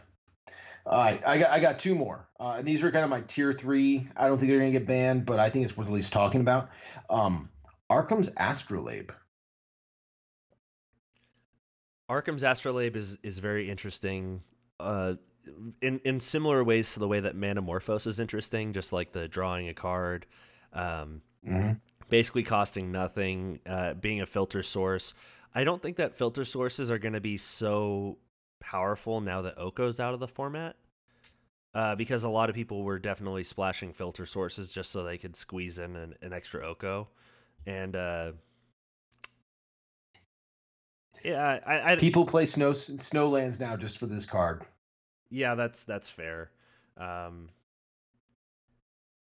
All 0.86 0.98
right, 0.98 1.20
I 1.26 1.38
got 1.38 1.50
I 1.50 1.58
got 1.58 1.80
two 1.80 1.96
more, 1.96 2.28
uh, 2.38 2.54
and 2.58 2.66
these 2.66 2.84
are 2.84 2.92
kind 2.92 3.02
of 3.02 3.10
my 3.10 3.20
tier 3.22 3.52
three. 3.52 4.08
I 4.16 4.28
don't 4.28 4.38
think 4.38 4.48
they're 4.50 4.60
gonna 4.60 4.70
get 4.70 4.86
banned, 4.86 5.26
but 5.26 5.40
I 5.40 5.50
think 5.50 5.64
it's 5.64 5.76
worth 5.76 5.88
at 5.88 5.92
least 5.92 6.12
talking 6.12 6.40
about. 6.40 6.68
Um, 7.10 7.50
Arcum's 7.90 8.30
Astrolabe. 8.36 9.10
Arcum's 12.08 12.44
Astrolabe 12.44 12.96
is 12.96 13.18
is 13.22 13.38
very 13.38 13.68
interesting. 13.68 14.42
Uh, 14.78 15.14
in 15.82 16.00
in 16.04 16.20
similar 16.20 16.62
ways 16.62 16.92
to 16.94 17.00
the 17.00 17.08
way 17.08 17.20
that 17.20 17.36
Manamorphose 17.36 18.06
is 18.06 18.20
interesting, 18.20 18.72
just 18.72 18.92
like 18.92 19.12
the 19.12 19.26
drawing 19.28 19.68
a 19.68 19.74
card, 19.74 20.26
um, 20.72 21.22
Mm-hmm. 21.46 21.74
basically 22.08 22.42
costing 22.42 22.90
nothing, 22.90 23.60
uh, 23.66 23.94
being 23.94 24.20
a 24.20 24.26
filter 24.26 24.62
source. 24.64 25.14
I 25.54 25.62
don't 25.62 25.80
think 25.80 25.96
that 25.96 26.16
filter 26.16 26.44
sources 26.44 26.90
are 26.90 26.98
going 26.98 27.12
to 27.14 27.20
be 27.20 27.36
so 27.36 28.18
powerful 28.60 29.20
now 29.20 29.42
that 29.42 29.58
Oko's 29.58 30.00
out 30.00 30.14
of 30.14 30.20
the 30.20 30.28
format. 30.28 30.76
Uh, 31.74 31.94
because 31.94 32.24
a 32.24 32.28
lot 32.28 32.48
of 32.48 32.54
people 32.54 32.84
were 32.84 32.98
definitely 32.98 33.44
splashing 33.44 33.92
filter 33.92 34.24
sources 34.24 34.72
just 34.72 34.90
so 34.90 35.02
they 35.02 35.18
could 35.18 35.36
squeeze 35.36 35.78
in 35.78 35.94
an, 35.94 36.14
an 36.22 36.32
extra 36.32 36.66
Oko, 36.66 37.06
and 37.66 37.94
uh, 37.94 38.32
yeah, 41.22 41.58
I, 41.66 41.92
I 41.92 41.96
People 41.96 42.24
play 42.24 42.46
snow 42.46 42.70
snowlands 42.70 43.60
now 43.60 43.76
just 43.76 43.98
for 43.98 44.06
this 44.06 44.24
card. 44.24 44.64
Yeah, 45.28 45.54
that's 45.54 45.84
that's 45.84 46.08
fair. 46.08 46.50
Um, 46.96 47.50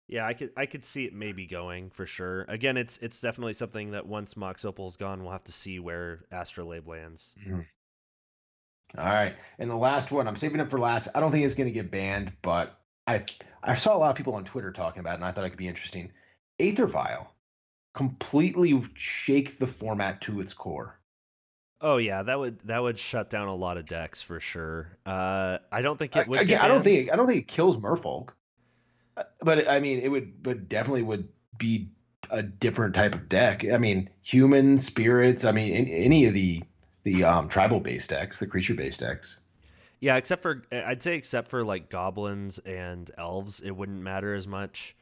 yeah, 0.07 0.27
I 0.27 0.35
could 0.35 0.51
I 0.57 0.67
could 0.67 0.85
see 0.85 1.07
it 1.07 1.15
maybe 1.15 1.47
going 1.47 1.91
for 1.91 2.05
sure. 2.05 2.43
Again, 2.43 2.77
it's 2.77 2.99
it's 2.99 3.21
definitely 3.21 3.55
something 3.55 3.93
that 3.93 4.07
once 4.07 4.37
Mox 4.37 4.65
Opal's 4.65 4.97
gone, 4.97 5.23
we'll 5.23 5.33
have 5.33 5.45
to 5.45 5.53
see 5.53 5.79
where 5.79 6.25
Astrolabe 6.31 6.87
lands. 6.87 7.35
All 8.97 9.05
right, 9.05 9.35
and 9.59 9.69
the 9.71 9.75
last 9.77 10.13
one 10.13 10.29
I'm 10.29 10.37
saving 10.37 10.61
it 10.61 10.71
for 10.71 10.79
last. 10.79 11.09
I 11.15 11.21
don't 11.21 11.33
think 11.33 11.45
it's 11.45 11.55
gonna 11.55 11.71
get 11.71 11.91
banned, 11.91 12.33
but 12.43 12.79
I 13.07 13.25
I 13.63 13.75
saw 13.75 13.97
a 13.97 13.99
lot 13.99 14.11
of 14.11 14.17
people 14.17 14.35
on 14.35 14.45
Twitter 14.45 14.73
talking 14.73 15.01
about 15.01 15.13
it, 15.15 15.17
and 15.17 15.25
I 15.25 15.33
thought 15.33 15.45
it 15.45 15.51
could 15.51 15.59
be 15.59 15.69
interesting. 15.69 16.13
Aether 16.61 16.87
Vial 16.87 17.33
completely 17.95 18.81
shake 18.95 19.59
the 19.59 19.67
format 19.67 20.21
to 20.23 20.41
its 20.41 20.55
core. 20.55 21.01
Oh 21.81 21.97
yeah, 21.99 22.23
that 22.23 22.39
would 22.39 22.59
that 22.65 22.83
would 22.83 22.99
shut 22.99 23.31
down 23.31 23.49
a 23.49 23.55
lot 23.55 23.77
of 23.77 23.87
decks 23.87 24.23
for 24.23 24.41
sure. 24.41 24.97
Uh, 25.05 25.59
I 25.73 25.83
don't 25.83 25.99
think 25.99 26.17
it 26.17 26.27
would. 26.27 26.51
I, 26.53 26.65
I 26.65 26.69
don't 26.69 26.83
think 26.83 27.13
I 27.13 27.17
don't 27.17 27.27
think 27.27 27.41
it 27.41 27.49
kills 27.49 27.77
Merfolk, 27.77 28.31
Uh, 29.17 29.25
but 29.41 29.69
I 29.69 29.81
mean 29.81 30.01
it 30.01 30.09
would, 30.11 30.43
but 30.43 30.69
definitely 30.69 31.03
would 31.03 31.29
be 31.59 31.91
a 32.31 32.43
different 32.43 32.95
type 32.95 33.15
of 33.15 33.29
deck. 33.29 33.65
I 33.65 33.79
mean 33.79 34.09
human 34.23 34.79
spirits. 34.79 35.45
I 35.45 35.53
mean 35.53 35.89
any 35.89 36.27
of 36.27 36.35
the 36.35 36.63
the 37.05 37.25
um, 37.25 37.49
tribal 37.49 37.81
based 37.81 38.11
decks, 38.11 38.39
the 38.41 38.47
creature 38.47 38.75
based 38.75 39.01
decks. 39.01 39.41
Yeah, 40.01 40.17
except 40.17 40.43
for 40.43 40.63
I'd 40.73 41.03
say 41.03 41.17
except 41.17 41.49
for 41.49 41.65
like 41.65 41.89
goblins 41.89 42.59
and 42.59 43.11
elves, 43.17 43.61
it 43.61 43.71
wouldn't 43.71 44.03
matter 44.03 44.35
as 44.35 44.47
much. 44.47 44.97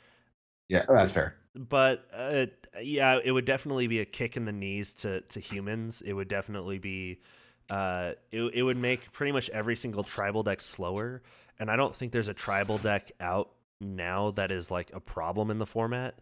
Yeah, 0.69 0.85
oh, 0.89 0.95
that's 0.95 1.11
fair. 1.11 1.37
but 1.55 2.07
uh, 2.17 2.47
yeah, 2.81 3.19
it 3.23 3.33
would 3.33 3.45
definitely 3.45 3.87
be 3.87 4.01
a 4.01 4.05
kick 4.05 4.37
in 4.37 4.45
the 4.45 4.53
knees 4.53 4.95
to 4.95 5.23
to 5.23 5.41
humans. 5.41 6.03
It 6.03 6.13
would 6.13 6.29
definitely 6.29 6.79
be, 6.79 7.21
uh, 7.69 8.13
it 8.31 8.43
it 8.55 8.63
would 8.63 8.77
make 8.77 9.13
pretty 9.13 9.33
much 9.33 9.51
every 9.51 9.77
single 9.77 10.05
tribal 10.05 10.43
deck 10.43 10.61
slower. 10.61 11.23
And 11.59 11.71
I 11.71 11.77
don't 11.77 11.95
think 11.95 12.13
there's 12.13 12.29
a 12.29 12.35
tribal 12.35 12.79
deck 12.79 13.13
out 13.21 13.51
now 13.81 14.31
that 14.33 14.51
is 14.51 14.71
like 14.71 14.91
a 14.95 15.01
problem 15.01 15.51
in 15.51 15.59
the 15.59 15.67
format. 15.67 16.15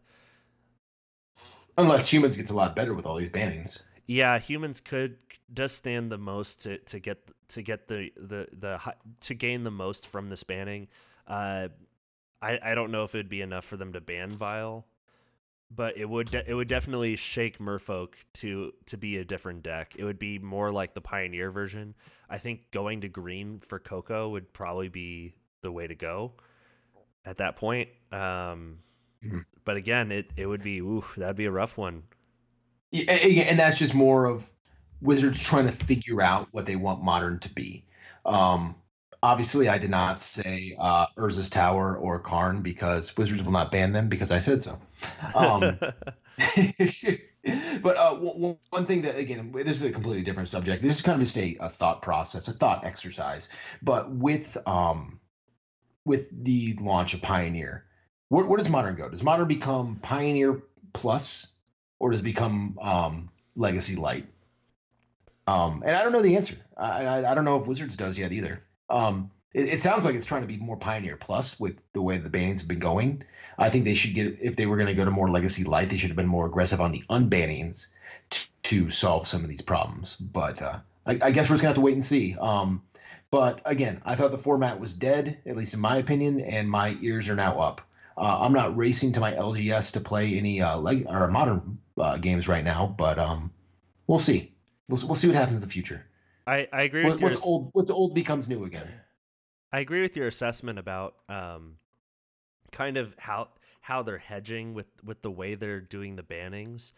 Unless 1.78 2.12
humans 2.12 2.36
gets 2.36 2.50
a 2.50 2.54
lot 2.54 2.74
better 2.74 2.94
with 2.94 3.06
all 3.06 3.16
these 3.16 3.28
bannings. 3.30 3.82
Yeah, 4.07 4.38
humans 4.38 4.80
could 4.80 5.16
does 5.53 5.72
stand 5.72 6.11
the 6.11 6.18
most 6.18 6.62
to, 6.62 6.78
to 6.78 6.98
get 6.98 7.18
to 7.48 7.62
get 7.62 7.88
the 7.88 8.11
the 8.16 8.48
the 8.53 8.80
to 9.20 9.34
gain 9.34 9.64
the 9.64 9.70
most 9.70 10.07
from 10.09 10.28
this 10.28 10.42
banning. 10.42 10.88
Uh, 11.26 11.68
I 12.42 12.59
I 12.62 12.74
don't 12.74 12.90
know 12.90 13.05
if 13.05 13.14
it'd 13.14 13.28
be 13.28 13.40
enough 13.42 13.64
for 13.64 13.76
them 13.76 13.92
to 13.92 14.01
ban 14.01 14.30
Vial, 14.30 14.86
but 15.70 15.96
it 15.96 16.09
would 16.09 16.30
de- 16.30 16.48
it 16.51 16.55
would 16.55 16.68
definitely 16.68 17.14
shake 17.16 17.59
Merfolk 17.59 18.14
to 18.34 18.72
to 18.86 18.96
be 18.96 19.18
a 19.18 19.24
different 19.24 19.62
deck. 19.62 19.94
It 19.96 20.05
would 20.05 20.18
be 20.18 20.38
more 20.38 20.72
like 20.72 20.94
the 20.94 21.01
Pioneer 21.01 21.51
version. 21.51 21.94
I 22.28 22.38
think 22.38 22.70
going 22.72 23.03
to 23.03 23.09
green 23.09 23.61
for 23.61 23.78
Coco 23.78 24.30
would 24.30 24.53
probably 24.53 24.88
be 24.88 25.34
the 25.62 25.70
way 25.72 25.86
to 25.86 25.94
go 25.94 26.32
at 27.24 27.38
that 27.38 27.57
point. 27.57 27.90
Um, 28.12 28.78
Mhm. 29.22 29.44
but 29.64 29.76
again, 29.76 30.11
it 30.11 30.32
it 30.36 30.46
would 30.46 30.62
be 30.64 30.78
oof, 30.80 31.14
that'd 31.16 31.36
be 31.36 31.44
a 31.44 31.51
rough 31.53 31.76
one. 31.78 32.05
Yeah, 32.91 33.12
and 33.12 33.59
that's 33.59 33.78
just 33.78 33.95
more 33.95 34.24
of 34.24 34.49
Wizards 35.01 35.41
trying 35.41 35.66
to 35.66 35.72
figure 35.72 36.20
out 36.20 36.49
what 36.51 36.66
they 36.66 36.76
want 36.76 37.03
modern 37.03 37.38
to 37.41 37.55
be. 37.55 37.84
Um, 38.24 38.76
obviously, 39.22 39.68
I 39.68 39.78
did 39.78 39.91
not 39.91 40.20
say 40.20 40.76
uh, 40.78 41.07
Urza's 41.16 41.51
Tower 41.51 41.97
or 41.97 42.18
Karn 42.18 42.62
because 42.62 43.16
Wizards 43.16 43.43
will 43.43 43.53
not 43.53 43.70
ban 43.70 43.93
them 43.93 44.09
because 44.09 44.30
I 44.30 44.38
said 44.38 44.62
so. 44.62 44.78
Um, 45.34 45.78
but 47.82 47.97
uh, 47.97 48.14
one, 48.16 48.57
one 48.70 48.86
thing 48.86 49.03
that 49.03 49.16
again, 49.16 49.53
this 49.53 49.76
is 49.76 49.84
a 49.84 49.93
completely 49.93 50.22
different 50.22 50.49
subject. 50.49 50.82
This 50.82 50.97
is 50.97 51.03
kind 51.03 51.20
of 51.20 51.26
just 51.26 51.38
a, 51.38 51.57
a 51.61 51.68
thought 51.68 52.03
process, 52.03 52.49
a 52.49 52.53
thought 52.53 52.84
exercise. 52.84 53.49
But 53.82 54.11
with 54.11 54.57
um, 54.66 55.20
with 56.05 56.30
the 56.45 56.76
launch 56.80 57.14
of 57.14 57.22
Pioneer, 57.22 57.84
where, 58.28 58.47
where 58.47 58.59
does 58.59 58.68
Modern 58.68 58.97
go? 58.97 59.09
Does 59.09 59.22
Modern 59.22 59.49
become 59.49 59.97
Pioneer 59.97 60.62
Plus, 60.93 61.47
or 62.01 62.11
does 62.11 62.20
it 62.20 62.24
become 62.24 62.76
um, 62.82 63.28
Legacy 63.55 63.94
Light? 63.94 64.26
Um, 65.46 65.84
and 65.86 65.94
I 65.94 66.03
don't 66.03 66.12
know 66.12 66.22
the 66.22 66.36
answer. 66.36 66.57
I, 66.76 67.05
I, 67.05 67.30
I 67.30 67.34
don't 67.34 67.44
know 67.44 67.61
if 67.61 67.66
Wizards 67.66 67.96
does 67.96 68.18
yet 68.18 68.32
either. 68.32 68.62
Um, 68.88 69.30
it, 69.53 69.68
it, 69.68 69.82
sounds 69.82 70.05
like 70.05 70.14
it's 70.14 70.26
trying 70.26 70.42
to 70.42 70.48
be 70.48 70.57
more 70.57 70.76
Pioneer 70.76 71.16
Plus 71.16 71.59
with 71.61 71.80
the 71.92 72.03
way 72.03 72.18
the 72.18 72.30
bannings 72.30 72.61
have 72.61 72.68
been 72.68 72.78
going. 72.78 73.22
I 73.59 73.70
think 73.70 73.84
they 73.84 73.94
should 73.94 74.14
get 74.14 74.38
if 74.40 74.57
they 74.57 74.66
were 74.66 74.76
going 74.76 74.88
to 74.88 74.94
go 74.94 75.05
to 75.05 75.11
more 75.11 75.30
Legacy 75.30 75.64
Light, 75.64 75.90
they 75.90 75.96
should 75.96 76.11
have 76.11 76.16
been 76.16 76.26
more 76.26 76.46
aggressive 76.46 76.80
on 76.80 76.92
the 76.92 77.05
unbannings 77.11 77.88
t- 78.30 78.48
to 78.64 78.90
solve 78.90 79.26
some 79.26 79.42
of 79.42 79.48
these 79.48 79.62
problems. 79.62 80.16
But 80.16 80.62
uh, 80.62 80.78
I, 81.07 81.18
I, 81.22 81.30
guess 81.30 81.48
we're 81.48 81.55
just 81.55 81.62
gonna 81.62 81.70
have 81.70 81.74
to 81.76 81.80
wait 81.80 81.94
and 81.94 82.05
see. 82.05 82.36
Um, 82.40 82.82
but 83.30 83.61
again, 83.64 84.01
I 84.05 84.14
thought 84.14 84.30
the 84.30 84.38
format 84.38 84.80
was 84.80 84.92
dead, 84.92 85.38
at 85.46 85.57
least 85.57 85.74
in 85.74 85.80
my 85.80 85.96
opinion, 85.96 86.40
and 86.40 86.70
my 86.70 86.96
ears 87.01 87.28
are 87.28 87.36
now 87.36 87.61
up. 87.61 87.82
Uh, 88.16 88.40
I'm 88.40 88.52
not 88.52 88.76
racing 88.76 89.12
to 89.12 89.20
my 89.20 89.32
LGS 89.32 89.92
to 89.92 90.00
play 90.00 90.36
any 90.36 90.61
uh, 90.61 90.78
leg 90.78 91.06
or 91.08 91.28
modern 91.28 91.78
uh, 91.98 92.16
games 92.16 92.48
right 92.48 92.64
now, 92.64 92.94
but 92.98 93.18
um, 93.18 93.52
we'll 94.06 94.18
see. 94.18 94.54
We'll, 94.88 95.06
we'll 95.06 95.16
see 95.16 95.28
what 95.28 95.36
happens 95.36 95.58
in 95.58 95.62
the 95.62 95.72
future. 95.72 96.04
I, 96.46 96.68
I 96.72 96.82
agree 96.82 97.04
what, 97.04 97.14
with 97.14 97.22
what's 97.22 97.36
your, 97.36 97.46
old. 97.46 97.70
What's 97.72 97.90
old 97.90 98.14
becomes 98.14 98.48
new 98.48 98.64
again. 98.64 98.88
I 99.72 99.80
agree 99.80 100.02
with 100.02 100.16
your 100.16 100.26
assessment 100.26 100.78
about 100.78 101.14
um, 101.28 101.76
kind 102.72 102.96
of 102.96 103.14
how 103.18 103.48
how 103.82 104.02
they're 104.02 104.18
hedging 104.18 104.74
with 104.74 104.86
with 105.04 105.22
the 105.22 105.30
way 105.30 105.54
they're 105.54 105.80
doing 105.80 106.16
the 106.16 106.22
bannings. 106.22 106.92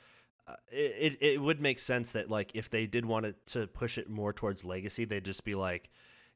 Uh, 0.46 0.54
it, 0.70 1.18
it 1.20 1.40
would 1.40 1.60
make 1.60 1.78
sense 1.78 2.12
that 2.12 2.30
like 2.30 2.50
if 2.54 2.68
they 2.68 2.86
did 2.86 3.04
want 3.04 3.26
it 3.26 3.46
to 3.46 3.66
push 3.68 3.98
it 3.98 4.08
more 4.08 4.32
towards 4.32 4.64
legacy, 4.64 5.04
they'd 5.04 5.24
just 5.24 5.44
be 5.44 5.54
like, 5.54 5.88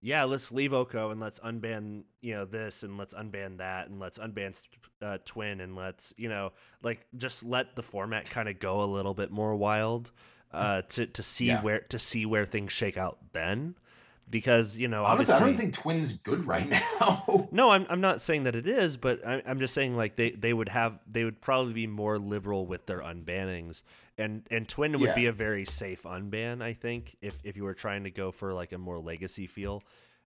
yeah, 0.07 0.23
let's 0.23 0.53
leave 0.53 0.73
Oko 0.73 1.11
and 1.11 1.21
let's 1.21 1.41
unban 1.41 2.05
you 2.21 2.33
know 2.33 2.45
this 2.45 2.85
and 2.85 2.97
let's 2.97 3.13
unban 3.13 3.59
that 3.59 3.89
and 3.89 3.99
let's 3.99 4.21
unban 4.21 4.57
uh, 5.03 5.19
Twin 5.25 5.61
and 5.61 5.75
let's 5.75 6.15
you 6.17 6.29
know 6.29 6.53
like 6.85 7.05
just 7.17 7.45
let 7.45 7.75
the 7.75 7.83
format 7.83 8.31
kind 8.31 8.49
of 8.49 8.61
go 8.61 8.83
a 8.83 8.87
little 8.87 9.15
bit 9.15 9.33
more 9.33 9.57
wild 9.57 10.13
uh, 10.53 10.83
to 10.83 11.07
to 11.07 11.25
see 11.25 11.47
yeah. 11.47 11.61
where 11.61 11.81
to 11.81 11.99
see 11.99 12.25
where 12.25 12.47
things 12.47 12.71
shake 12.71 12.97
out 12.97 13.19
then 13.33 13.75
because 14.29 14.77
you 14.77 14.89
know 14.89 15.05
Honestly, 15.05 15.35
I 15.35 15.39
don't 15.39 15.57
think 15.57 15.75
Twin's 15.75 16.15
good 16.15 16.45
right 16.45 16.69
now. 17.01 17.49
no, 17.51 17.71
I'm 17.71 17.87
I'm 17.89 18.01
not 18.01 18.21
saying 18.21 18.45
that 18.45 18.57
it 18.57 18.67
is, 18.67 18.97
but 18.97 19.27
I, 19.27 19.43
I'm 19.47 19.59
just 19.59 19.75
saying 19.75 19.97
like 19.97 20.17
they 20.17 20.31
they 20.31 20.53
would 20.53 20.69
have 20.69 20.99
they 21.11 21.25
would 21.25 21.41
probably 21.41 21.73
be 21.73 21.87
more 21.87 22.19
liberal 22.19 22.67
with 22.67 22.87
their 22.87 23.01
unbannings, 23.01 23.83
and 24.19 24.47
and 24.51 24.69
Twin 24.69 24.93
would 24.99 25.11
yeah. 25.11 25.15
be 25.15 25.27
a 25.27 25.33
very 25.33 25.65
safe 25.65 26.03
unban. 26.03 26.63
I 26.63 26.73
think 26.73 27.17
if 27.21 27.39
if 27.45 27.57
you 27.57 27.65
were 27.65 27.75
trying 27.75 28.05
to 28.05 28.11
go 28.11 28.33
for 28.33 28.53
like 28.53 28.73
a 28.73 28.79
more 28.79 28.99
legacy 28.99 29.47
feel. 29.47 29.83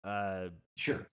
Uh, 0.04 0.50
sure. 0.76 1.08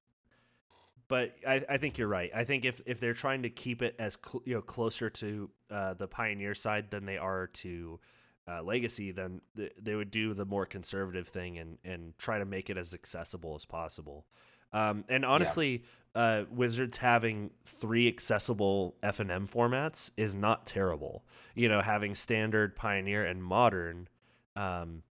But 1.08 1.34
I, 1.46 1.62
I 1.68 1.76
think 1.76 1.98
you're 1.98 2.08
right. 2.08 2.30
I 2.34 2.44
think 2.44 2.64
if, 2.64 2.80
if 2.86 2.98
they're 2.98 3.12
trying 3.12 3.42
to 3.42 3.50
keep 3.50 3.82
it 3.82 3.94
as 3.98 4.16
cl- 4.24 4.42
you 4.46 4.54
know 4.54 4.62
closer 4.62 5.10
to 5.10 5.50
uh, 5.70 5.94
the 5.94 6.06
Pioneer 6.06 6.54
side 6.54 6.90
than 6.90 7.04
they 7.04 7.18
are 7.18 7.48
to 7.48 8.00
uh, 8.48 8.62
legacy, 8.62 9.12
then 9.12 9.40
th- 9.56 9.72
they 9.80 9.94
would 9.94 10.10
do 10.10 10.34
the 10.34 10.44
more 10.44 10.66
conservative 10.66 11.28
thing 11.28 11.58
and 11.58 11.78
and 11.84 12.18
try 12.18 12.38
to 12.38 12.44
make 12.44 12.70
it 12.70 12.76
as 12.76 12.94
accessible 12.94 13.54
as 13.54 13.64
possible. 13.64 14.26
Um, 14.72 15.04
and 15.08 15.24
honestly, 15.24 15.84
yeah. 16.16 16.22
uh, 16.22 16.44
Wizards 16.50 16.96
having 16.98 17.50
three 17.66 18.08
accessible 18.08 18.96
F 19.02 19.20
and 19.20 19.30
M 19.30 19.46
formats 19.46 20.10
is 20.16 20.34
not 20.34 20.66
terrible. 20.66 21.24
You 21.54 21.68
know, 21.68 21.80
having 21.80 22.14
standard, 22.14 22.74
Pioneer, 22.74 23.24
and 23.24 23.42
Modern, 23.44 24.08
um, 24.56 25.02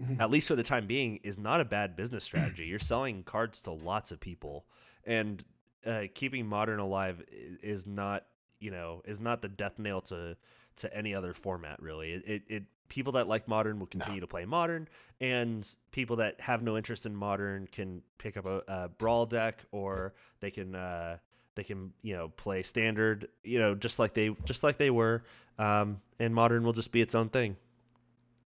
mm-hmm. 0.00 0.20
at 0.20 0.30
least 0.30 0.48
for 0.48 0.56
the 0.56 0.62
time 0.62 0.86
being, 0.86 1.20
is 1.22 1.38
not 1.38 1.60
a 1.60 1.64
bad 1.64 1.96
business 1.96 2.24
strategy. 2.24 2.66
You're 2.66 2.78
selling 2.78 3.22
cards 3.22 3.60
to 3.62 3.72
lots 3.72 4.12
of 4.12 4.20
people, 4.20 4.66
and 5.04 5.42
uh, 5.86 6.02
keeping 6.14 6.46
Modern 6.46 6.80
alive 6.80 7.22
is 7.62 7.86
not, 7.86 8.26
you 8.60 8.70
know, 8.70 9.02
is 9.04 9.20
not 9.20 9.42
the 9.42 9.48
death 9.48 9.78
nail 9.78 10.00
to 10.02 10.36
to 10.78 10.96
any 10.96 11.14
other 11.14 11.34
format 11.34 11.80
really. 11.82 12.12
It, 12.12 12.22
it, 12.26 12.42
it 12.48 12.62
people 12.88 13.12
that 13.14 13.28
like 13.28 13.46
modern 13.46 13.78
will 13.78 13.86
continue 13.86 14.20
no. 14.20 14.26
to 14.26 14.26
play 14.26 14.44
modern, 14.44 14.88
and 15.20 15.68
people 15.90 16.16
that 16.16 16.40
have 16.40 16.62
no 16.62 16.76
interest 16.76 17.06
in 17.06 17.14
modern 17.14 17.68
can 17.70 18.02
pick 18.18 18.36
up 18.36 18.46
a, 18.46 18.62
a 18.68 18.88
brawl 18.88 19.26
deck, 19.26 19.64
or 19.72 20.14
they 20.40 20.50
can 20.50 20.74
uh, 20.74 21.18
they 21.54 21.64
can 21.64 21.92
you 22.02 22.16
know 22.16 22.28
play 22.28 22.62
standard, 22.62 23.28
you 23.44 23.58
know, 23.58 23.74
just 23.74 23.98
like 23.98 24.14
they 24.14 24.34
just 24.44 24.62
like 24.62 24.78
they 24.78 24.90
were. 24.90 25.22
Um, 25.58 26.00
and 26.20 26.32
modern 26.32 26.62
will 26.62 26.72
just 26.72 26.92
be 26.92 27.00
its 27.00 27.16
own 27.16 27.30
thing. 27.30 27.56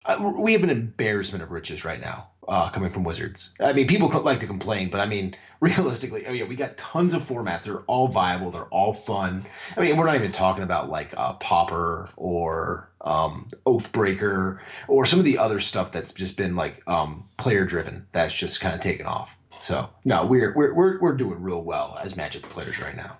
Uh, 0.04 0.32
we 0.36 0.52
have 0.52 0.62
an 0.62 0.70
embarrassment 0.70 1.42
of 1.42 1.50
riches 1.50 1.84
right 1.84 2.00
now 2.00 2.28
uh, 2.48 2.70
coming 2.70 2.90
from 2.90 3.04
Wizards. 3.04 3.54
I 3.60 3.72
mean, 3.72 3.86
people 3.86 4.08
like 4.22 4.40
to 4.40 4.46
complain, 4.46 4.90
but 4.90 5.00
I 5.00 5.06
mean, 5.06 5.36
realistically, 5.60 6.26
oh 6.26 6.32
yeah, 6.32 6.44
we 6.44 6.56
got 6.56 6.76
tons 6.76 7.14
of 7.14 7.22
formats. 7.22 7.64
They're 7.64 7.80
all 7.80 8.08
viable. 8.08 8.50
They're 8.50 8.64
all 8.64 8.92
fun. 8.92 9.44
I 9.76 9.80
mean, 9.80 9.96
we're 9.96 10.06
not 10.06 10.16
even 10.16 10.32
talking 10.32 10.62
about 10.62 10.88
like 10.88 11.12
uh, 11.16 11.34
Pauper 11.34 12.08
or 12.16 12.88
um, 13.00 13.48
Oathbreaker 13.66 14.60
or 14.86 15.04
some 15.04 15.18
of 15.18 15.24
the 15.24 15.38
other 15.38 15.60
stuff 15.60 15.92
that's 15.92 16.12
just 16.12 16.36
been 16.36 16.56
like 16.56 16.82
um, 16.86 17.28
player 17.36 17.64
driven. 17.64 18.06
That's 18.12 18.34
just 18.34 18.60
kind 18.60 18.74
of 18.74 18.80
taken 18.80 19.06
off. 19.06 19.34
So 19.60 19.88
no, 20.04 20.24
we're 20.26 20.54
we're 20.54 20.74
we're 20.74 21.00
we're 21.00 21.16
doing 21.16 21.42
real 21.42 21.62
well 21.62 21.98
as 22.00 22.16
Magic 22.16 22.42
players 22.42 22.80
right 22.80 22.96
now. 22.96 23.18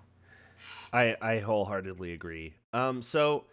I 0.92 1.16
I 1.20 1.38
wholeheartedly 1.40 2.12
agree. 2.12 2.54
Um, 2.72 3.02
so 3.02 3.44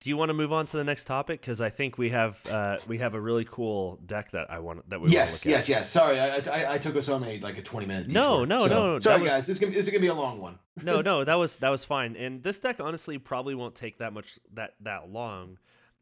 do 0.00 0.10
you 0.10 0.16
want 0.16 0.30
to 0.30 0.34
move 0.34 0.52
on 0.52 0.66
to 0.66 0.76
the 0.76 0.84
next 0.84 1.04
topic? 1.04 1.40
Because 1.40 1.60
I 1.60 1.70
think 1.70 1.98
we 1.98 2.10
have 2.10 2.44
uh, 2.46 2.78
we 2.88 2.98
have 2.98 3.14
a 3.14 3.20
really 3.20 3.46
cool 3.48 4.00
deck 4.06 4.32
that 4.32 4.50
I 4.50 4.58
want 4.58 4.88
that 4.90 5.00
we 5.00 5.10
yes 5.10 5.46
yes 5.46 5.68
yes. 5.68 5.88
Sorry, 5.88 6.18
I, 6.18 6.38
I, 6.38 6.74
I 6.74 6.78
took 6.78 6.96
us 6.96 7.08
on 7.08 7.22
a 7.22 7.38
like 7.40 7.58
a 7.58 7.62
twenty 7.62 7.86
minute. 7.86 8.08
No 8.08 8.44
no 8.44 8.66
so, 8.66 8.66
no. 8.66 8.98
Sorry 8.98 9.22
was... 9.22 9.30
guys, 9.30 9.46
this 9.46 9.56
is, 9.56 9.60
gonna, 9.60 9.72
this 9.72 9.86
is 9.86 9.92
gonna 9.92 10.00
be 10.00 10.08
a 10.08 10.14
long 10.14 10.40
one. 10.40 10.58
no 10.82 11.00
no, 11.00 11.24
that 11.24 11.34
was 11.34 11.56
that 11.58 11.70
was 11.70 11.84
fine. 11.84 12.16
And 12.16 12.42
this 12.42 12.58
deck 12.58 12.80
honestly 12.80 13.18
probably 13.18 13.54
won't 13.54 13.74
take 13.74 13.98
that 13.98 14.12
much 14.12 14.38
that 14.54 14.74
that 14.80 15.10
long, 15.10 15.58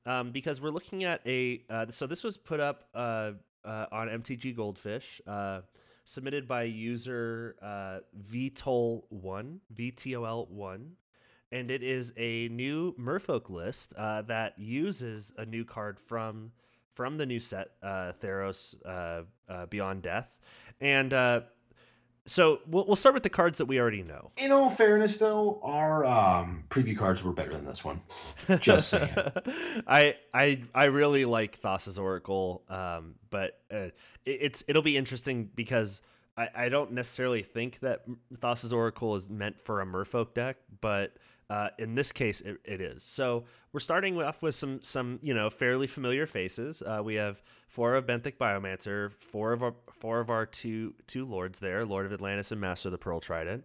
um, 0.07 0.31
because 0.31 0.61
we're 0.61 0.71
looking 0.71 1.05
at 1.05 1.21
a 1.27 1.63
uh, 1.69 1.87
so 1.91 2.07
this 2.07 2.25
was 2.25 2.37
put 2.37 2.61
up 2.61 2.89
uh, 2.95 3.33
uh 3.65 3.87
on 3.93 4.09
MTG 4.09 4.57
Goldfish. 4.57 5.21
Uh, 5.27 5.61
submitted 6.09 6.47
by 6.47 6.63
user 6.63 7.57
uh, 7.61 7.99
VTOL1, 8.31 9.59
VTOL1 9.75 10.87
and 11.57 11.71
it 11.71 11.83
is 11.83 12.13
a 12.17 12.49
new 12.49 12.95
Merfolk 13.01 13.49
list 13.49 13.95
uh, 13.97 14.23
that 14.23 14.59
uses 14.59 15.33
a 15.39 15.47
new 15.47 15.65
card 15.65 15.99
from 15.99 16.53
from 16.95 17.19
the 17.19 17.27
new 17.27 17.41
set, 17.41 17.73
uh, 17.83 18.13
Theros 18.23 18.75
uh, 18.85 19.23
uh 19.51 19.67
Beyond 19.67 20.03
Death, 20.03 20.29
and 20.81 21.13
uh, 21.13 21.41
so 22.27 22.61
we'll, 22.67 22.87
we'll 22.87 22.97
start 22.97 23.15
with 23.15 23.23
the 23.23 23.31
cards 23.31 23.59
that 23.59 23.67
we 23.67 23.81
already 23.81 24.03
know. 24.03 24.31
In 24.37 24.53
all 24.53 24.71
fairness, 24.71 25.17
though, 25.17 25.61
our 25.63 26.05
um, 26.05 26.65
preview 26.69 26.97
cards 26.97 27.23
were 27.23 27.33
better 27.33 27.53
than 27.53 27.65
this 27.65 27.85
one. 27.85 28.03
Just 28.61 28.89
saying. 28.89 29.15
I 29.87 30.17
I 30.35 30.63
I 30.75 30.85
really 30.85 31.25
like 31.25 31.61
Thassa's 31.61 31.99
Oracle, 31.99 32.63
um, 32.69 33.15
but 33.31 33.61
uh, 33.73 33.77
it, 33.77 33.93
it's 34.27 34.65
it'll 34.69 34.83
be 34.83 34.97
interesting 34.97 35.51
because. 35.55 36.03
I, 36.39 36.49
I 36.55 36.69
don't 36.69 36.93
necessarily 36.93 37.43
think 37.43 37.81
that 37.81 38.05
Thassa's 38.43 38.71
Oracle 38.71 39.15
is 39.15 39.31
meant 39.31 39.59
for 39.59 39.81
a 39.81 39.87
Merfolk 39.87 40.35
deck, 40.35 40.59
but 40.83 41.17
uh, 41.49 41.69
in 41.79 41.95
this 41.95 42.11
case, 42.11 42.41
it, 42.41 42.59
it 42.65 42.81
is. 42.81 43.03
So 43.03 43.45
we're 43.73 43.81
starting 43.81 44.21
off 44.21 44.43
with 44.43 44.55
some 44.55 44.83
some 44.83 45.19
you 45.23 45.33
know 45.33 45.49
fairly 45.49 45.87
familiar 45.87 46.27
faces. 46.27 46.83
Uh, 46.83 47.01
we 47.05 47.15
have 47.15 47.41
four 47.69 47.95
of 47.95 48.07
Benthic 48.07 48.37
Biomancer, 48.37 49.13
four 49.13 49.53
of 49.53 49.63
our 49.63 49.75
four 49.93 50.21
of 50.21 50.29
our 50.29 50.45
two 50.45 50.95
two 51.07 51.25
lords 51.25 51.61
there, 51.61 51.85
Lord 51.85 52.07
of 52.07 52.13
Atlantis 52.13 52.51
and 52.51 52.61
Master 52.61 52.89
of 52.89 52.93
the 52.93 52.99
Pearl 52.99 53.21
Trident, 53.21 53.65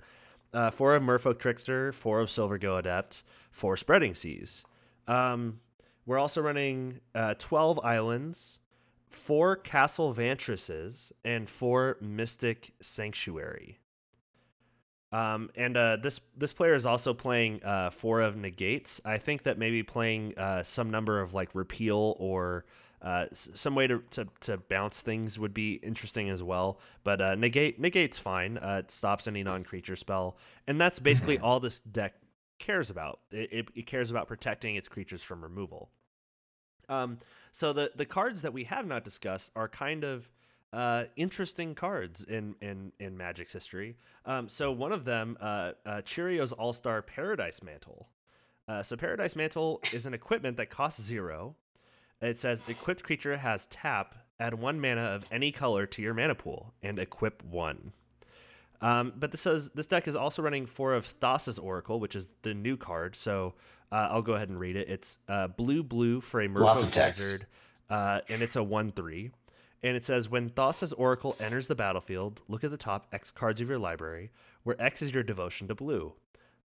uh, 0.53 0.69
four 0.69 0.95
of 0.95 1.01
Merfolk 1.01 1.39
Trickster, 1.39 1.91
four 1.91 2.19
of 2.19 2.29
Silvergill 2.29 2.77
Adept, 2.77 3.23
four 3.51 3.75
Spreading 3.75 4.13
Seas. 4.13 4.63
Um, 5.07 5.59
we're 6.05 6.19
also 6.19 6.41
running 6.41 6.99
uh, 7.15 7.33
twelve 7.39 7.79
islands, 7.83 8.59
four 9.09 9.55
Castle 9.55 10.13
Vantresses, 10.13 11.11
and 11.25 11.49
four 11.49 11.97
Mystic 11.99 12.73
Sanctuary. 12.79 13.79
Um, 15.11 15.49
and 15.55 15.75
uh, 15.75 15.97
this 15.97 16.21
this 16.37 16.53
player 16.53 16.73
is 16.73 16.85
also 16.85 17.13
playing 17.13 17.63
uh, 17.63 17.89
four 17.89 18.21
of 18.21 18.37
negates. 18.37 19.01
I 19.03 19.17
think 19.17 19.43
that 19.43 19.57
maybe 19.57 19.83
playing 19.83 20.37
uh, 20.37 20.63
some 20.63 20.89
number 20.89 21.19
of 21.19 21.33
like 21.33 21.49
repeal 21.53 22.15
or 22.17 22.65
uh, 23.01 23.25
some 23.31 23.73
way 23.73 23.87
to, 23.87 24.03
to, 24.11 24.27
to 24.41 24.57
bounce 24.57 25.01
things 25.01 25.39
would 25.39 25.53
be 25.53 25.73
interesting 25.75 26.29
as 26.29 26.43
well. 26.43 26.79
But 27.03 27.19
uh, 27.19 27.35
negate 27.35 27.79
negate's 27.79 28.19
fine. 28.19 28.57
Uh, 28.57 28.81
it 28.83 28.91
stops 28.91 29.27
any 29.27 29.43
non 29.43 29.63
creature 29.63 29.95
spell, 29.95 30.37
and 30.67 30.79
that's 30.79 30.99
basically 30.99 31.39
all 31.39 31.59
this 31.59 31.79
deck 31.79 32.13
cares 32.59 32.89
about. 32.89 33.19
It, 33.31 33.51
it, 33.51 33.67
it, 33.75 33.85
cares 33.87 34.11
about 34.11 34.27
protecting 34.27 34.75
its 34.75 34.87
creatures 34.87 35.23
from 35.23 35.41
removal. 35.41 35.89
Um, 36.87 37.17
so 37.51 37.73
the 37.73 37.91
the 37.95 38.05
cards 38.05 38.43
that 38.43 38.53
we 38.53 38.65
have 38.65 38.85
not 38.85 39.03
discussed 39.03 39.51
are 39.55 39.67
kind 39.67 40.03
of 40.03 40.29
uh, 40.73 41.05
interesting 41.15 41.75
cards 41.75 42.23
in 42.23 42.55
in 42.61 42.91
in 42.99 43.17
Magic's 43.17 43.53
history. 43.53 43.97
Um, 44.25 44.49
so 44.49 44.71
one 44.71 44.91
of 44.91 45.05
them, 45.05 45.37
uh, 45.41 45.71
uh, 45.85 46.01
Cheerios 46.01 46.53
All 46.57 46.73
Star 46.73 47.01
Paradise 47.01 47.61
Mantle. 47.61 48.07
Uh, 48.67 48.81
so 48.83 48.95
Paradise 48.95 49.35
Mantle 49.35 49.81
is 49.91 50.05
an 50.05 50.13
equipment 50.13 50.57
that 50.57 50.69
costs 50.69 51.01
zero. 51.01 51.55
It 52.21 52.39
says 52.39 52.63
equipped 52.67 53.03
creature 53.03 53.37
has 53.37 53.67
tap. 53.67 54.15
Add 54.39 54.55
one 54.55 54.79
mana 54.79 55.01
of 55.01 55.25
any 55.31 55.51
color 55.51 55.85
to 55.87 56.01
your 56.01 56.13
mana 56.13 56.35
pool 56.35 56.73
and 56.81 56.97
equip 56.99 57.43
one. 57.43 57.93
Um, 58.81 59.13
but 59.15 59.31
this 59.31 59.41
says 59.41 59.69
this 59.75 59.87
deck 59.87 60.07
is 60.07 60.15
also 60.15 60.41
running 60.41 60.65
four 60.65 60.93
of 60.93 61.05
Thassa's 61.05 61.59
Oracle, 61.59 61.99
which 61.99 62.15
is 62.15 62.27
the 62.41 62.53
new 62.53 62.77
card. 62.77 63.15
So 63.15 63.53
uh, 63.91 64.07
I'll 64.09 64.23
go 64.23 64.33
ahead 64.33 64.49
and 64.49 64.59
read 64.59 64.75
it. 64.75 64.89
It's 64.89 65.19
uh, 65.27 65.47
blue 65.47 65.83
blue 65.83 66.21
for 66.21 66.41
a 66.41 66.47
Merfolk. 66.47 66.61
Wizard, 67.19 67.45
uh, 67.89 68.21
and 68.29 68.41
it's 68.41 68.55
a 68.55 68.63
one 68.63 68.91
three. 68.91 69.31
And 69.83 69.95
it 69.95 70.03
says 70.03 70.29
when 70.29 70.49
Thassa's 70.49 70.93
Oracle 70.93 71.35
enters 71.39 71.67
the 71.67 71.75
battlefield, 71.75 72.41
look 72.47 72.63
at 72.63 72.71
the 72.71 72.77
top 72.77 73.07
X 73.11 73.31
cards 73.31 73.61
of 73.61 73.69
your 73.69 73.79
library, 73.79 74.31
where 74.63 74.79
X 74.81 75.01
is 75.01 75.13
your 75.13 75.23
devotion 75.23 75.67
to 75.67 75.75
blue. 75.75 76.13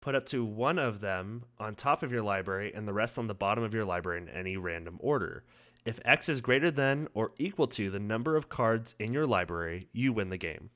Put 0.01 0.15
up 0.15 0.27
to 0.27 0.45
one 0.45 0.79
of 0.79 1.01
them 1.01 1.45
on 1.59 1.75
top 1.75 2.03
of 2.03 2.13
your 2.13 2.23
library 2.23 2.73
and 2.75 2.87
the 2.87 2.93
rest 2.93 3.19
on 3.19 3.27
the 3.27 3.35
bottom 3.35 3.65
of 3.65 3.73
your 3.73 3.85
library 3.85 4.21
in 4.21 4.29
any 4.29 4.57
random 4.57 4.99
order. 5.01 5.45
If 5.85 6.01
X 6.05 6.29
is 6.29 6.41
greater 6.41 6.71
than 6.71 7.09
or 7.15 7.33
equal 7.39 7.67
to 7.69 7.91
the 7.91 8.01
number 8.01 8.37
of 8.37 8.49
cards 8.49 8.95
in 8.99 9.13
your 9.13 9.27
library, 9.27 9.89
you 9.93 10.13
win 10.13 10.31
the 10.31 10.37
game. 10.37 10.71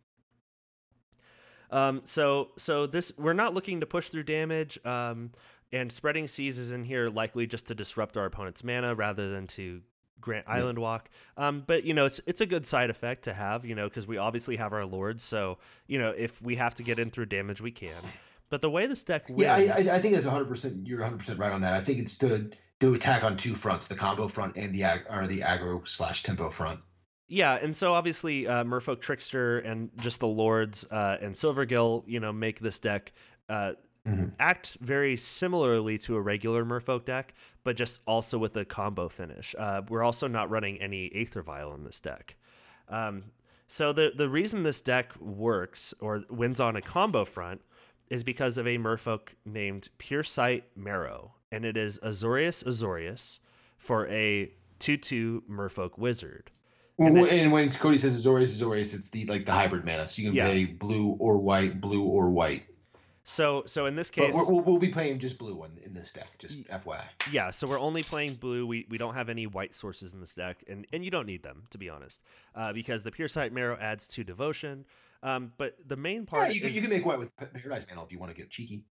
Um, 1.71 2.03
so 2.05 2.51
so 2.57 2.87
this 2.87 3.13
we're 3.19 3.35
not 3.35 3.53
looking 3.53 3.81
to 3.81 3.87
push 3.87 4.09
through 4.09 4.23
damage. 4.23 4.79
Um, 4.87 5.33
and 5.73 5.93
spreading 5.93 6.29
seas 6.29 6.57
is 6.57 6.73
in 6.73 6.85
here 6.85 7.11
likely 7.11 7.47
just 7.47 7.67
to 7.67 7.75
disrupt 7.75 8.17
our 8.17 8.25
opponent's 8.25 8.65
mana 8.65 8.95
rather 8.95 9.31
than 9.31 9.47
to 9.49 9.83
grant 10.21 10.47
island 10.49 10.79
walk. 10.79 11.09
Um, 11.37 11.63
but 11.67 11.85
you 11.85 11.95
know 11.95 12.07
it's 12.07 12.21
it's 12.27 12.41
a 12.41 12.47
good 12.47 12.67
side 12.67 12.91
effect 12.91 13.25
to 13.25 13.35
have. 13.35 13.65
You 13.65 13.75
know 13.75 13.89
because 13.89 14.07
we 14.07 14.19
obviously 14.19 14.57
have 14.57 14.73
our 14.73 14.85
lords. 14.85 15.23
So 15.23 15.59
you 15.87 15.99
know 15.99 16.11
if 16.11 16.41
we 16.43 16.57
have 16.57 16.75
to 16.77 16.83
get 16.83 16.99
in 16.99 17.11
through 17.11 17.27
damage, 17.27 17.61
we 17.61 17.71
can. 17.71 17.93
But 18.51 18.63
the 18.63 18.71
way 18.71 18.87
this 18.87 19.05
deck 19.05 19.29
wins, 19.29 19.43
Yeah, 19.43 19.55
I, 19.55 19.59
I, 19.61 19.97
I 19.97 20.01
think 20.01 20.15
that's 20.15 20.25
100. 20.27 20.47
percent 20.47 20.87
You're 20.87 21.01
100 21.01 21.19
percent 21.19 21.39
right 21.39 21.53
on 21.53 21.61
that. 21.63 21.75
I 21.75 21.85
think 21.85 21.99
it's 21.99 22.17
to 22.19 22.51
to 22.81 22.95
attack 22.95 23.25
on 23.25 23.37
two 23.37 23.55
fronts: 23.55 23.89
the 23.89 23.95
combo 23.97 24.29
front 24.29 24.57
and 24.57 24.75
the 24.75 24.85
ag- 24.85 25.05
or 25.11 25.27
the 25.27 25.41
aggro 25.41 25.87
slash 25.87 26.23
tempo 26.23 26.51
front. 26.51 26.81
Yeah, 27.31 27.59
and 27.61 27.77
so 27.77 27.93
obviously 27.93 28.47
uh, 28.47 28.65
Merfolk 28.65 29.03
Trickster 29.03 29.59
and 29.59 29.91
just 29.99 30.21
the 30.21 30.27
Lords 30.27 30.85
uh, 30.91 31.19
and 31.21 31.35
Silvergill, 31.35 32.05
you 32.07 32.21
know, 32.21 32.33
make 32.33 32.59
this 32.61 32.79
deck 32.79 33.13
uh, 33.51 33.73
Mhm. 34.09 34.33
act 34.39 34.77
very 34.81 35.17
similarly 35.17 35.99
to 35.99 36.17
a 36.17 36.21
regular 36.21 36.65
Merfolk 36.65 37.05
deck, 37.05 37.35
but 37.65 37.77
just 37.77 38.01
also 38.07 38.39
with 38.39 38.57
a 38.57 38.65
combo 38.65 39.09
finish. 39.09 39.55
Uh, 39.59 39.83
we're 39.89 40.03
also 40.03 40.27
not 40.27 40.51
running 40.51 40.81
any 40.81 41.11
Aether 41.15 41.43
Vial 41.43 41.75
in 41.75 41.85
this 41.85 42.01
deck. 42.01 42.37
Um, 42.89 43.21
so 43.67 43.93
the 43.93 44.13
the 44.15 44.29
reason 44.29 44.63
this 44.63 44.81
deck 44.81 45.15
works 45.21 45.93
or 46.01 46.25
wins 46.31 46.61
on 46.61 46.75
a 46.77 46.81
combo 46.83 47.25
front 47.25 47.61
is 48.09 48.25
because 48.25 48.57
of 48.57 48.67
a 48.67 48.79
Merfolk 48.79 49.29
named 49.45 49.91
Pure 49.99 50.23
Sight 50.23 50.65
Marrow, 50.75 51.35
and 51.53 51.67
it 51.67 51.77
is 51.77 51.99
Azorius 51.99 52.65
Azorius 52.65 53.39
for 53.77 54.09
a 54.09 54.51
two-two 54.79 55.43
Merfolk 55.51 55.99
Wizard. 55.99 56.51
And, 56.99 57.17
And 57.19 57.29
and 57.29 57.53
when 57.53 57.71
Cody 57.71 57.99
says 57.99 58.25
Azorius, 58.25 58.59
Azorius, 58.61 58.95
it's 58.95 59.11
the 59.11 59.27
like 59.27 59.45
the 59.45 59.53
hybrid 59.53 59.85
mana, 59.85 60.07
so 60.07 60.23
you 60.23 60.29
can 60.29 60.37
Yeah. 60.37 60.47
play 60.47 60.65
blue 60.65 61.11
or 61.21 61.37
white, 61.39 61.81
blue 61.81 62.03
or 62.03 62.31
white. 62.31 62.65
So 63.29 63.63
so 63.67 63.85
in 63.85 63.95
this 63.95 64.09
case, 64.09 64.33
we'll, 64.35 64.63
we'll 64.63 64.79
be 64.79 64.89
playing 64.89 65.19
just 65.19 65.37
blue 65.37 65.55
one 65.55 65.73
in 65.85 65.93
this 65.93 66.11
deck, 66.13 66.29
just 66.39 66.65
FYI. 66.65 67.03
yeah, 67.31 67.51
so 67.51 67.67
we're 67.67 67.79
only 67.79 68.03
playing 68.03 68.37
blue. 68.37 68.67
We 68.67 68.87
we 68.89 68.97
don't 68.97 69.13
have 69.15 69.29
any 69.29 69.47
white 69.47 69.75
sources 69.75 70.15
in 70.15 70.21
this 70.21 70.35
deck, 70.35 70.65
and 70.67 70.87
and 70.95 71.05
you 71.05 71.11
don't 71.11 71.27
need 71.27 71.43
them 71.43 71.65
to 71.69 71.77
be 71.77 71.91
honest, 71.91 72.23
uh, 72.55 72.73
because 72.73 73.03
the 73.03 73.11
Puresight 73.11 73.53
Merrow 73.53 73.77
adds 73.79 74.09
to 74.09 74.25
devotion. 74.25 74.87
Um, 75.23 75.53
but 75.59 75.77
the 75.87 75.97
main 75.97 76.23
Yeah, 76.23 76.31
part 76.31 76.55
you, 76.55 76.61
can, 76.61 76.71
is, 76.71 76.77
you 76.77 76.81
can 76.81 76.89
make 76.89 77.05
white 77.05 77.19
with 77.19 77.37
Paradise 77.37 77.87
Mantle 77.87 78.07
if 78.07 78.13
you 78.13 78.19
want 78.19 78.33
to 78.33 78.37
get 78.37 78.49
cheeky. 78.49 78.87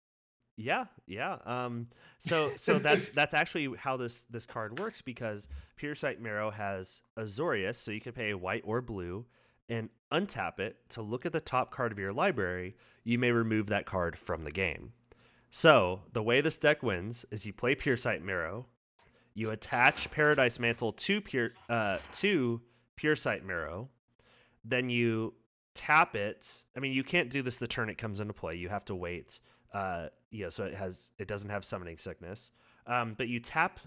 Yeah, 0.58 0.86
yeah. 1.08 1.38
Um, 1.46 1.88
so 2.20 2.52
so 2.58 2.78
that's 2.80 3.08
that's 3.10 3.34
actually 3.34 3.70
how 3.78 3.96
this 3.96 4.26
this 4.30 4.46
card 4.46 4.80
works 4.80 5.02
because 5.02 5.48
Puresight 5.78 6.20
Merrow 6.20 6.52
has 6.52 7.00
Azorius, 7.18 7.76
so 7.76 7.92
you 7.92 8.02
can 8.02 8.12
pay 8.12 8.34
white 8.34 8.64
or 8.66 8.82
blue 8.82 9.28
and 9.70 9.90
untap 10.12 10.60
it 10.60 10.78
to 10.90 11.02
look 11.02 11.26
at 11.26 11.34
the 11.34 11.42
top 11.42 11.72
card 11.72 11.92
of 11.92 12.00
your 12.00 12.14
library. 12.14 12.76
You 13.04 13.20
may 13.20 13.32
remove 13.32 13.68
that 13.68 13.86
card 13.86 14.18
from 14.18 14.44
the 14.44 14.52
game. 14.52 14.94
So 15.52 16.02
the 16.14 16.24
way 16.24 16.42
this 16.42 16.58
deck 16.58 16.84
wins 16.84 17.26
is 17.32 17.46
you 17.46 17.54
play 17.54 17.76
Sight 17.98 18.22
Merrow, 18.24 18.66
you 19.34 19.52
attach 19.52 20.12
Paradise 20.12 20.60
Mantle 20.60 20.92
to 20.94 21.22
Pure 21.22 21.52
uh, 21.70 22.00
to 22.14 22.62
Merrow, 23.46 23.90
then 24.64 24.90
you 24.90 25.34
tap 25.74 26.16
it. 26.16 26.64
I 26.76 26.80
mean, 26.80 26.94
you 26.94 27.04
can't 27.04 27.30
do 27.30 27.42
this 27.42 27.58
the 27.58 27.68
turn 27.68 27.90
it 27.90 27.98
comes 27.98 28.20
into 28.20 28.34
play. 28.34 28.56
You 28.56 28.70
have 28.70 28.86
to 28.86 28.96
wait. 28.96 29.40
Uh, 29.74 30.08
so 30.50 30.64
it 30.64 30.76
has 30.76 31.12
it 31.20 31.28
doesn't 31.28 31.50
have 31.50 31.64
summoning 31.64 31.98
sickness. 31.98 32.52
Um, 32.88 33.14
but 33.18 33.28
you 33.28 33.40
tap 33.40 33.80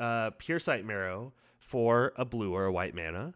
uh, 0.00 0.30
Sight 0.58 0.84
Merrow 0.84 1.32
for 1.58 2.12
a 2.16 2.24
blue 2.24 2.54
or 2.54 2.64
a 2.64 2.72
white 2.72 2.94
mana. 2.94 3.34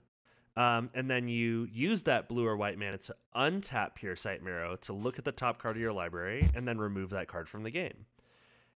Um, 0.57 0.91
and 0.95 1.11
then 1.11 1.29
you 1.29 1.69
use 1.73 2.03
that 2.05 2.29
blue 2.29 2.47
or 2.47 2.57
white 2.57 2.79
mana 2.79 2.99
to 2.99 3.15
untap 3.37 3.95
Puresight 3.95 4.43
Merrow 4.43 4.77
to 4.83 4.93
look 4.93 5.19
at 5.19 5.25
the 5.25 5.33
top 5.33 5.61
card 5.63 5.77
of 5.77 5.81
your 5.83 5.93
library 5.93 6.49
and 6.55 6.67
then 6.67 6.79
remove 6.79 7.11
that 7.11 7.29
card 7.29 7.49
from 7.49 7.63
the 7.63 7.71
game. 7.71 8.07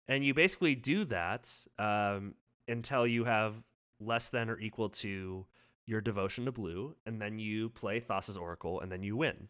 And 0.08 0.26
you 0.26 0.34
basically 0.34 0.76
do 0.76 1.06
that 1.06 1.50
um, 1.80 2.36
until 2.68 3.08
you 3.08 3.24
have 3.24 3.56
less 4.00 4.30
than 4.30 4.50
or 4.50 4.60
equal 4.60 4.90
to 4.90 5.46
your 5.86 6.02
devotion 6.02 6.46
to 6.46 6.52
blue, 6.52 6.96
and 7.06 7.22
then 7.22 7.40
you 7.40 7.70
play 7.70 8.00
Thassa's 8.00 8.38
Oracle, 8.38 8.82
and 8.82 8.92
then 8.92 9.04
you 9.04 9.16
win. 9.16 9.48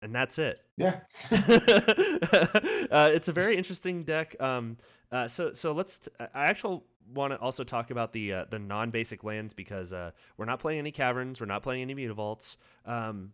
And 0.00 0.14
that's 0.14 0.38
it. 0.38 0.60
Yeah. 0.76 1.00
uh, 1.30 3.10
it's 3.14 3.28
a 3.28 3.32
very 3.32 3.56
interesting 3.56 4.02
deck. 4.02 4.34
Um, 4.40 4.78
uh, 5.12 5.28
so 5.28 5.52
so 5.52 5.72
let's. 5.72 5.98
T- 5.98 6.10
I 6.18 6.44
actually 6.46 6.80
want 7.14 7.32
to 7.32 7.38
also 7.38 7.64
talk 7.64 7.90
about 7.90 8.12
the 8.12 8.32
uh, 8.32 8.44
the 8.50 8.58
non 8.58 8.90
basic 8.90 9.24
lands 9.24 9.54
because 9.54 9.92
uh, 9.92 10.12
we're 10.36 10.44
not 10.44 10.60
playing 10.60 10.78
any 10.78 10.90
caverns, 10.90 11.40
we're 11.40 11.46
not 11.46 11.62
playing 11.62 11.82
any 11.82 11.94
mutavaults. 11.94 12.56
Um, 12.84 13.32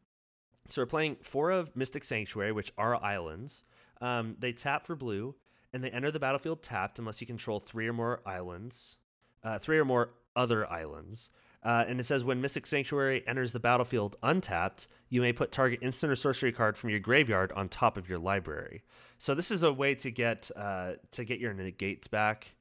so 0.68 0.82
we're 0.82 0.86
playing 0.86 1.16
four 1.22 1.50
of 1.50 1.74
Mystic 1.74 2.04
Sanctuary, 2.04 2.52
which 2.52 2.72
are 2.76 3.02
islands. 3.02 3.64
Um, 4.00 4.36
they 4.38 4.52
tap 4.52 4.86
for 4.86 4.94
blue, 4.94 5.34
and 5.72 5.82
they 5.82 5.90
enter 5.90 6.10
the 6.10 6.20
battlefield 6.20 6.62
tapped 6.62 6.98
unless 6.98 7.20
you 7.20 7.26
control 7.26 7.58
three 7.60 7.88
or 7.88 7.92
more 7.92 8.20
islands, 8.26 8.98
uh, 9.42 9.58
three 9.58 9.78
or 9.78 9.84
more 9.84 10.10
other 10.36 10.70
islands. 10.70 11.30
Uh, 11.64 11.84
and 11.88 11.98
it 11.98 12.04
says 12.04 12.24
when 12.24 12.40
Mystic 12.40 12.66
Sanctuary 12.66 13.24
enters 13.26 13.52
the 13.52 13.58
battlefield 13.58 14.16
untapped, 14.22 14.86
you 15.08 15.20
may 15.20 15.32
put 15.32 15.50
target 15.50 15.80
instant 15.82 16.12
or 16.12 16.16
sorcery 16.16 16.52
card 16.52 16.78
from 16.78 16.90
your 16.90 17.00
graveyard 17.00 17.50
on 17.52 17.68
top 17.68 17.96
of 17.96 18.08
your 18.08 18.18
library. 18.18 18.82
So 19.18 19.34
this 19.34 19.50
is 19.50 19.64
a 19.64 19.72
way 19.72 19.94
to 19.96 20.10
get 20.10 20.50
uh, 20.54 20.92
to 21.12 21.24
get 21.24 21.40
your 21.40 21.52
negates 21.52 22.06
back. 22.06 22.54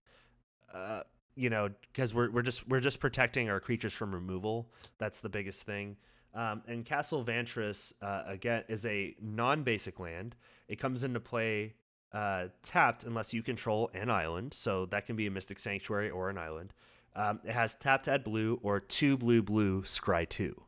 Uh, 0.74 1.02
you 1.36 1.50
know, 1.50 1.70
because 1.94 2.14
we're 2.14 2.32
we're 2.32 2.42
just 2.42 2.68
we're 2.68 2.80
just 2.80 3.00
protecting 3.00 3.50
our 3.50 3.60
creatures 3.60 3.94
from 3.94 4.14
removal. 4.14 4.70
That's 4.98 5.22
the 5.22 5.30
biggest 5.30 5.64
thing. 5.64 5.98
Um, 6.34 6.62
and 6.68 6.86
Castle 6.86 7.24
Vantress 7.24 7.94
uh, 8.02 8.24
again 8.28 8.64
is 8.68 8.86
a 8.86 9.16
non-basic 9.22 10.00
land. 10.00 10.36
It 10.68 10.80
comes 10.80 11.04
into 11.04 11.20
play 11.20 11.74
uh, 12.14 12.46
tapped 12.64 13.04
unless 13.04 13.34
you 13.34 13.42
control 13.42 13.90
an 13.94 14.10
island. 14.10 14.54
So 14.54 14.86
that 14.88 15.06
can 15.06 15.16
be 15.16 15.28
a 15.28 15.32
Mystic 15.32 15.60
Sanctuary 15.60 16.10
or 16.10 16.30
an 16.30 16.38
island. 16.38 16.74
Um, 17.16 17.40
it 17.44 17.52
has 17.52 17.76
tap 17.76 18.04
to 18.04 18.20
blue 18.20 18.60
or 18.62 18.80
two 18.80 19.18
blue 19.18 19.42
blue 19.42 19.82
scry 19.82 20.28
two. 20.28 20.62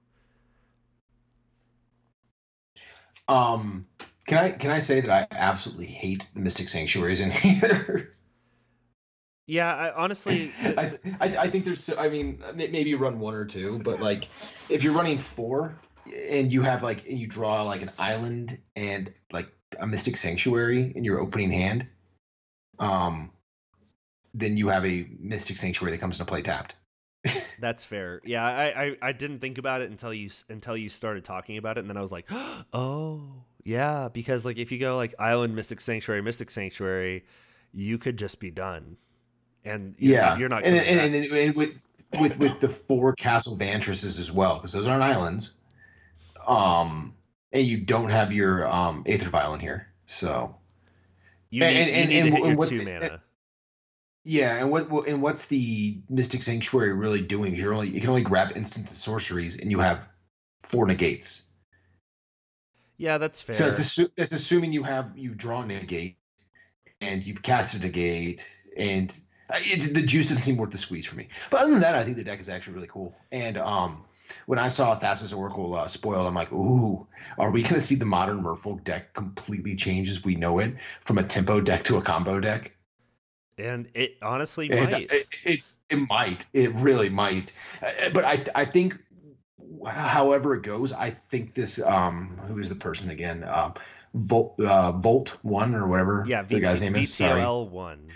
Um, 3.27 3.85
can 4.25 4.39
I 4.39 4.51
can 4.51 4.71
I 4.71 4.79
say 4.79 5.01
that 5.01 5.11
I 5.11 5.35
absolutely 5.35 5.85
hate 5.85 6.25
the 6.33 6.39
Mystic 6.39 6.69
Sanctuaries 6.69 7.19
in 7.19 7.29
here? 7.31 8.15
Yeah, 9.49 9.73
I, 9.73 9.91
honestly, 9.93 10.51
I, 10.61 10.97
I 11.19 11.37
I 11.37 11.49
think 11.49 11.65
there's 11.65 11.89
I 11.97 12.07
mean 12.07 12.43
maybe 12.53 12.91
you 12.91 12.97
run 12.97 13.19
one 13.19 13.33
or 13.33 13.45
two, 13.45 13.79
but 13.79 13.99
like 13.99 14.27
if 14.69 14.83
you're 14.83 14.93
running 14.93 15.17
four 15.17 15.75
and 16.29 16.53
you 16.53 16.61
have 16.61 16.83
like 16.83 17.03
you 17.07 17.25
draw 17.25 17.63
like 17.63 17.81
an 17.81 17.91
island 17.97 18.59
and 18.75 19.11
like 19.33 19.47
a 19.79 19.87
Mystic 19.87 20.17
Sanctuary 20.17 20.93
in 20.95 21.03
your 21.03 21.19
opening 21.19 21.49
hand, 21.49 21.87
um, 22.77 23.31
then 24.35 24.55
you 24.55 24.67
have 24.69 24.85
a 24.85 25.07
Mystic 25.19 25.57
Sanctuary 25.57 25.91
that 25.91 25.99
comes 25.99 26.19
into 26.19 26.29
play 26.29 26.43
tapped. 26.43 26.75
That's 27.59 27.83
fair. 27.83 28.21
Yeah, 28.23 28.45
I, 28.45 28.83
I, 28.83 28.97
I 29.01 29.11
didn't 29.11 29.39
think 29.39 29.57
about 29.57 29.81
it 29.81 29.89
until 29.89 30.13
you 30.13 30.29
until 30.49 30.77
you 30.77 30.89
started 30.89 31.23
talking 31.23 31.57
about 31.57 31.77
it, 31.77 31.81
and 31.81 31.89
then 31.89 31.97
I 31.97 32.01
was 32.01 32.11
like, 32.11 32.27
oh 32.73 33.45
yeah, 33.63 34.09
because 34.13 34.45
like 34.45 34.57
if 34.57 34.71
you 34.71 34.77
go 34.77 34.95
like 34.95 35.15
Island 35.17 35.55
Mystic 35.55 35.81
Sanctuary, 35.81 36.21
Mystic 36.21 36.51
Sanctuary, 36.51 37.25
you 37.73 37.97
could 37.97 38.17
just 38.17 38.39
be 38.39 38.51
done, 38.51 38.97
and 39.65 39.95
you- 39.97 40.13
Yeah, 40.13 40.37
you're 40.37 40.49
not. 40.49 40.63
and, 40.63 40.75
and, 40.75 41.15
and, 41.15 41.25
and 41.31 41.55
with 41.55 41.73
with 42.19 42.39
with 42.39 42.59
the 42.59 42.69
four 42.69 43.13
Castle 43.13 43.57
Vantresses 43.57 44.19
as 44.19 44.31
well, 44.31 44.55
because 44.55 44.71
those 44.71 44.87
aren't 44.87 45.03
islands. 45.03 45.51
Um, 46.47 47.13
and 47.51 47.65
you 47.67 47.77
don't 47.81 48.09
have 48.09 48.31
your 48.33 48.67
um 48.71 49.03
Aether 49.05 49.29
Vial 49.29 49.53
in 49.53 49.59
here, 49.59 49.87
so 50.05 50.55
you 51.49 51.59
need, 51.61 51.65
and- 51.67 52.11
you 52.11 52.23
need 52.23 52.33
and- 52.33 52.45
and 52.45 52.57
what's 52.57 52.71
two 52.71 52.79
the- 52.79 52.85
mana. 52.85 53.21
yeah. 54.23 54.55
And 54.57 54.71
what 54.71 54.89
what- 54.89 55.07
and 55.07 55.21
what's 55.21 55.45
the 55.45 56.01
Mystic 56.09 56.41
Sanctuary 56.43 56.93
really 56.93 57.21
doing? 57.21 57.55
You're 57.55 57.73
only 57.73 57.89
you 57.89 57.99
can 58.01 58.09
only 58.09 58.23
grab 58.23 58.55
instant 58.55 58.89
sorceries, 58.89 59.59
and 59.59 59.69
you 59.71 59.79
have 59.79 59.99
four 60.61 60.85
negates. 60.87 61.45
Yeah, 62.97 63.17
that's 63.17 63.39
fair. 63.41 63.55
So 63.55 63.65
that's, 63.69 63.79
assu- 63.79 64.13
that's 64.15 64.33
assuming 64.33 64.73
you 64.73 64.83
have 64.83 65.11
you've 65.17 65.37
drawn 65.37 65.71
a 65.71 65.79
negate, 65.79 66.17
and 67.01 67.23
you've 67.23 67.41
casted 67.41 67.81
a 67.83 67.85
negate, 67.85 68.49
and 68.75 69.17
it's, 69.55 69.91
the 69.91 70.01
juice 70.01 70.29
doesn't 70.29 70.43
seem 70.43 70.57
worth 70.57 70.71
the 70.71 70.77
squeeze 70.77 71.05
for 71.05 71.15
me. 71.15 71.27
But 71.49 71.61
other 71.61 71.71
than 71.71 71.81
that, 71.81 71.95
I 71.95 72.03
think 72.03 72.17
the 72.17 72.23
deck 72.23 72.39
is 72.39 72.49
actually 72.49 72.73
really 72.75 72.87
cool. 72.87 73.15
And 73.31 73.57
um, 73.57 74.05
when 74.45 74.59
I 74.59 74.67
saw 74.67 74.95
Thassa's 74.95 75.33
Oracle 75.33 75.75
uh, 75.75 75.87
spoiled, 75.87 76.27
I'm 76.27 76.35
like, 76.35 76.51
ooh, 76.51 77.07
are 77.37 77.51
we 77.51 77.61
going 77.63 77.75
to 77.75 77.81
see 77.81 77.95
the 77.95 78.05
modern 78.05 78.43
Merfolk 78.43 78.83
deck 78.83 79.13
completely 79.13 79.75
change 79.75 80.09
as 80.09 80.23
we 80.23 80.35
know 80.35 80.59
it 80.59 80.75
from 81.01 81.17
a 81.17 81.23
tempo 81.23 81.61
deck 81.61 81.83
to 81.85 81.97
a 81.97 82.01
combo 82.01 82.39
deck? 82.39 82.75
And 83.57 83.89
it 83.93 84.17
honestly 84.21 84.69
It, 84.71 84.91
might. 84.91 85.11
it, 85.11 85.27
it, 85.43 85.59
it 85.89 85.95
might. 86.09 86.45
It 86.53 86.73
really 86.75 87.09
might. 87.09 87.51
Uh, 87.81 88.09
But 88.13 88.23
I 88.25 88.43
I 88.55 88.65
think, 88.65 88.97
however 89.85 90.55
it 90.55 90.63
goes, 90.63 90.93
I 90.93 91.11
think 91.29 91.53
this 91.55 91.81
um 91.81 92.39
who 92.47 92.59
is 92.59 92.69
the 92.69 92.75
person 92.75 93.09
again? 93.09 93.43
Um, 93.43 93.73
Volt 94.13 94.59
uh, 94.59 94.93
Volt 94.93 95.37
One 95.43 95.75
or 95.75 95.87
whatever 95.87 96.23
yeah, 96.27 96.41
the 96.41 96.59
guy's 96.59 96.81
name 96.81 96.95
is. 96.95 97.09
VTOL 97.11 97.69
one. 97.69 98.09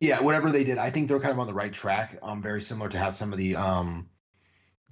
Yeah, 0.00 0.20
whatever 0.20 0.52
they 0.52 0.64
did, 0.64 0.78
I 0.78 0.90
think 0.90 1.08
they're 1.08 1.18
kind 1.20 1.32
of 1.32 1.40
on 1.40 1.46
the 1.46 1.54
right 1.54 1.72
track. 1.72 2.18
Um, 2.22 2.40
very 2.40 2.60
similar 2.60 2.88
to 2.90 2.98
how 2.98 3.10
some 3.10 3.32
of 3.32 3.38
the 3.38 3.56
um 3.56 4.08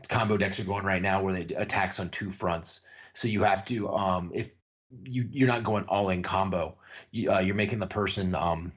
combo 0.09 0.37
decks 0.37 0.59
are 0.61 0.65
going 0.65 0.85
right 0.85 1.03
now, 1.03 1.23
where 1.23 1.33
they 1.35 1.55
attacks 1.55 2.01
on 2.01 2.11
two 2.11 2.31
fronts. 2.31 2.81
So 3.15 3.29
you 3.29 3.45
have 3.45 3.65
to 3.67 3.89
um 3.89 4.33
if 4.35 4.53
you 5.05 5.29
you're 5.31 5.49
not 5.49 5.65
going 5.65 5.85
all 5.85 6.11
in 6.11 6.23
combo, 6.23 6.77
you, 7.13 7.33
uh, 7.33 7.41
you're 7.41 7.55
making 7.55 7.79
the 7.79 7.87
person 7.87 8.35
um 8.35 8.73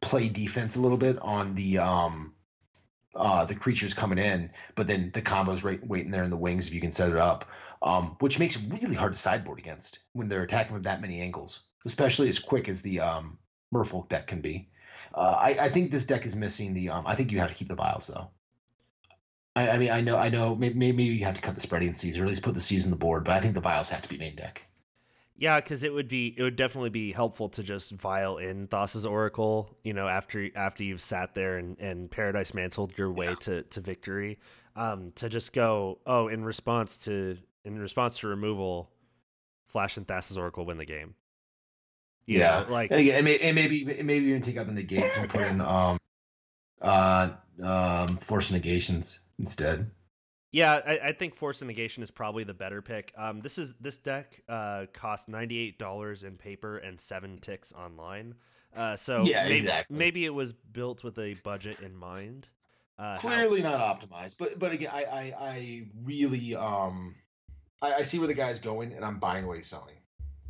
play 0.00 0.28
defense 0.28 0.76
a 0.76 0.80
little 0.80 0.96
bit 0.96 1.18
on 1.20 1.54
the 1.54 1.78
um 1.78 2.34
uh 3.14 3.44
the 3.44 3.54
creatures 3.54 3.92
coming 3.94 4.18
in, 4.18 4.50
but 4.74 4.86
then 4.86 5.10
the 5.12 5.22
combos 5.22 5.64
right 5.64 5.86
waiting 5.86 6.10
there 6.10 6.24
in 6.24 6.30
the 6.30 6.36
wings 6.36 6.66
if 6.66 6.74
you 6.74 6.80
can 6.80 6.92
set 6.92 7.10
it 7.10 7.18
up. 7.18 7.44
Um, 7.82 8.16
which 8.20 8.38
makes 8.38 8.54
it 8.56 8.62
really 8.72 8.94
hard 8.94 9.12
to 9.12 9.18
sideboard 9.18 9.58
against 9.58 9.98
when 10.12 10.28
they're 10.28 10.44
attacking 10.44 10.72
with 10.72 10.84
that 10.84 11.00
many 11.02 11.20
angles, 11.20 11.64
especially 11.84 12.28
as 12.28 12.38
quick 12.38 12.68
as 12.68 12.80
the 12.80 13.00
um 13.00 13.38
Merfolk 13.72 14.08
deck 14.08 14.26
can 14.26 14.40
be. 14.40 14.68
Uh, 15.14 15.36
I, 15.38 15.64
I 15.64 15.68
think 15.68 15.90
this 15.90 16.06
deck 16.06 16.26
is 16.26 16.36
missing 16.36 16.74
the. 16.74 16.90
Um, 16.90 17.06
I 17.06 17.14
think 17.14 17.32
you 17.32 17.38
have 17.38 17.50
to 17.50 17.54
keep 17.54 17.68
the 17.68 17.74
vials 17.74 18.06
though. 18.06 18.30
I, 19.54 19.70
I 19.70 19.78
mean, 19.78 19.90
I 19.90 20.00
know, 20.00 20.16
I 20.16 20.28
know. 20.28 20.54
Maybe, 20.54 20.74
maybe 20.74 21.04
you 21.04 21.24
have 21.24 21.34
to 21.34 21.40
cut 21.40 21.54
the 21.54 21.60
spreading 21.60 21.94
seas 21.94 22.18
or 22.18 22.22
at 22.22 22.28
least 22.28 22.42
put 22.42 22.54
the 22.54 22.60
seas 22.60 22.84
on 22.84 22.90
the 22.90 22.96
board, 22.96 23.24
but 23.24 23.34
I 23.34 23.40
think 23.40 23.54
the 23.54 23.60
vials 23.60 23.90
have 23.90 24.02
to 24.02 24.08
be 24.08 24.16
main 24.16 24.36
deck. 24.36 24.62
Yeah, 25.36 25.56
because 25.56 25.82
it 25.82 25.92
would 25.92 26.08
be 26.08 26.34
it 26.36 26.42
would 26.42 26.56
definitely 26.56 26.90
be 26.90 27.12
helpful 27.12 27.48
to 27.50 27.62
just 27.62 27.90
vial 27.92 28.38
in 28.38 28.68
Thassa's 28.68 29.04
Oracle, 29.04 29.76
you 29.82 29.92
know, 29.92 30.06
after 30.06 30.48
after 30.54 30.84
you've 30.84 31.00
sat 31.00 31.34
there 31.34 31.56
and, 31.56 31.78
and 31.80 32.10
Paradise 32.10 32.54
Mantled 32.54 32.96
your 32.96 33.10
way 33.10 33.34
to, 33.40 33.62
to 33.62 33.80
victory. 33.80 34.38
Um, 34.74 35.12
to 35.16 35.28
just 35.28 35.52
go, 35.52 35.98
oh, 36.06 36.28
in 36.28 36.44
response 36.44 36.96
to 36.98 37.36
in 37.64 37.78
response 37.78 38.18
to 38.20 38.28
removal, 38.28 38.90
Flash 39.66 39.96
and 39.96 40.06
Thassa's 40.06 40.38
Oracle 40.38 40.64
win 40.64 40.78
the 40.78 40.84
game. 40.84 41.14
You 42.26 42.38
yeah, 42.38 42.60
know, 42.60 42.72
like 42.72 42.90
and, 42.90 43.00
again, 43.00 43.16
and, 43.16 43.24
may, 43.24 43.38
and 43.38 43.54
maybe 43.54 43.84
maybe 43.84 44.26
even 44.26 44.42
take 44.42 44.56
out 44.56 44.66
the 44.66 44.72
negates 44.72 45.16
and 45.16 45.28
put 45.28 45.42
in 45.42 45.60
um, 45.60 45.98
uh, 46.80 47.30
um, 47.62 48.08
force 48.08 48.50
negations 48.50 49.20
instead. 49.38 49.90
Yeah, 50.52 50.80
I, 50.86 50.98
I 50.98 51.12
think 51.12 51.34
Force 51.34 51.62
of 51.62 51.68
Negation 51.68 52.02
is 52.02 52.10
probably 52.10 52.44
the 52.44 52.52
better 52.52 52.82
pick. 52.82 53.12
Um, 53.16 53.40
this 53.40 53.56
is 53.56 53.74
this 53.80 53.96
deck 53.96 54.42
uh, 54.48 54.84
costs 54.92 55.26
ninety 55.26 55.58
eight 55.58 55.78
dollars 55.78 56.22
in 56.24 56.36
paper 56.36 56.76
and 56.76 57.00
seven 57.00 57.38
ticks 57.38 57.72
online. 57.72 58.34
Uh, 58.76 58.96
so 58.96 59.22
Yeah, 59.22 59.44
maybe, 59.44 59.56
exactly. 59.56 59.96
maybe 59.96 60.24
it 60.24 60.34
was 60.34 60.52
built 60.52 61.04
with 61.04 61.18
a 61.18 61.34
budget 61.42 61.80
in 61.80 61.96
mind. 61.96 62.48
Uh, 62.98 63.14
how- 63.18 63.20
Clearly 63.20 63.62
not 63.62 63.80
optimized, 63.80 64.36
but 64.38 64.58
but 64.58 64.72
again, 64.72 64.90
I 64.92 65.04
I, 65.04 65.34
I 65.40 65.86
really 66.04 66.54
um, 66.54 67.14
I, 67.80 67.94
I 67.94 68.02
see 68.02 68.18
where 68.18 68.28
the 68.28 68.34
guy's 68.34 68.60
going, 68.60 68.92
and 68.92 69.04
I'm 69.04 69.18
buying 69.18 69.46
what 69.46 69.56
he's 69.56 69.66
selling. 69.66 69.96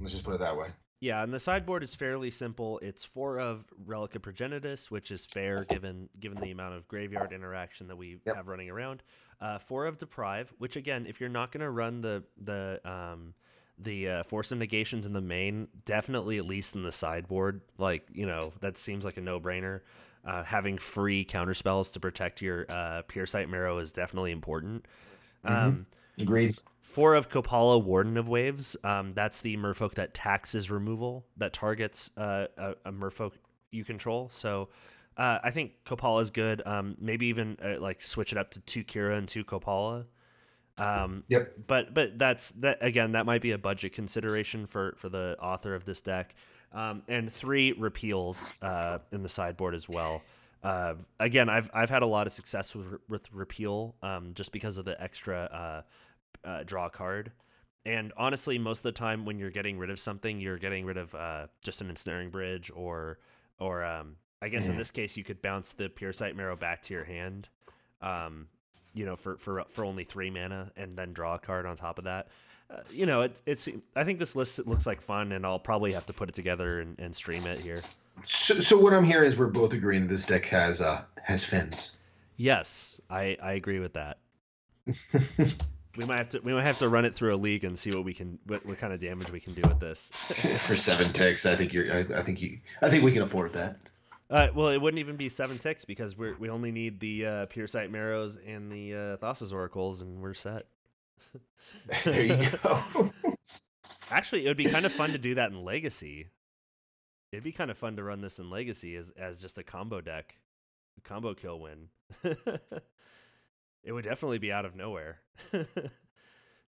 Let's 0.01 0.13
just 0.13 0.25
put 0.25 0.35
it 0.35 0.41
that 0.41 0.57
way. 0.57 0.69
Yeah, 1.03 1.25
and 1.25 1.35
the 1.35 1.41
sideboard 1.41 1.83
is 1.83 1.97
fairly 1.97 2.31
simple. 2.31 2.79
It's 2.79 3.05
four 3.05 3.41
of 3.41 3.65
Relic 3.87 4.15
of 4.15 4.23
Progenitus, 4.23 4.89
which 4.89 5.11
is 5.11 5.27
fair 5.27 5.65
given 5.65 6.09
given 6.21 6.39
the 6.41 6.53
amount 6.53 6.75
of 6.75 6.87
graveyard 6.87 7.33
interaction 7.33 7.89
that 7.89 7.97
we 7.97 8.21
Yep. 8.25 8.37
have 8.37 8.47
running 8.47 8.71
around. 8.71 9.03
Uh, 9.41 9.59
four 9.59 9.87
of 9.87 9.99
Deprive, 9.99 10.55
which 10.59 10.77
again, 10.77 11.07
if 11.09 11.21
you're 11.21 11.29
not 11.29 11.51
going 11.51 11.63
to 11.63 11.71
run 11.71 12.03
the 12.03 12.23
the 12.41 12.81
um, 12.85 13.35
the 13.81 14.09
uh, 14.09 14.23
Force 14.23 14.53
of 14.53 14.59
Negations 14.59 15.05
in 15.05 15.13
the 15.13 15.21
main, 15.21 15.67
definitely 15.85 16.39
at 16.39 16.47
least 16.47 16.77
in 16.77 16.85
the 16.85 16.93
sideboard. 16.93 17.63
Like 17.79 18.07
you 18.13 18.25
know, 18.27 18.53
that 18.61 18.79
seems 18.79 19.05
like 19.05 19.17
a 19.17 19.21
no 19.21 19.41
brainer. 19.41 19.81
Uh, 20.25 20.45
having 20.45 20.79
free 20.79 21.25
counter 21.25 21.53
spells 21.55 21.91
to 21.91 21.99
protect 21.99 22.41
your 22.41 22.65
uh, 22.69 23.03
Puresight 23.09 23.49
Merrow 23.49 23.79
is 23.79 23.93
definitely 23.93 24.31
important. 24.31 24.87
Um, 25.45 25.87
Agreed. 26.17 26.57
Four 26.93 27.15
of 27.15 27.31
Kopala, 27.31 27.83
Warden 27.83 28.17
of 28.19 28.29
Waves. 28.29 28.77
Um, 28.85 29.15
that's 29.15 29.41
the 29.41 29.57
merfolk 29.57 29.95
that 29.95 30.13
taxes 30.13 30.71
removal 30.71 31.25
that 31.39 31.53
targets 31.53 32.11
uh, 32.19 32.47
a, 32.59 32.75
a 32.85 32.93
merfolk 32.93 33.33
you 33.71 33.85
control. 33.85 34.29
So 34.29 34.69
uh, 35.17 35.39
I 35.43 35.51
think 35.51 35.73
Kopala 35.87 36.21
is 36.21 36.31
good. 36.31 36.61
Um, 36.67 36.97
maybe 37.01 37.27
even 37.27 37.57
uh, 37.65 37.81
like 37.81 38.03
switch 38.03 38.33
it 38.33 38.39
up 38.39 38.51
to 38.51 38.61
two 38.61 38.85
Kira 38.85 39.17
and 39.17 39.27
two 39.27 39.43
Kopala. 39.45 40.05
Um, 40.77 41.25
Yep. 41.29 41.55
but 41.67 41.95
but 41.95 42.19
that's 42.19 42.51
that 42.61 42.79
again. 42.83 43.13
That 43.13 43.25
might 43.27 43.41
be 43.43 43.53
a 43.53 43.59
budget 43.59 43.93
consideration 43.95 44.67
for 44.67 44.95
for 44.97 45.09
the 45.09 45.37
author 45.41 45.75
of 45.75 45.85
this 45.85 46.01
deck. 46.03 46.35
Um, 46.73 47.03
and 47.09 47.31
three 47.31 47.73
repeals 47.73 48.53
uh, 48.63 48.99
in 49.13 49.23
the 49.23 49.29
sideboard 49.29 49.75
as 49.75 49.89
well. 49.89 50.23
Uh, 50.63 50.95
again, 51.21 51.49
I've 51.49 51.71
I've 51.75 51.91
had 51.91 52.03
a 52.03 52.07
lot 52.07 52.27
of 52.27 52.33
success 52.33 52.75
with 52.75 52.99
with 53.09 53.33
repeal 53.33 53.95
um, 54.03 54.33
just 54.35 54.53
because 54.53 54.79
of 54.79 54.85
the 54.85 55.01
extra 55.03 55.85
uh, 56.45 56.63
draw 56.65 56.89
card. 56.89 57.33
And 57.85 58.13
honestly, 58.17 58.59
most 58.59 58.79
of 58.79 58.83
the 58.85 58.93
time 58.93 59.25
when 59.25 59.39
you're 59.39 59.51
getting 59.51 59.79
rid 59.79 59.91
of 59.91 59.99
something, 59.99 60.41
you're 60.41 60.59
getting 60.59 60.85
rid 60.85 60.97
of 60.97 61.15
uh, 61.15 61.47
just 61.65 61.81
an 61.81 61.91
ensnaring 61.91 62.31
bridge, 62.31 62.71
or 62.75 63.19
or 63.59 63.85
um, 63.85 64.17
I 64.41 64.49
guess 64.49 64.69
in 64.69 64.77
this 64.77 64.91
case 64.91 65.17
you 65.17 65.25
could 65.25 65.43
bounce 65.43 65.73
the 65.73 65.89
Puresight 65.89 66.37
Merrow 66.37 66.57
back 66.57 66.83
to 66.83 66.95
your 66.95 67.05
hand, 67.05 67.49
um, 68.01 68.47
you 68.95 69.05
know, 69.05 69.17
for 69.17 69.37
for 69.37 69.65
for 69.69 69.85
only 69.85 70.05
three 70.05 70.31
mana, 70.31 70.71
and 70.77 70.97
then 70.97 71.13
draw 71.13 71.35
a 71.35 71.39
card 71.41 71.67
on 71.67 71.75
top 71.75 71.99
of 71.99 72.05
that. 72.05 72.29
Uh, 72.71 72.83
you 72.91 73.05
know, 73.05 73.23
it's 73.23 73.43
it's. 73.47 73.69
I 73.97 74.05
think 74.05 74.19
this 74.21 74.37
list 74.37 74.65
looks 74.67 74.87
like 74.87 75.01
fun, 75.01 75.33
and 75.33 75.45
I'll 75.45 75.59
probably 75.59 75.93
have 75.93 76.07
to 76.07 76.13
put 76.13 76.29
it 76.29 76.35
together 76.35 76.81
and, 76.81 76.99
and 76.99 77.15
stream 77.15 77.47
it 77.47 77.59
here. 77.59 77.81
So, 78.25 78.55
so 78.55 78.79
what 78.79 78.95
I'm 78.95 79.05
hearing 79.05 79.31
is 79.31 79.37
we're 79.37 79.49
both 79.49 79.73
agreeing 79.73 80.07
this 80.07 80.25
deck 80.25 80.47
has 80.47 80.81
uh 80.81 81.03
has 81.23 81.45
fins. 81.45 81.99
Yes, 82.37 83.01
I 83.11 83.37
I 83.43 83.53
agree 83.53 83.79
with 83.81 83.95
that. 83.95 84.19
We 85.97 86.07
might 86.07 86.19
have 86.19 86.29
to 86.31 86.41
we 86.41 86.55
might 86.55 86.65
have 86.65 86.79
to 86.79 86.89
run 86.89 87.05
it 87.05 87.15
through 87.15 87.35
a 87.35 87.37
league 87.37 87.65
and 87.65 87.79
see 87.79 87.91
what 87.91 88.05
we 88.05 88.15
can 88.15 88.39
what, 88.47 88.65
what 88.65 88.79
kind 88.79 88.93
of 88.93 89.01
damage 89.01 89.31
we 89.31 89.41
can 89.41 89.53
do 89.53 89.63
with 89.69 89.79
this. 89.79 90.09
For 90.67 90.77
seven 90.77 91.13
ticks, 91.13 91.45
I 91.45 91.55
think 91.55 91.73
you're. 91.73 91.93
I, 91.93 92.21
I 92.21 92.23
think 92.23 92.41
you. 92.41 92.59
I 92.81 92.89
think 92.89 93.05
we 93.05 93.13
can 93.13 93.23
afford 93.23 93.53
that. 93.53 93.77
Uh, 94.31 94.49
well, 94.55 94.69
it 94.69 94.79
wouldn't 94.81 94.99
even 95.01 95.17
be 95.17 95.29
seven 95.29 95.59
ticks 95.59 95.85
because 95.85 96.17
we 96.17 96.33
we 96.33 96.49
only 96.49 96.73
need 96.73 97.01
the 97.01 97.27
uh, 97.27 97.47
Puresight 97.47 97.93
Merrows 97.93 98.39
and 98.47 98.73
the 98.73 98.95
uh, 98.95 99.17
Thassa's 99.19 99.53
oracles, 99.53 100.01
and 100.01 100.21
we're 100.21 100.35
set. 100.35 100.67
There 102.05 102.21
you 102.21 102.51
go. 102.63 103.13
Actually, 104.11 104.45
it 104.45 104.49
would 104.49 104.59
be 104.59 104.67
kind 104.67 104.85
of 104.85 104.93
fun 104.93 105.11
to 105.13 105.19
do 105.19 105.37
that 105.37 105.51
in 105.51 105.65
Legacy. 105.65 106.29
It'd 107.33 107.45
be 107.45 107.53
kind 107.53 107.71
of 107.71 107.79
fun 107.79 107.97
to 107.97 108.03
run 108.03 108.21
this 108.21 108.39
in 108.39 108.51
Legacy 108.51 108.95
as 108.97 109.11
as 109.17 109.41
just 109.41 109.59
a 109.59 109.63
combo 109.63 110.01
deck, 110.01 110.37
combo 111.03 111.35
kill 111.35 111.61
win. 111.61 111.89
It 113.85 113.93
would 113.93 114.05
definitely 114.05 114.39
be 114.39 114.53
out 114.53 114.65
of 114.65 114.77
nowhere. 114.77 115.19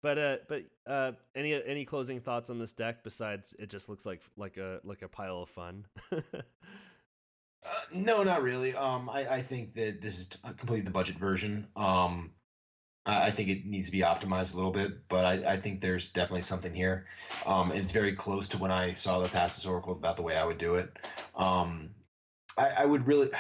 but 0.03 0.19
uh, 0.19 0.37
but 0.49 0.63
uh, 0.87 1.13
any 1.35 1.55
any 1.65 1.85
closing 1.85 2.21
thoughts 2.21 2.51
on 2.51 2.59
this 2.59 2.73
deck 2.73 3.03
besides 3.05 3.55
it 3.59 3.69
just 3.71 3.89
looks 3.89 4.07
like 4.07 4.23
like 4.37 4.57
a 4.57 4.81
like 4.85 5.03
a 5.03 5.09
pile 5.09 5.43
of 5.43 5.51
fun. 5.51 5.87
Uh, 7.63 7.69
no, 7.93 8.23
not 8.23 8.43
really. 8.43 8.75
Um, 8.75 9.11
I, 9.11 9.27
I 9.27 9.43
think 9.43 9.75
that 9.75 10.01
this 10.01 10.19
is 10.19 10.31
completely 10.57 10.81
the 10.81 10.91
budget 10.91 11.17
version. 11.17 11.67
Um, 11.77 12.33
I, 13.05 13.27
I 13.27 13.31
think 13.31 13.49
it 13.49 13.67
needs 13.67 13.87
to 13.87 13.93
be 13.93 13.99
optimized 14.01 14.55
a 14.55 14.57
little 14.57 14.73
bit, 14.73 15.09
but 15.09 15.25
I, 15.25 15.55
I 15.55 15.61
think 15.61 15.81
there's 15.81 16.11
definitely 16.11 16.43
something 16.43 16.75
here. 16.75 17.07
Um, 17.45 17.73
it's 17.73 17.91
very 17.91 18.15
close 18.15 18.49
to 18.51 18.59
when 18.59 18.71
I 18.71 18.93
saw 18.93 19.21
the 19.21 19.29
Thassa's 19.29 19.67
Oracle 19.67 19.93
about 19.93 20.17
the 20.17 20.23
way 20.23 20.37
I 20.37 20.45
would 20.45 20.59
do 20.59 20.77
it. 20.77 20.91
Um, 21.35 21.91
I, 22.57 22.69
I 22.69 22.85
would 22.87 23.07
really. 23.07 23.31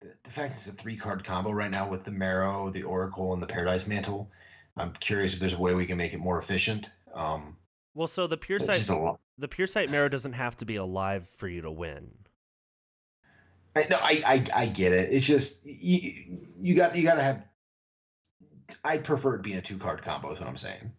The 0.00 0.12
the 0.24 0.30
fact 0.30 0.54
it's 0.54 0.68
a 0.68 0.72
three 0.72 0.96
card 0.96 1.24
combo 1.24 1.50
right 1.50 1.70
now 1.70 1.88
with 1.88 2.04
the 2.04 2.10
Merrow, 2.10 2.70
the 2.70 2.82
Oracle, 2.82 3.32
and 3.32 3.42
the 3.42 3.46
Paradise 3.46 3.86
Mantle. 3.86 4.30
I'm 4.76 4.92
curious 5.00 5.32
if 5.32 5.40
there's 5.40 5.54
a 5.54 5.58
way 5.58 5.74
we 5.74 5.86
can 5.86 5.96
make 5.96 6.12
it 6.12 6.18
more 6.18 6.38
efficient. 6.38 6.90
Um, 7.14 7.56
well, 7.94 8.06
so 8.06 8.26
the 8.26 8.36
pure 8.36 8.60
sight 8.60 8.76
just 8.76 8.90
a 8.90 8.96
lot. 8.96 9.20
the 9.38 9.48
Puresight 9.48 9.90
Merrow 9.90 10.08
doesn't 10.08 10.34
have 10.34 10.56
to 10.58 10.66
be 10.66 10.76
alive 10.76 11.26
for 11.28 11.48
you 11.48 11.62
to 11.62 11.70
win. 11.70 12.10
I, 13.74 13.86
no, 13.88 13.96
I, 13.96 14.22
I 14.24 14.44
I 14.54 14.66
get 14.66 14.92
it. 14.92 15.12
It's 15.12 15.26
just 15.26 15.64
you 15.64 16.40
you 16.60 16.74
got 16.74 16.94
you 16.96 17.02
got 17.02 17.14
to 17.14 17.22
have. 17.22 17.42
I 18.84 18.98
prefer 18.98 19.36
it 19.36 19.42
being 19.42 19.56
a 19.56 19.62
two 19.62 19.78
card 19.78 20.02
combo. 20.02 20.32
Is 20.32 20.40
what 20.40 20.48
I'm 20.48 20.56
saying. 20.56 20.92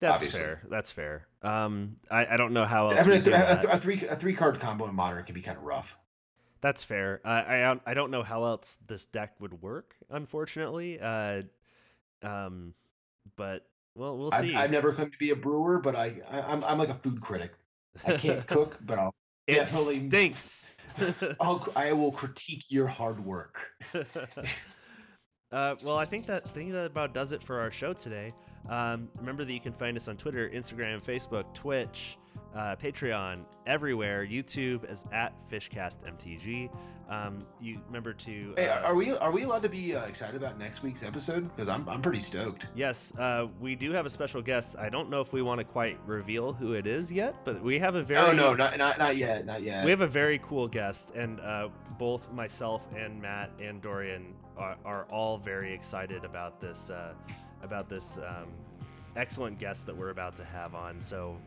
That's 0.00 0.14
Obviously. 0.22 0.40
fair. 0.40 0.62
That's 0.70 0.90
fair. 0.90 1.26
Um, 1.42 1.96
I, 2.10 2.26
I 2.26 2.36
don't 2.36 2.52
know 2.52 2.64
how 2.64 2.88
else 2.88 3.04
I 3.04 3.08
mean, 3.08 3.18
a, 3.18 3.22
th- 3.22 3.36
a, 3.36 3.58
th- 3.62 3.74
a 3.74 3.80
three 3.80 4.06
a 4.06 4.16
three 4.16 4.34
card 4.34 4.60
combo 4.60 4.86
in 4.88 4.94
modern 4.94 5.24
can 5.24 5.34
be 5.34 5.42
kind 5.42 5.58
of 5.58 5.64
rough. 5.64 5.94
That's 6.60 6.82
fair. 6.82 7.20
I 7.24 7.56
I 7.56 7.60
don't- 7.60 7.82
I 7.86 7.94
don't 7.94 8.10
know 8.10 8.22
how 8.22 8.44
else 8.44 8.78
this 8.86 9.06
deck 9.06 9.34
would 9.40 9.62
work. 9.62 9.94
Unfortunately, 10.10 10.98
uh, 11.00 11.42
um, 12.22 12.74
but 13.36 13.66
well, 13.94 14.16
we'll 14.18 14.30
I've, 14.32 14.40
see. 14.42 14.54
I've 14.54 14.70
never 14.70 14.92
come 14.92 15.10
to 15.10 15.18
be 15.18 15.30
a 15.30 15.36
brewer, 15.36 15.78
but 15.80 15.94
I, 15.96 16.16
I 16.30 16.40
I'm 16.42 16.64
I'm 16.64 16.78
like 16.78 16.88
a 16.88 16.94
food 16.94 17.20
critic. 17.20 17.52
I 18.06 18.16
can't 18.16 18.46
cook, 18.54 18.78
but 18.82 18.98
I'll 18.98 19.14
it 19.46 19.54
definitely- 19.54 20.08
stinks. 20.08 20.70
I'll 21.40 21.66
I 21.76 21.92
will 21.92 22.10
critique 22.12 22.64
your 22.68 22.86
hard 22.86 23.24
work. 23.24 23.58
Uh, 25.50 25.74
well, 25.82 25.96
I 25.96 26.04
think 26.04 26.26
that 26.26 26.46
think 26.50 26.72
that 26.72 26.84
about 26.84 27.14
does 27.14 27.32
it 27.32 27.42
for 27.42 27.58
our 27.58 27.70
show 27.70 27.94
today. 27.94 28.34
Um, 28.68 29.08
remember 29.16 29.46
that 29.46 29.52
you 29.54 29.60
can 29.60 29.72
find 29.72 29.96
us 29.96 30.06
on 30.06 30.18
Twitter, 30.18 30.50
Instagram, 30.50 31.02
Facebook, 31.02 31.54
Twitch, 31.54 32.18
uh, 32.54 32.76
Patreon, 32.76 33.44
everywhere. 33.66 34.26
YouTube 34.26 34.90
is 34.90 35.04
at 35.12 35.32
FishcastMTG. 35.50 36.70
Um, 37.08 37.46
you 37.60 37.80
remember 37.86 38.12
to. 38.12 38.54
Hey, 38.56 38.68
uh, 38.68 38.80
are 38.82 38.94
we 38.94 39.12
are 39.12 39.32
we 39.32 39.44
allowed 39.44 39.62
to 39.62 39.68
be 39.68 39.96
uh, 39.96 40.04
excited 40.04 40.36
about 40.36 40.58
next 40.58 40.82
week's 40.82 41.02
episode? 41.02 41.48
Because 41.56 41.68
I'm 41.68 41.88
I'm 41.88 42.02
pretty 42.02 42.20
stoked. 42.20 42.66
Yes, 42.74 43.14
uh, 43.18 43.46
we 43.60 43.74
do 43.74 43.92
have 43.92 44.04
a 44.04 44.10
special 44.10 44.42
guest. 44.42 44.76
I 44.78 44.90
don't 44.90 45.08
know 45.08 45.22
if 45.22 45.32
we 45.32 45.40
want 45.40 45.58
to 45.58 45.64
quite 45.64 45.98
reveal 46.04 46.52
who 46.52 46.74
it 46.74 46.86
is 46.86 47.10
yet, 47.10 47.36
but 47.46 47.62
we 47.62 47.78
have 47.78 47.94
a 47.94 48.02
very. 48.02 48.28
Oh 48.28 48.32
no, 48.32 48.52
not 48.52 48.76
not 48.76 48.98
not 48.98 49.16
yet, 49.16 49.46
not 49.46 49.62
yet. 49.62 49.84
We 49.84 49.90
have 49.90 50.02
a 50.02 50.06
very 50.06 50.38
cool 50.40 50.68
guest, 50.68 51.12
and 51.14 51.40
uh, 51.40 51.68
both 51.98 52.30
myself 52.30 52.86
and 52.94 53.22
Matt 53.22 53.52
and 53.58 53.80
Dorian 53.80 54.34
are, 54.58 54.76
are 54.84 55.04
all 55.04 55.38
very 55.38 55.72
excited 55.72 56.24
about 56.24 56.60
this 56.60 56.90
uh, 56.90 57.14
about 57.62 57.88
this 57.88 58.18
um, 58.18 58.48
excellent 59.16 59.58
guest 59.58 59.86
that 59.86 59.96
we're 59.96 60.10
about 60.10 60.36
to 60.36 60.44
have 60.44 60.74
on. 60.74 61.00
So 61.00 61.38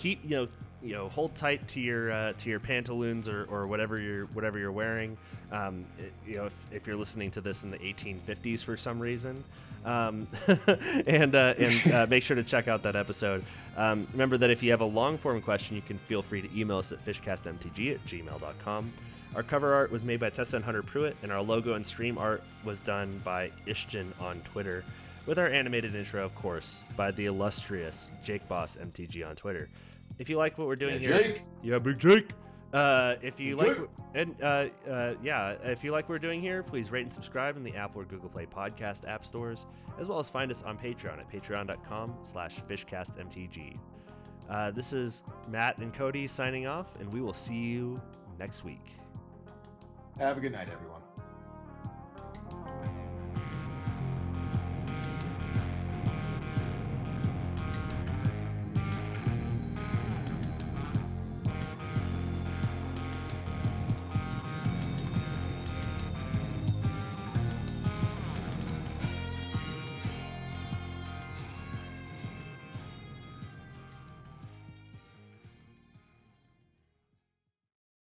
keep 0.00 0.24
you 0.24 0.30
know 0.30 0.48
you 0.82 0.94
know 0.94 1.08
hold 1.10 1.34
tight 1.34 1.66
to 1.68 1.80
your 1.80 2.10
uh, 2.10 2.32
to 2.38 2.48
your 2.48 2.60
pantaloons 2.60 3.28
or, 3.28 3.46
or 3.50 3.66
whatever 3.66 3.98
you're 3.98 4.26
whatever 4.26 4.58
you're 4.58 4.72
wearing. 4.72 5.16
Um, 5.52 5.84
you 6.26 6.36
know 6.36 6.46
if, 6.46 6.54
if 6.72 6.86
you're 6.86 6.96
listening 6.96 7.30
to 7.32 7.40
this 7.40 7.64
in 7.64 7.70
the 7.70 7.78
1850s 7.78 8.64
for 8.64 8.76
some 8.76 8.98
reason. 8.98 9.44
Um, 9.84 10.28
and 11.06 11.34
uh, 11.34 11.54
and 11.58 11.92
uh, 11.92 12.06
make 12.08 12.22
sure 12.22 12.36
to 12.36 12.42
check 12.42 12.68
out 12.68 12.82
that 12.82 12.96
episode. 12.96 13.44
Um, 13.76 14.06
remember 14.12 14.36
that 14.38 14.50
if 14.50 14.62
you 14.62 14.70
have 14.70 14.80
a 14.80 14.86
long 14.86 15.18
form 15.18 15.40
question, 15.40 15.76
you 15.76 15.82
can 15.82 15.98
feel 15.98 16.22
free 16.22 16.42
to 16.42 16.58
email 16.58 16.78
us 16.78 16.92
at 16.92 17.04
fishcastmtg 17.04 17.94
at 17.94 18.06
gmail.com. 18.06 18.92
Our 19.34 19.42
cover 19.44 19.74
art 19.74 19.92
was 19.92 20.04
made 20.04 20.18
by 20.18 20.30
Tessa 20.30 20.56
and 20.56 20.64
Hunter 20.64 20.82
Pruitt, 20.82 21.16
and 21.22 21.30
our 21.30 21.40
logo 21.40 21.74
and 21.74 21.86
stream 21.86 22.18
art 22.18 22.42
was 22.64 22.80
done 22.80 23.20
by 23.24 23.52
Ishjan 23.66 24.08
on 24.20 24.40
Twitter, 24.40 24.84
with 25.24 25.38
our 25.38 25.46
animated 25.46 25.94
intro, 25.94 26.24
of 26.24 26.34
course, 26.34 26.82
by 26.96 27.12
the 27.12 27.26
illustrious 27.26 28.10
Jake 28.24 28.46
Boss 28.48 28.76
MTG 28.76 29.26
on 29.26 29.36
Twitter. 29.36 29.68
If 30.20 30.28
you 30.28 30.36
like 30.36 30.58
what 30.58 30.66
we're 30.66 30.76
doing 30.76 31.00
Yeah, 31.00 31.08
here, 31.08 31.18
Jake. 31.22 31.42
yeah, 31.62 31.78
Big 31.78 31.98
Jake. 31.98 32.30
Uh, 32.74 33.16
if 33.22 33.40
you 33.40 33.56
like, 33.56 33.76
and 34.14 34.36
uh, 34.42 34.66
uh, 34.88 35.14
yeah, 35.22 35.52
if 35.64 35.82
you 35.82 35.90
like 35.92 36.04
what 36.04 36.10
we're 36.10 36.18
doing 36.18 36.40
here, 36.42 36.62
please 36.62 36.92
rate 36.92 37.02
and 37.04 37.12
subscribe 37.12 37.56
in 37.56 37.64
the 37.64 37.74
Apple 37.74 38.02
or 38.02 38.04
Google 38.04 38.28
Play 38.28 38.46
podcast 38.46 39.08
app 39.08 39.24
stores, 39.26 39.64
as 39.98 40.06
well 40.08 40.18
as 40.18 40.28
find 40.28 40.50
us 40.50 40.62
on 40.62 40.76
Patreon 40.78 41.18
at 41.18 41.28
patreon.com/slash 41.32 42.60
fishcastmtg. 42.68 43.78
Uh, 44.48 44.70
this 44.70 44.92
is 44.92 45.22
Matt 45.48 45.78
and 45.78 45.92
Cody 45.94 46.26
signing 46.26 46.66
off, 46.66 46.96
and 47.00 47.10
we 47.12 47.22
will 47.22 47.32
see 47.32 47.56
you 47.56 48.00
next 48.38 48.62
week. 48.62 48.94
Have 50.18 50.36
a 50.36 50.40
good 50.40 50.52
night, 50.52 50.68
everyone. 50.70 51.00